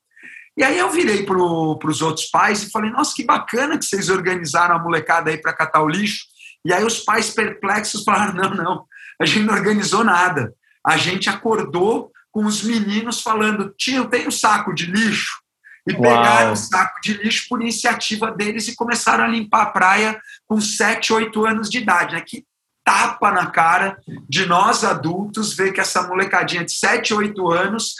E 0.56 0.64
aí 0.64 0.78
eu 0.78 0.90
virei 0.90 1.24
para 1.24 1.36
os 1.36 2.00
outros 2.00 2.26
pais 2.26 2.62
e 2.62 2.70
falei: 2.70 2.90
nossa, 2.90 3.14
que 3.14 3.24
bacana 3.24 3.78
que 3.78 3.84
vocês 3.84 4.08
organizaram 4.08 4.76
a 4.76 4.82
molecada 4.82 5.30
aí 5.30 5.38
para 5.38 5.52
catar 5.52 5.82
o 5.82 5.88
lixo. 5.88 6.24
E 6.64 6.72
aí 6.72 6.84
os 6.84 7.00
pais 7.00 7.30
perplexos 7.30 8.02
falaram: 8.02 8.34
não, 8.34 8.50
não, 8.50 8.84
a 9.20 9.26
gente 9.26 9.44
não 9.44 9.54
organizou 9.54 10.02
nada. 10.02 10.54
A 10.84 10.96
gente 10.96 11.28
acordou 11.28 12.10
com 12.30 12.44
os 12.46 12.62
meninos 12.62 13.20
falando: 13.20 13.74
tio, 13.76 14.06
tem 14.06 14.26
um 14.26 14.30
saco 14.30 14.74
de 14.74 14.86
lixo? 14.86 15.40
E 15.88 15.94
pegaram 15.94 16.52
o 16.52 16.56
saco 16.56 17.00
de 17.00 17.12
lixo 17.14 17.46
por 17.48 17.62
iniciativa 17.62 18.32
deles 18.32 18.66
e 18.66 18.74
começaram 18.74 19.24
a 19.24 19.28
limpar 19.28 19.62
a 19.62 19.70
praia 19.70 20.20
com 20.44 20.60
7, 20.60 21.12
8 21.12 21.46
anos 21.46 21.70
de 21.70 21.78
idade. 21.78 22.14
Né? 22.16 22.22
Que 22.26 22.44
tapa 22.84 23.30
na 23.30 23.46
cara 23.46 23.96
de 24.28 24.46
nós 24.46 24.82
adultos 24.82 25.54
ver 25.54 25.72
que 25.72 25.80
essa 25.80 26.02
molecadinha 26.02 26.64
de 26.64 26.72
7, 26.72 27.14
8 27.14 27.52
anos 27.52 27.94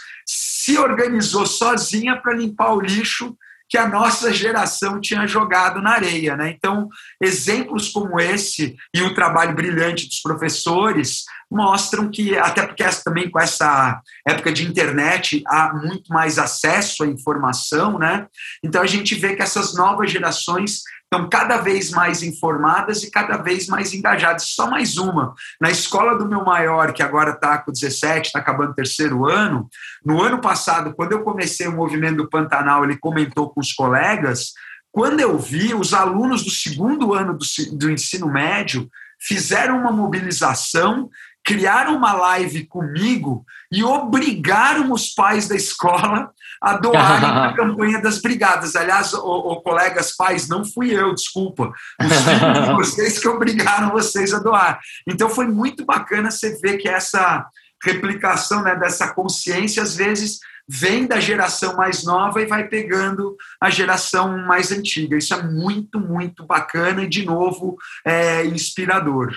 se 0.67 0.77
organizou 0.77 1.45
sozinha 1.45 2.17
para 2.17 2.33
limpar 2.33 2.73
o 2.73 2.81
lixo 2.81 3.37
que 3.69 3.77
a 3.77 3.87
nossa 3.87 4.33
geração 4.33 4.99
tinha 4.99 5.25
jogado 5.25 5.81
na 5.81 5.91
areia. 5.91 6.35
Né? 6.35 6.51
Então, 6.51 6.89
exemplos 7.21 7.87
como 7.89 8.19
esse 8.19 8.75
e 8.93 9.01
o 9.01 9.13
trabalho 9.13 9.55
brilhante 9.55 10.07
dos 10.07 10.19
professores 10.19 11.23
mostram 11.49 12.09
que, 12.09 12.37
até 12.37 12.65
porque 12.65 12.83
também 13.03 13.29
com 13.29 13.39
essa 13.39 14.01
época 14.27 14.51
de 14.51 14.65
internet 14.65 15.41
há 15.47 15.73
muito 15.73 16.11
mais 16.11 16.37
acesso 16.37 17.03
à 17.03 17.07
informação, 17.07 17.97
né? 17.97 18.27
então 18.61 18.81
a 18.81 18.87
gente 18.87 19.15
vê 19.15 19.35
que 19.35 19.41
essas 19.41 19.73
novas 19.73 20.11
gerações 20.11 20.81
estão 21.11 21.29
cada 21.29 21.57
vez 21.57 21.89
mais 21.91 22.21
informadas 22.21 23.01
e 23.01 23.09
cada 23.09 23.37
vez 23.37 23.67
mais 23.67 23.93
engajadas. 23.93 24.43
Só 24.43 24.69
mais 24.69 24.97
uma. 24.97 25.33
Na 25.59 25.71
escola 25.71 26.17
do 26.17 26.27
meu 26.27 26.43
maior, 26.43 26.93
que 26.93 27.01
agora 27.01 27.31
está 27.31 27.57
com 27.57 27.71
17, 27.71 28.27
está 28.27 28.39
acabando 28.39 28.71
o 28.71 28.75
terceiro 28.75 29.25
ano, 29.25 29.69
no 30.05 30.21
ano 30.21 30.39
passado, 30.39 30.93
quando 30.93 31.13
eu 31.13 31.23
comecei 31.23 31.67
o 31.67 31.75
movimento 31.75 32.17
do 32.17 32.29
Pantanal, 32.29 32.83
ele 32.83 32.97
comentou 32.97 33.49
com 33.49 33.61
os 33.61 33.71
colegas, 33.71 34.51
quando 34.91 35.19
eu 35.19 35.37
vi, 35.37 35.73
os 35.73 35.93
alunos 35.93 36.43
do 36.43 36.49
segundo 36.49 37.13
ano 37.13 37.37
do, 37.37 37.77
do 37.77 37.89
ensino 37.89 38.27
médio 38.27 38.89
fizeram 39.19 39.79
uma 39.79 39.91
mobilização 39.91 41.09
criaram 41.47 41.95
uma 41.95 42.11
live 42.11 42.65
comigo 42.65 43.45
e 43.71 43.81
obrigaram 43.81 44.91
os 44.91 45.15
pais 45.15 45.47
da 45.47 45.55
escola 45.55 46.29
a 46.61 46.75
doarem 46.75 47.29
a 47.47 47.53
campanha 47.53 48.01
das 48.01 48.19
brigadas. 48.21 48.75
Aliás, 48.75 49.13
o, 49.13 49.19
o, 49.19 49.61
colegas 49.61 50.13
pais, 50.13 50.49
não 50.49 50.65
fui 50.65 50.91
eu, 50.91 51.15
desculpa. 51.15 51.71
Os 52.01 52.11
filhos 52.19 52.67
de 52.67 52.73
vocês 52.73 53.19
que 53.19 53.29
obrigaram 53.29 53.91
vocês 53.91 54.33
a 54.33 54.39
doar. 54.39 54.77
Então 55.07 55.29
foi 55.29 55.47
muito 55.47 55.85
bacana 55.85 56.29
você 56.29 56.59
ver 56.59 56.79
que 56.79 56.89
essa 56.89 57.47
replicação 57.81 58.61
né, 58.61 58.75
dessa 58.75 59.13
consciência, 59.13 59.81
às 59.81 59.95
vezes, 59.95 60.39
vem 60.67 61.07
da 61.07 61.17
geração 61.17 61.77
mais 61.77 62.03
nova 62.03 62.41
e 62.41 62.45
vai 62.45 62.67
pegando 62.67 63.37
a 63.61 63.69
geração 63.69 64.37
mais 64.39 64.69
antiga. 64.69 65.15
Isso 65.15 65.33
é 65.33 65.41
muito, 65.41 65.97
muito 65.97 66.45
bacana 66.45 67.03
e, 67.03 67.07
de 67.07 67.23
novo, 67.23 67.77
é 68.05 68.43
inspirador. 68.43 69.33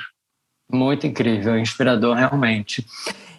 Muito 0.73 1.07
incrível, 1.07 1.59
inspirador 1.59 2.17
realmente. 2.17 2.85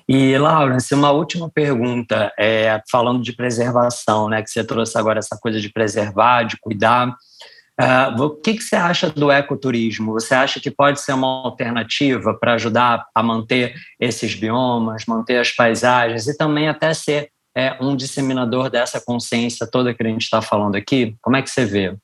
E, 0.08 0.38
Laurence, 0.38 0.94
uma 0.94 1.12
última 1.12 1.50
pergunta, 1.50 2.34
é, 2.38 2.82
falando 2.92 3.24
de 3.24 3.34
preservação, 3.34 4.28
né, 4.28 4.42
que 4.42 4.50
você 4.50 4.64
trouxe 4.64 4.98
agora 4.98 5.20
essa 5.20 5.38
coisa 5.40 5.60
de 5.60 5.72
preservar, 5.72 6.44
de 6.44 6.58
cuidar. 6.60 7.16
Uh, 7.80 8.22
o 8.24 8.30
que, 8.32 8.56
que 8.56 8.62
você 8.62 8.76
acha 8.76 9.10
do 9.10 9.32
ecoturismo? 9.32 10.12
Você 10.14 10.36
acha 10.36 10.60
que 10.60 10.70
pode 10.70 11.00
ser 11.00 11.14
uma 11.14 11.46
alternativa 11.46 12.34
para 12.34 12.54
ajudar 12.54 13.06
a 13.16 13.24
manter 13.24 13.74
esses 14.00 14.36
biomas, 14.36 15.06
manter 15.08 15.38
as 15.40 15.52
paisagens 15.52 16.28
e 16.28 16.38
também 16.38 16.68
até 16.68 16.94
ser 16.94 17.30
é, 17.56 17.78
um 17.82 17.96
disseminador 17.96 18.70
dessa 18.70 19.02
consciência 19.04 19.68
toda 19.70 19.94
que 19.94 20.04
a 20.04 20.08
gente 20.08 20.24
está 20.24 20.42
falando 20.42 20.76
aqui? 20.76 21.16
Como 21.22 21.36
é 21.36 21.42
que 21.42 21.50
você 21.50 21.66
vê? 21.66 21.96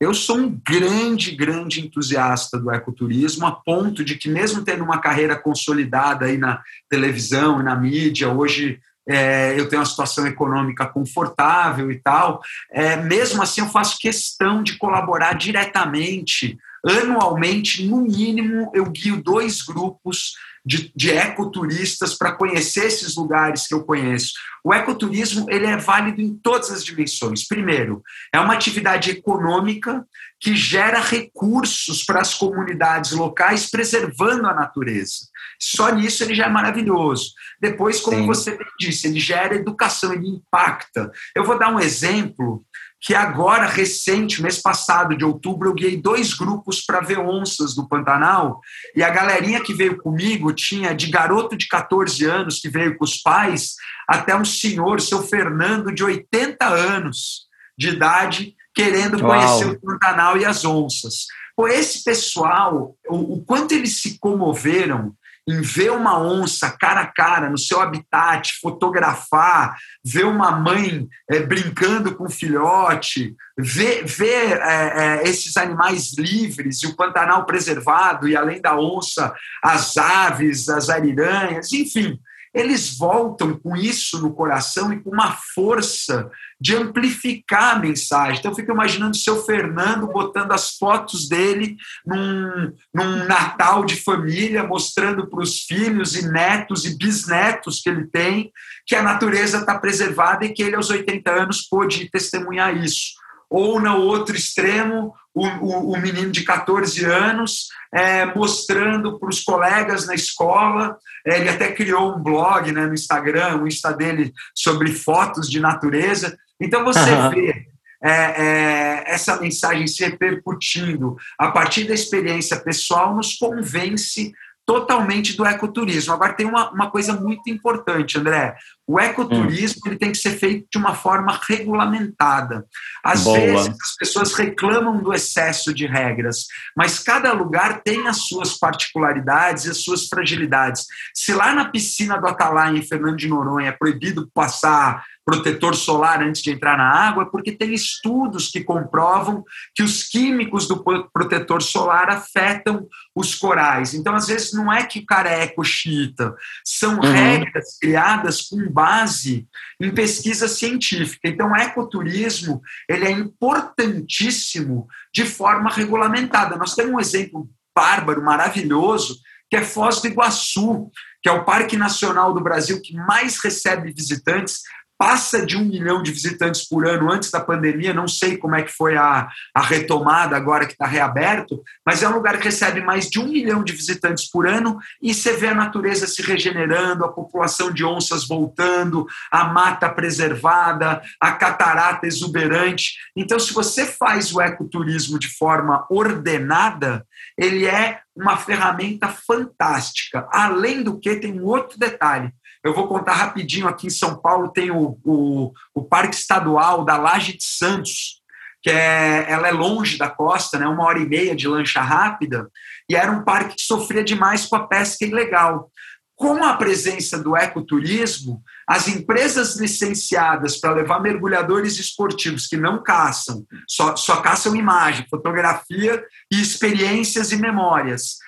Eu 0.00 0.14
sou 0.14 0.38
um 0.38 0.58
grande, 0.66 1.32
grande 1.32 1.82
entusiasta 1.82 2.58
do 2.58 2.70
ecoturismo, 2.70 3.46
a 3.46 3.52
ponto 3.52 4.02
de 4.02 4.16
que, 4.16 4.30
mesmo 4.30 4.64
tendo 4.64 4.82
uma 4.82 4.98
carreira 4.98 5.36
consolidada 5.36 6.24
aí 6.24 6.38
na 6.38 6.62
televisão 6.88 7.60
e 7.60 7.62
na 7.62 7.76
mídia, 7.76 8.32
hoje 8.32 8.80
é, 9.06 9.60
eu 9.60 9.68
tenho 9.68 9.82
uma 9.82 9.86
situação 9.86 10.26
econômica 10.26 10.86
confortável 10.86 11.92
e 11.92 11.98
tal, 11.98 12.40
é, 12.72 12.96
mesmo 12.96 13.42
assim 13.42 13.60
eu 13.60 13.68
faço 13.68 13.98
questão 13.98 14.62
de 14.62 14.78
colaborar 14.78 15.34
diretamente, 15.34 16.56
anualmente, 16.82 17.86
no 17.86 18.00
mínimo, 18.00 18.72
eu 18.74 18.86
guio 18.86 19.22
dois 19.22 19.60
grupos 19.60 20.32
de, 20.64 20.92
de 20.94 21.10
ecoturistas 21.10 22.14
para 22.14 22.32
conhecer 22.32 22.86
esses 22.86 23.16
lugares 23.16 23.66
que 23.66 23.74
eu 23.74 23.84
conheço. 23.84 24.32
O 24.62 24.74
ecoturismo 24.74 25.46
ele 25.48 25.66
é 25.66 25.76
válido 25.76 26.20
em 26.20 26.34
todas 26.34 26.70
as 26.70 26.84
dimensões. 26.84 27.46
Primeiro, 27.46 28.02
é 28.32 28.38
uma 28.38 28.54
atividade 28.54 29.10
econômica 29.10 30.04
que 30.38 30.54
gera 30.54 31.00
recursos 31.00 32.04
para 32.04 32.20
as 32.20 32.34
comunidades 32.34 33.12
locais, 33.12 33.70
preservando 33.70 34.46
a 34.46 34.54
natureza. 34.54 35.28
Só 35.58 35.94
nisso 35.94 36.24
ele 36.24 36.34
já 36.34 36.46
é 36.46 36.50
maravilhoso. 36.50 37.32
Depois, 37.60 38.00
como 38.00 38.16
Sim. 38.16 38.26
você 38.26 38.58
disse, 38.78 39.06
ele 39.06 39.20
gera 39.20 39.54
educação, 39.54 40.12
ele 40.12 40.28
impacta. 40.28 41.10
Eu 41.34 41.44
vou 41.44 41.58
dar 41.58 41.74
um 41.74 41.80
exemplo 41.80 42.64
que 43.00 43.14
agora, 43.14 43.66
recente, 43.66 44.42
mês 44.42 44.60
passado, 44.60 45.16
de 45.16 45.24
outubro, 45.24 45.70
eu 45.70 45.74
guiei 45.74 45.96
dois 45.96 46.34
grupos 46.34 46.82
para 46.84 47.00
ver 47.00 47.18
onças 47.18 47.74
do 47.74 47.88
Pantanal, 47.88 48.60
e 48.94 49.02
a 49.02 49.08
galerinha 49.08 49.62
que 49.62 49.72
veio 49.72 49.96
comigo 49.96 50.52
tinha 50.52 50.94
de 50.94 51.08
garoto 51.08 51.56
de 51.56 51.66
14 51.66 52.24
anos, 52.26 52.60
que 52.60 52.68
veio 52.68 52.98
com 52.98 53.04
os 53.04 53.16
pais, 53.22 53.74
até 54.06 54.36
um 54.36 54.44
senhor, 54.44 55.00
seu 55.00 55.22
Fernando, 55.22 55.92
de 55.92 56.04
80 56.04 56.66
anos 56.66 57.48
de 57.76 57.88
idade, 57.88 58.54
querendo 58.74 59.18
conhecer 59.18 59.64
Uau. 59.64 59.74
o 59.74 59.80
Pantanal 59.80 60.36
e 60.36 60.44
as 60.44 60.64
onças. 60.66 61.26
Pô, 61.56 61.66
esse 61.66 62.04
pessoal, 62.04 62.94
o, 63.08 63.34
o 63.34 63.44
quanto 63.44 63.72
eles 63.72 64.02
se 64.02 64.18
comoveram 64.18 65.14
em 65.50 65.60
ver 65.62 65.90
uma 65.90 66.18
onça 66.18 66.70
cara 66.70 67.00
a 67.00 67.06
cara 67.06 67.50
no 67.50 67.58
seu 67.58 67.80
habitat, 67.80 68.58
fotografar, 68.60 69.76
ver 70.04 70.24
uma 70.24 70.52
mãe 70.52 71.08
é, 71.28 71.40
brincando 71.40 72.14
com 72.14 72.24
um 72.24 72.30
filhote, 72.30 73.34
ver, 73.58 74.04
ver 74.04 74.58
é, 74.62 75.22
é, 75.22 75.28
esses 75.28 75.56
animais 75.56 76.16
livres 76.16 76.82
e 76.82 76.86
o 76.86 76.96
Pantanal 76.96 77.44
preservado, 77.44 78.28
e 78.28 78.36
além 78.36 78.60
da 78.60 78.78
onça, 78.78 79.34
as 79.62 79.96
aves, 79.96 80.68
as 80.68 80.88
ariranhas, 80.88 81.72
enfim 81.72 82.18
eles 82.52 82.96
voltam 82.96 83.56
com 83.56 83.76
isso 83.76 84.20
no 84.20 84.34
coração 84.34 84.92
e 84.92 85.00
com 85.00 85.10
uma 85.10 85.36
força 85.54 86.30
de 86.60 86.76
amplificar 86.76 87.76
a 87.76 87.78
mensagem. 87.78 88.38
Então, 88.38 88.50
eu 88.50 88.56
fico 88.56 88.72
imaginando 88.72 89.12
o 89.12 89.18
seu 89.20 89.42
Fernando 89.44 90.06
botando 90.06 90.52
as 90.52 90.76
fotos 90.76 91.28
dele 91.28 91.76
num, 92.04 92.72
num 92.92 93.24
Natal 93.24 93.84
de 93.84 93.96
família, 93.96 94.62
mostrando 94.62 95.26
para 95.26 95.40
os 95.40 95.60
filhos 95.60 96.14
e 96.14 96.28
netos 96.30 96.84
e 96.84 96.96
bisnetos 96.96 97.80
que 97.80 97.88
ele 97.88 98.06
tem 98.06 98.52
que 98.90 98.96
a 98.96 99.02
natureza 99.02 99.58
está 99.58 99.78
preservada 99.78 100.44
e 100.44 100.52
que 100.52 100.64
ele, 100.64 100.74
aos 100.74 100.90
80 100.90 101.30
anos, 101.30 101.62
pôde 101.62 102.10
testemunhar 102.10 102.76
isso. 102.76 103.12
ou 103.48 103.80
no 103.80 103.96
outro 103.98 104.34
extremo, 104.36 105.14
o, 105.32 105.46
o, 105.46 105.92
o 105.92 106.00
menino 106.00 106.30
de 106.30 106.42
14 106.42 107.04
anos 107.04 107.68
é, 107.92 108.24
mostrando 108.34 109.18
para 109.18 109.28
os 109.28 109.42
colegas 109.42 110.06
na 110.06 110.14
escola. 110.14 110.96
É, 111.24 111.38
ele 111.38 111.48
até 111.48 111.72
criou 111.72 112.16
um 112.16 112.22
blog 112.22 112.70
né, 112.72 112.86
no 112.86 112.94
Instagram, 112.94 113.62
o 113.62 113.66
Insta 113.66 113.92
dele, 113.92 114.32
sobre 114.54 114.92
fotos 114.92 115.48
de 115.48 115.60
natureza. 115.60 116.36
Então 116.60 116.84
você 116.84 117.10
uhum. 117.10 117.30
vê 117.30 117.66
é, 118.02 118.10
é, 118.10 119.04
essa 119.06 119.38
mensagem 119.40 119.86
se 119.86 120.04
repercutindo 120.04 121.16
a 121.38 121.50
partir 121.50 121.84
da 121.84 121.94
experiência 121.94 122.58
pessoal 122.58 123.14
nos 123.14 123.34
convence 123.34 124.32
totalmente 124.70 125.36
do 125.36 125.44
ecoturismo. 125.44 126.14
Agora, 126.14 126.32
tem 126.32 126.46
uma, 126.46 126.70
uma 126.70 126.88
coisa 126.92 127.12
muito 127.12 127.50
importante, 127.50 128.16
André. 128.16 128.54
O 128.86 129.00
ecoturismo 129.00 129.80
hum. 129.84 129.88
ele 129.88 129.98
tem 129.98 130.12
que 130.12 130.18
ser 130.18 130.30
feito 130.38 130.68
de 130.70 130.78
uma 130.78 130.94
forma 130.94 131.40
regulamentada. 131.48 132.64
Às 133.02 133.24
Boa. 133.24 133.36
vezes, 133.36 133.66
as 133.68 133.96
pessoas 133.98 134.32
reclamam 134.32 135.02
do 135.02 135.12
excesso 135.12 135.74
de 135.74 135.86
regras, 135.86 136.46
mas 136.76 137.00
cada 137.00 137.32
lugar 137.32 137.82
tem 137.82 138.06
as 138.06 138.28
suas 138.28 138.56
particularidades 138.58 139.64
e 139.64 139.70
as 139.70 139.82
suas 139.82 140.06
fragilidades. 140.06 140.86
Se 141.12 141.34
lá 141.34 141.52
na 141.52 141.64
piscina 141.64 142.16
do 142.16 142.28
Atalaia, 142.28 142.78
em 142.78 142.86
Fernando 142.86 143.16
de 143.16 143.26
Noronha, 143.26 143.70
é 143.70 143.72
proibido 143.72 144.30
passar 144.32 145.04
protetor 145.30 145.76
solar 145.76 146.22
antes 146.22 146.42
de 146.42 146.50
entrar 146.50 146.76
na 146.76 146.90
água, 146.90 147.30
porque 147.30 147.52
tem 147.52 147.72
estudos 147.72 148.48
que 148.48 148.64
comprovam 148.64 149.44
que 149.74 149.82
os 149.82 150.02
químicos 150.02 150.66
do 150.66 150.82
protetor 151.12 151.62
solar 151.62 152.10
afetam 152.10 152.86
os 153.14 153.34
corais. 153.34 153.94
Então, 153.94 154.14
às 154.14 154.26
vezes, 154.26 154.52
não 154.52 154.72
é 154.72 154.84
que 154.84 154.98
o 154.98 155.06
cara 155.06 155.30
é 155.30 155.44
ecoxita, 155.44 156.34
são 156.64 156.96
uhum. 156.96 157.12
regras 157.12 157.78
criadas 157.80 158.42
com 158.42 158.68
base 158.70 159.46
em 159.80 159.90
pesquisa 159.90 160.48
científica. 160.48 161.28
Então, 161.28 161.52
o 161.52 161.56
ecoturismo 161.56 162.60
ele 162.88 163.04
é 163.06 163.10
importantíssimo 163.10 164.88
de 165.14 165.24
forma 165.24 165.70
regulamentada. 165.70 166.56
Nós 166.56 166.74
temos 166.74 166.92
um 166.92 167.00
exemplo 167.00 167.48
bárbaro, 167.74 168.22
maravilhoso, 168.22 169.20
que 169.48 169.56
é 169.56 169.62
Foz 169.62 170.00
do 170.00 170.08
Iguaçu, 170.08 170.90
que 171.22 171.28
é 171.28 171.32
o 171.32 171.44
Parque 171.44 171.76
Nacional 171.76 172.32
do 172.32 172.40
Brasil 172.40 172.80
que 172.80 172.94
mais 172.94 173.38
recebe 173.38 173.92
visitantes 173.92 174.62
passa 175.00 175.46
de 175.46 175.56
um 175.56 175.64
milhão 175.64 176.02
de 176.02 176.12
visitantes 176.12 176.68
por 176.68 176.86
ano 176.86 177.10
antes 177.10 177.30
da 177.30 177.40
pandemia, 177.40 177.94
não 177.94 178.06
sei 178.06 178.36
como 178.36 178.54
é 178.54 178.62
que 178.62 178.70
foi 178.70 178.98
a, 178.98 179.30
a 179.54 179.62
retomada 179.62 180.36
agora 180.36 180.66
que 180.66 180.72
está 180.72 180.84
reaberto, 180.84 181.62
mas 181.86 182.02
é 182.02 182.08
um 182.08 182.12
lugar 182.12 182.36
que 182.36 182.44
recebe 182.44 182.82
mais 182.82 183.08
de 183.08 183.18
um 183.18 183.26
milhão 183.26 183.64
de 183.64 183.72
visitantes 183.72 184.28
por 184.28 184.46
ano 184.46 184.78
e 185.00 185.14
você 185.14 185.32
vê 185.32 185.48
a 185.48 185.54
natureza 185.54 186.06
se 186.06 186.20
regenerando, 186.20 187.02
a 187.02 187.10
população 187.10 187.72
de 187.72 187.82
onças 187.82 188.28
voltando, 188.28 189.06
a 189.32 189.44
mata 189.44 189.88
preservada, 189.88 191.00
a 191.18 191.32
catarata 191.32 192.06
exuberante. 192.06 192.92
Então, 193.16 193.38
se 193.38 193.54
você 193.54 193.86
faz 193.86 194.34
o 194.34 194.40
ecoturismo 194.42 195.18
de 195.18 195.34
forma 195.34 195.86
ordenada, 195.88 197.06
ele 197.38 197.64
é 197.64 198.00
uma 198.14 198.36
ferramenta 198.36 199.08
fantástica. 199.08 200.28
Além 200.30 200.82
do 200.82 201.00
que, 201.00 201.16
tem 201.16 201.40
um 201.40 201.46
outro 201.46 201.78
detalhe 201.78 202.30
eu 202.62 202.74
vou 202.74 202.86
contar 202.86 203.14
rapidinho 203.14 203.66
aqui 203.66 203.86
em 203.86 203.90
São 203.90 204.20
Paulo 204.20 204.48
tem 204.48 204.70
o, 204.70 204.98
o, 205.04 205.52
o 205.74 205.84
Parque 205.84 206.14
Estadual 206.14 206.84
da 206.84 206.96
Laje 206.96 207.36
de 207.36 207.44
Santos, 207.44 208.20
que 208.62 208.70
é, 208.70 209.26
ela 209.30 209.48
é 209.48 209.52
longe 209.52 209.96
da 209.96 210.10
costa, 210.10 210.58
né, 210.58 210.66
uma 210.66 210.84
hora 210.84 210.98
e 210.98 211.08
meia 211.08 211.34
de 211.34 211.48
lancha 211.48 211.80
rápida, 211.80 212.50
e 212.88 212.94
era 212.94 213.10
um 213.10 213.24
parque 213.24 213.56
que 213.56 213.62
sofria 213.62 214.04
demais 214.04 214.44
com 214.46 214.56
a 214.56 214.66
pesca 214.66 215.04
ilegal. 215.04 215.70
Com 216.14 216.44
a 216.44 216.54
presença 216.54 217.18
do 217.18 217.34
ecoturismo, 217.34 218.42
as 218.68 218.88
empresas 218.88 219.56
licenciadas 219.56 220.60
para 220.60 220.74
levar 220.74 221.00
mergulhadores 221.00 221.78
esportivos 221.78 222.46
que 222.46 222.58
não 222.58 222.82
caçam, 222.82 223.46
só, 223.66 223.96
só 223.96 224.16
caçam 224.20 224.54
imagem, 224.54 225.06
fotografia 225.08 226.04
e 226.30 226.38
experiências 226.38 227.32
e 227.32 227.36
memórias. 227.36 228.18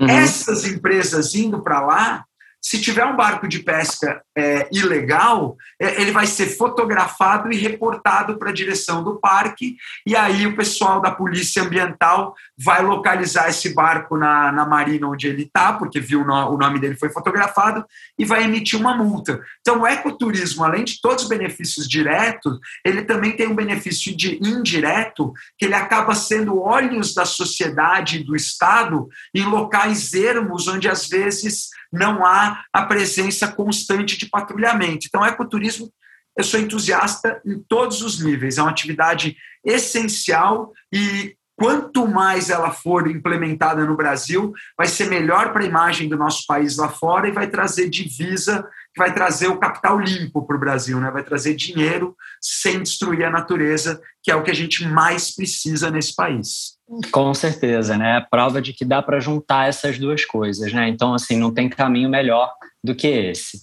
Uhum. 0.00 0.08
Essas 0.08 0.64
empresas 0.64 1.34
indo 1.34 1.62
para 1.62 1.84
lá, 1.84 2.24
se 2.64 2.80
tiver 2.80 3.04
um 3.04 3.14
barco 3.14 3.46
de 3.46 3.58
pesca 3.58 4.22
é, 4.34 4.66
ilegal, 4.72 5.54
é, 5.78 6.00
ele 6.00 6.10
vai 6.10 6.26
ser 6.26 6.46
fotografado 6.46 7.52
e 7.52 7.58
reportado 7.58 8.38
para 8.38 8.48
a 8.48 8.54
direção 8.54 9.04
do 9.04 9.16
parque, 9.20 9.76
e 10.06 10.16
aí 10.16 10.46
o 10.46 10.56
pessoal 10.56 10.98
da 10.98 11.10
Polícia 11.10 11.62
Ambiental 11.62 12.34
vai 12.56 12.82
localizar 12.82 13.50
esse 13.50 13.74
barco 13.74 14.16
na, 14.16 14.50
na 14.50 14.64
marina 14.64 15.06
onde 15.06 15.26
ele 15.26 15.42
está, 15.42 15.74
porque 15.74 16.00
viu 16.00 16.24
no, 16.24 16.54
o 16.54 16.56
nome 16.56 16.80
dele 16.80 16.96
foi 16.96 17.10
fotografado, 17.10 17.84
e 18.18 18.24
vai 18.24 18.44
emitir 18.44 18.80
uma 18.80 18.96
multa. 18.96 19.42
Então, 19.60 19.82
o 19.82 19.86
ecoturismo, 19.86 20.64
além 20.64 20.84
de 20.84 21.02
todos 21.02 21.24
os 21.24 21.28
benefícios 21.28 21.86
diretos, 21.86 22.58
ele 22.82 23.02
também 23.02 23.32
tem 23.32 23.46
um 23.46 23.54
benefício 23.54 24.16
de 24.16 24.38
indireto, 24.42 25.34
que 25.58 25.66
ele 25.66 25.74
acaba 25.74 26.14
sendo 26.14 26.58
olhos 26.58 27.12
da 27.12 27.26
sociedade 27.26 28.20
e 28.20 28.24
do 28.24 28.34
Estado 28.34 29.06
em 29.34 29.44
locais 29.44 30.14
ermos 30.14 30.66
onde, 30.66 30.88
às 30.88 31.06
vezes, 31.06 31.68
não 31.94 32.26
há 32.26 32.64
a 32.72 32.84
presença 32.84 33.46
constante 33.48 34.18
de 34.18 34.26
patrulhamento. 34.26 35.06
Então, 35.06 35.24
ecoturismo, 35.24 35.90
eu 36.36 36.42
sou 36.42 36.58
entusiasta 36.58 37.40
em 37.46 37.62
todos 37.68 38.02
os 38.02 38.22
níveis, 38.22 38.58
é 38.58 38.62
uma 38.62 38.70
atividade 38.70 39.36
essencial 39.64 40.72
e 40.92 41.36
quanto 41.56 42.08
mais 42.08 42.50
ela 42.50 42.72
for 42.72 43.08
implementada 43.08 43.84
no 43.84 43.96
Brasil, 43.96 44.52
vai 44.76 44.88
ser 44.88 45.08
melhor 45.08 45.52
para 45.52 45.62
a 45.62 45.66
imagem 45.66 46.08
do 46.08 46.16
nosso 46.16 46.44
país 46.46 46.76
lá 46.76 46.88
fora 46.88 47.28
e 47.28 47.32
vai 47.32 47.46
trazer 47.48 47.88
divisa, 47.88 48.68
vai 48.96 49.12
trazer 49.12 49.48
o 49.48 49.58
capital 49.58 49.98
limpo 49.98 50.46
para 50.46 50.56
o 50.56 50.60
Brasil, 50.60 51.00
né? 51.00 51.10
vai 51.10 51.22
trazer 51.22 51.54
dinheiro 51.54 52.16
sem 52.40 52.82
destruir 52.82 53.24
a 53.24 53.30
natureza, 53.30 54.00
que 54.22 54.30
é 54.30 54.36
o 54.36 54.42
que 54.42 54.50
a 54.50 54.54
gente 54.54 54.86
mais 54.86 55.34
precisa 55.34 55.90
nesse 55.90 56.14
país. 56.14 56.74
Com 57.10 57.32
certeza, 57.34 57.96
né? 57.96 58.24
Prova 58.30 58.60
de 58.60 58.72
que 58.72 58.84
dá 58.84 59.02
para 59.02 59.20
juntar 59.20 59.68
essas 59.68 59.98
duas 59.98 60.24
coisas, 60.24 60.72
né? 60.72 60.88
Então, 60.88 61.14
assim, 61.14 61.36
não 61.38 61.52
tem 61.52 61.68
caminho 61.68 62.08
melhor 62.08 62.52
do 62.82 62.94
que 62.94 63.08
esse. 63.08 63.62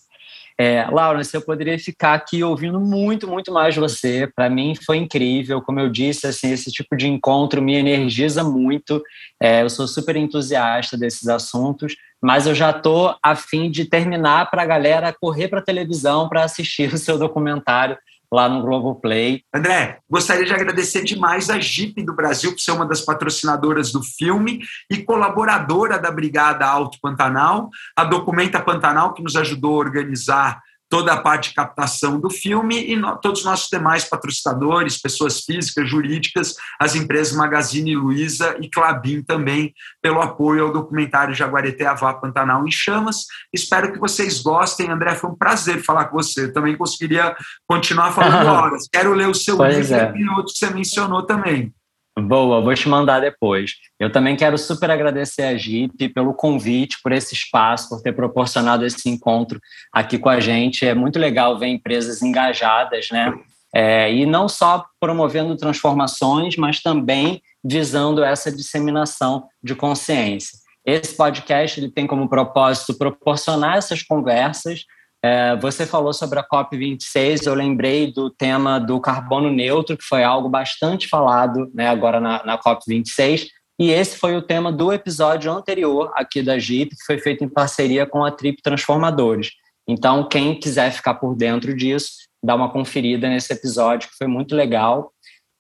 É, 0.64 0.86
Laurence, 0.92 1.34
eu 1.34 1.42
poderia 1.42 1.80
ficar 1.80 2.14
aqui 2.14 2.44
ouvindo 2.44 2.80
muito, 2.80 3.28
muito 3.28 3.52
mais 3.52 3.76
você. 3.76 4.32
Para 4.36 4.48
mim 4.48 4.76
foi 4.76 4.98
incrível, 4.98 5.60
como 5.60 5.80
eu 5.80 5.90
disse, 5.90 6.28
assim, 6.28 6.52
esse 6.52 6.72
tipo 6.72 6.96
de 6.96 7.08
encontro 7.08 7.60
me 7.64 7.74
energiza 7.74 8.44
muito. 8.44 9.02
É, 9.42 9.64
eu 9.64 9.70
sou 9.72 9.88
super 9.88 10.16
entusiasta 10.16 10.96
desses 10.96 11.28
assuntos, 11.28 11.96
mas 12.22 12.46
eu 12.46 12.54
já 12.54 12.70
estou 12.70 13.16
a 13.24 13.36
fim 13.36 13.72
de 13.72 13.86
terminar 13.86 14.52
para 14.52 14.62
a 14.62 14.66
galera 14.68 15.12
correr 15.20 15.48
para 15.48 15.62
a 15.62 15.64
televisão 15.64 16.30
para 16.30 16.44
assistir 16.44 16.94
o 16.94 16.98
seu 17.00 17.18
documentário 17.18 17.98
lá 18.32 18.48
no 18.48 18.62
Globoplay. 18.62 19.44
André, 19.54 20.00
gostaria 20.10 20.46
de 20.46 20.54
agradecer 20.54 21.04
demais 21.04 21.50
a 21.50 21.60
Jeep 21.60 22.02
do 22.04 22.16
Brasil 22.16 22.52
por 22.52 22.60
ser 22.60 22.72
uma 22.72 22.86
das 22.86 23.02
patrocinadoras 23.02 23.92
do 23.92 24.02
filme 24.02 24.62
e 24.90 24.98
colaboradora 25.04 26.00
da 26.00 26.10
Brigada 26.10 26.66
Alto 26.66 26.98
Pantanal, 27.02 27.70
a 27.96 28.06
Documenta 28.06 28.62
Pantanal, 28.62 29.14
que 29.14 29.22
nos 29.22 29.36
ajudou 29.36 29.76
a 29.76 29.80
organizar 29.80 30.62
toda 30.92 31.14
a 31.14 31.22
parte 31.22 31.50
de 31.50 31.56
captação 31.56 32.20
do 32.20 32.30
filme 32.30 32.92
e 32.92 32.98
no, 32.98 33.16
todos 33.16 33.40
os 33.40 33.46
nossos 33.46 33.70
demais 33.70 34.04
patrocinadores, 34.04 35.00
pessoas 35.00 35.40
físicas, 35.40 35.90
jurídicas, 35.90 36.54
as 36.78 36.96
empresas 36.96 37.34
Magazine 37.34 37.96
Luiza 37.96 38.58
e 38.60 38.70
Clabin 38.70 39.24
também, 39.24 39.74
pelo 40.02 40.22
apoio 40.22 40.66
ao 40.66 40.74
documentário 40.74 41.34
Jaguareté 41.34 41.86
Avá 41.86 42.14
Pantanal 42.14 42.68
em 42.68 42.72
Chamas. 42.72 43.26
Espero 43.54 43.94
que 43.94 44.00
vocês 44.00 44.42
gostem. 44.42 44.90
André, 44.90 45.16
foi 45.16 45.30
um 45.30 45.36
prazer 45.36 45.82
falar 45.82 46.06
com 46.06 46.18
você. 46.18 46.44
Eu 46.44 46.54
também 46.54 46.76
conseguiria 46.76 47.38
continuar 47.66 48.12
falando 48.12 48.48
horas. 48.52 48.90
Quero 48.92 49.14
ler 49.14 49.30
o 49.30 49.34
seu 49.34 49.56
pois 49.56 49.78
livro 49.78 49.96
é. 49.96 50.14
e 50.18 50.28
outro 50.28 50.52
que 50.52 50.60
você 50.60 50.74
mencionou 50.74 51.26
também. 51.26 51.74
Boa, 52.22 52.62
vou 52.62 52.74
te 52.74 52.88
mandar 52.88 53.20
depois. 53.20 53.76
Eu 54.00 54.12
também 54.12 54.36
quero 54.36 54.58
super 54.58 54.92
agradecer 54.92 55.44
a 55.44 55.58
Jeep 55.58 56.10
pelo 56.10 56.34
convite, 56.34 56.98
por 57.02 57.12
esse 57.12 57.34
espaço, 57.34 57.90
por 57.90 58.02
ter 58.02 58.14
proporcionado 58.14 58.86
esse 58.86 59.10
encontro 59.10 59.60
aqui 59.92 60.18
com 60.18 60.30
a 60.30 60.40
gente. 60.40 60.86
É 60.86 60.94
muito 60.94 61.18
legal 61.18 61.58
ver 61.58 61.68
empresas 61.68 62.22
engajadas, 62.22 63.10
né? 63.12 63.34
É, 63.74 64.14
e 64.14 64.26
não 64.26 64.50
só 64.50 64.86
promovendo 65.00 65.56
transformações, 65.56 66.58
mas 66.58 66.82
também 66.82 67.42
visando 67.64 68.24
essa 68.24 68.52
disseminação 68.52 69.48
de 69.64 69.74
consciência. 69.74 70.60
Esse 70.86 71.16
podcast 71.16 71.80
ele 71.80 71.90
tem 71.90 72.06
como 72.06 72.28
propósito 72.28 72.98
proporcionar 72.98 73.78
essas 73.78 74.04
conversas 74.04 74.86
é, 75.24 75.56
você 75.58 75.86
falou 75.86 76.14
sobre 76.14 76.40
a 76.40 76.44
COP26, 76.44 77.46
eu 77.46 77.54
lembrei 77.54 78.12
do 78.12 78.30
tema 78.30 78.80
do 78.80 79.00
carbono 79.00 79.52
neutro, 79.52 79.96
que 79.96 80.04
foi 80.04 80.24
algo 80.24 80.50
bastante 80.50 81.08
falado 81.08 81.70
né, 81.74 81.88
agora 81.88 82.20
na, 82.20 82.44
na 82.44 82.58
COP26, 82.58 83.48
e 83.80 83.90
esse 83.90 84.18
foi 84.18 84.36
o 84.36 84.42
tema 84.42 84.72
do 84.72 84.92
episódio 84.92 85.52
anterior 85.52 86.12
aqui 86.16 86.42
da 86.42 86.58
JIP, 86.58 86.96
que 86.96 87.06
foi 87.06 87.18
feito 87.18 87.44
em 87.44 87.50
parceria 87.50 88.06
com 88.06 88.24
a 88.24 88.32
Trip 88.32 88.62
Transformadores. 88.62 89.52
Então, 89.88 90.28
quem 90.28 90.60
quiser 90.60 90.92
ficar 90.92 91.16
por 91.16 91.36
dentro 91.36 91.76
disso, 91.76 92.12
dá 92.44 92.56
uma 92.56 92.72
conferida 92.72 93.28
nesse 93.28 93.52
episódio, 93.52 94.10
que 94.10 94.16
foi 94.16 94.28
muito 94.28 94.56
legal. 94.56 95.12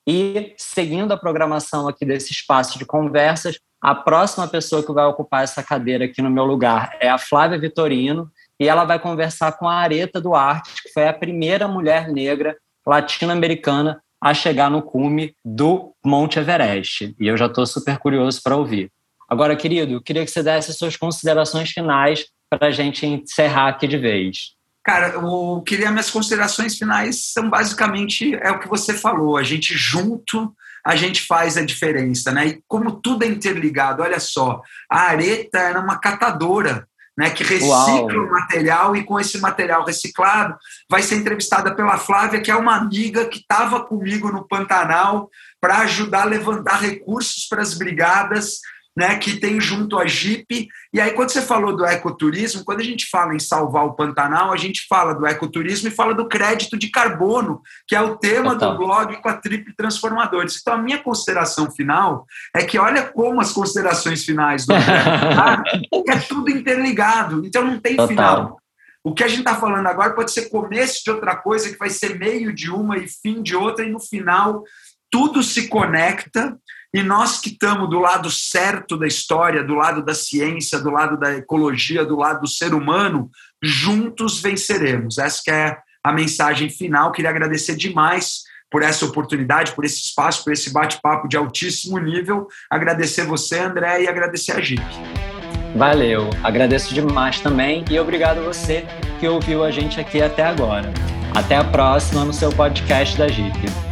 E, 0.07 0.53
seguindo 0.57 1.12
a 1.12 1.18
programação 1.18 1.88
aqui 1.88 2.05
desse 2.05 2.32
espaço 2.32 2.78
de 2.78 2.86
conversas, 2.86 3.57
a 3.82 3.95
próxima 3.95 4.47
pessoa 4.47 4.84
que 4.84 4.93
vai 4.93 5.05
ocupar 5.05 5.43
essa 5.43 5.64
cadeira 5.64 6.05
aqui 6.05 6.22
no 6.22 6.30
meu 6.30 6.45
lugar 6.45 6.95
é 6.99 7.09
a 7.09 7.18
Flávia 7.18 7.59
Vitorino, 7.59 8.32
e 8.62 8.68
ela 8.68 8.86
vai 8.86 8.99
conversar 8.99 9.53
com 9.53 9.68
a 9.68 9.74
Areta 9.74 10.22
Duarte, 10.22 10.84
que 10.84 10.93
foi 10.93 11.07
a 11.07 11.14
primeira 11.14 11.68
mulher 11.68 12.07
negra 12.09 12.55
latino-americana 12.86 13.99
a 14.22 14.36
chegar 14.36 14.70
no 14.70 14.84
cume 14.84 15.36
do 15.43 15.95
Monte 16.05 16.38
Everest. 16.38 17.16
E 17.20 17.28
eu 17.28 17.36
já 17.36 17.47
estou 17.47 17.66
super 17.66 17.97
curioso 17.97 18.39
para 18.43 18.55
ouvir. 18.55 18.91
Agora, 19.28 19.55
querido, 19.55 19.99
queria 19.99 20.24
que 20.24 20.30
você 20.30 20.43
desse 20.43 20.74
suas 20.74 20.95
considerações 20.95 21.72
finais 21.72 22.28
para 22.51 22.68
a 22.68 22.72
gente 22.72 23.03
encerrar 23.03 23.70
aqui 23.70 23.88
de 23.88 23.97
vez. 23.97 24.51
Cara, 24.84 25.07
eu 25.07 25.64
queria 25.66 25.89
minhas 25.89 26.12
considerações 26.12 26.78
finais 26.78 27.32
são 27.34 27.49
basicamente 27.49 28.36
é 28.36 28.51
o 28.51 28.59
que 28.59 28.68
você 28.68 28.93
falou. 28.93 29.38
A 29.38 29.43
gente 29.43 29.76
junto 29.76 30.53
a 30.86 30.95
gente 30.95 31.24
faz 31.24 31.57
a 31.57 31.66
diferença, 31.66 32.32
né? 32.32 32.47
E 32.47 32.64
como 32.68 32.99
tudo 33.01 33.24
é 33.24 33.28
interligado, 33.28 34.01
olha 34.01 34.20
só, 34.20 34.62
a 34.89 35.01
Areta 35.01 35.59
era 35.59 35.80
uma 35.80 35.99
catadora, 35.99 36.88
né, 37.22 37.30
que 37.30 37.43
recicla 37.43 38.01
o 38.01 38.32
material 38.32 38.95
e 38.95 39.03
com 39.03 39.19
esse 39.19 39.39
material 39.39 39.86
reciclado 39.86 40.55
vai 40.89 41.03
ser 41.03 41.17
entrevistada 41.17 41.76
pela 41.76 41.99
Flávia, 41.99 42.41
que 42.41 42.49
é 42.49 42.55
uma 42.55 42.76
amiga 42.76 43.26
que 43.26 43.38
estava 43.38 43.80
comigo 43.86 44.32
no 44.32 44.47
Pantanal 44.47 45.30
para 45.59 45.78
ajudar 45.82 46.24
a 46.24 46.26
levantar 46.26 46.82
recursos 46.82 47.45
para 47.47 47.61
as 47.61 47.76
brigadas 47.76 48.59
né, 48.95 49.15
que 49.15 49.39
tem 49.39 49.59
junto 49.59 49.97
a 49.97 50.05
Jeep. 50.05 50.67
E 50.93 50.99
aí, 50.99 51.11
quando 51.11 51.29
você 51.29 51.41
falou 51.41 51.75
do 51.75 51.85
ecoturismo, 51.85 52.63
quando 52.63 52.81
a 52.81 52.83
gente 52.83 53.07
fala 53.09 53.33
em 53.33 53.39
salvar 53.39 53.85
o 53.85 53.93
Pantanal, 53.93 54.51
a 54.51 54.57
gente 54.57 54.85
fala 54.87 55.13
do 55.13 55.25
ecoturismo 55.25 55.87
e 55.87 55.91
fala 55.91 56.13
do 56.13 56.27
crédito 56.27 56.77
de 56.77 56.89
carbono, 56.89 57.61
que 57.87 57.95
é 57.95 58.01
o 58.01 58.17
tema 58.17 58.53
Total. 58.53 58.71
do 58.71 58.77
blog 58.77 59.21
com 59.21 59.29
a 59.29 59.33
Trip 59.33 59.73
Transformadores. 59.75 60.57
Então, 60.59 60.73
a 60.73 60.81
minha 60.81 61.01
consideração 61.01 61.71
final 61.71 62.25
é 62.55 62.63
que 62.63 62.77
olha 62.77 63.03
como 63.03 63.39
as 63.39 63.53
considerações 63.53 64.25
finais 64.25 64.65
do 64.65 64.73
é 64.75 66.19
tudo 66.27 66.49
interligado, 66.49 67.45
então 67.45 67.63
não 67.63 67.79
tem 67.79 67.95
Total. 67.95 68.07
final. 68.07 68.61
O 69.03 69.13
que 69.13 69.23
a 69.23 69.27
gente 69.27 69.39
está 69.39 69.55
falando 69.55 69.87
agora 69.87 70.13
pode 70.13 70.31
ser 70.31 70.49
começo 70.49 71.03
de 71.03 71.09
outra 71.09 71.35
coisa, 71.35 71.69
que 71.69 71.77
vai 71.77 71.89
ser 71.89 72.19
meio 72.19 72.53
de 72.53 72.69
uma 72.69 72.97
e 72.97 73.07
fim 73.07 73.41
de 73.41 73.55
outra, 73.55 73.83
e 73.83 73.89
no 73.89 73.99
final 73.99 74.63
tudo 75.09 75.43
se 75.43 75.67
conecta 75.67 76.57
e 76.93 77.01
nós 77.01 77.39
que 77.39 77.49
estamos 77.49 77.89
do 77.89 77.99
lado 77.99 78.29
certo 78.29 78.97
da 78.97 79.07
história, 79.07 79.63
do 79.63 79.75
lado 79.75 80.03
da 80.03 80.13
ciência, 80.13 80.79
do 80.79 80.89
lado 80.89 81.17
da 81.17 81.37
ecologia, 81.37 82.05
do 82.05 82.17
lado 82.17 82.41
do 82.41 82.47
ser 82.47 82.73
humano, 82.73 83.29
juntos 83.63 84.41
venceremos. 84.41 85.17
Essa 85.17 85.51
é 85.51 85.77
a 86.03 86.11
mensagem 86.11 86.69
final. 86.69 87.11
Queria 87.11 87.29
agradecer 87.29 87.75
demais 87.75 88.43
por 88.69 88.83
essa 88.83 89.05
oportunidade, 89.05 89.73
por 89.73 89.85
esse 89.85 90.01
espaço, 90.01 90.43
por 90.43 90.51
esse 90.51 90.71
bate-papo 90.71 91.27
de 91.27 91.37
altíssimo 91.37 91.97
nível. 91.97 92.47
Agradecer 92.69 93.25
você, 93.25 93.59
André, 93.59 94.03
e 94.03 94.07
agradecer 94.07 94.53
a 94.53 94.61
Jeep. 94.61 94.83
Valeu, 95.75 96.29
agradeço 96.43 96.93
demais 96.93 97.39
também 97.39 97.85
e 97.89 97.97
obrigado 97.97 98.39
a 98.39 98.41
você 98.41 98.85
que 99.19 99.27
ouviu 99.27 99.63
a 99.63 99.71
gente 99.71 99.99
aqui 99.99 100.21
até 100.21 100.43
agora. 100.43 100.91
Até 101.33 101.55
a 101.55 101.63
próxima 101.63 102.25
no 102.25 102.33
seu 102.33 102.51
podcast 102.51 103.17
da 103.17 103.27
Jeep. 103.29 103.90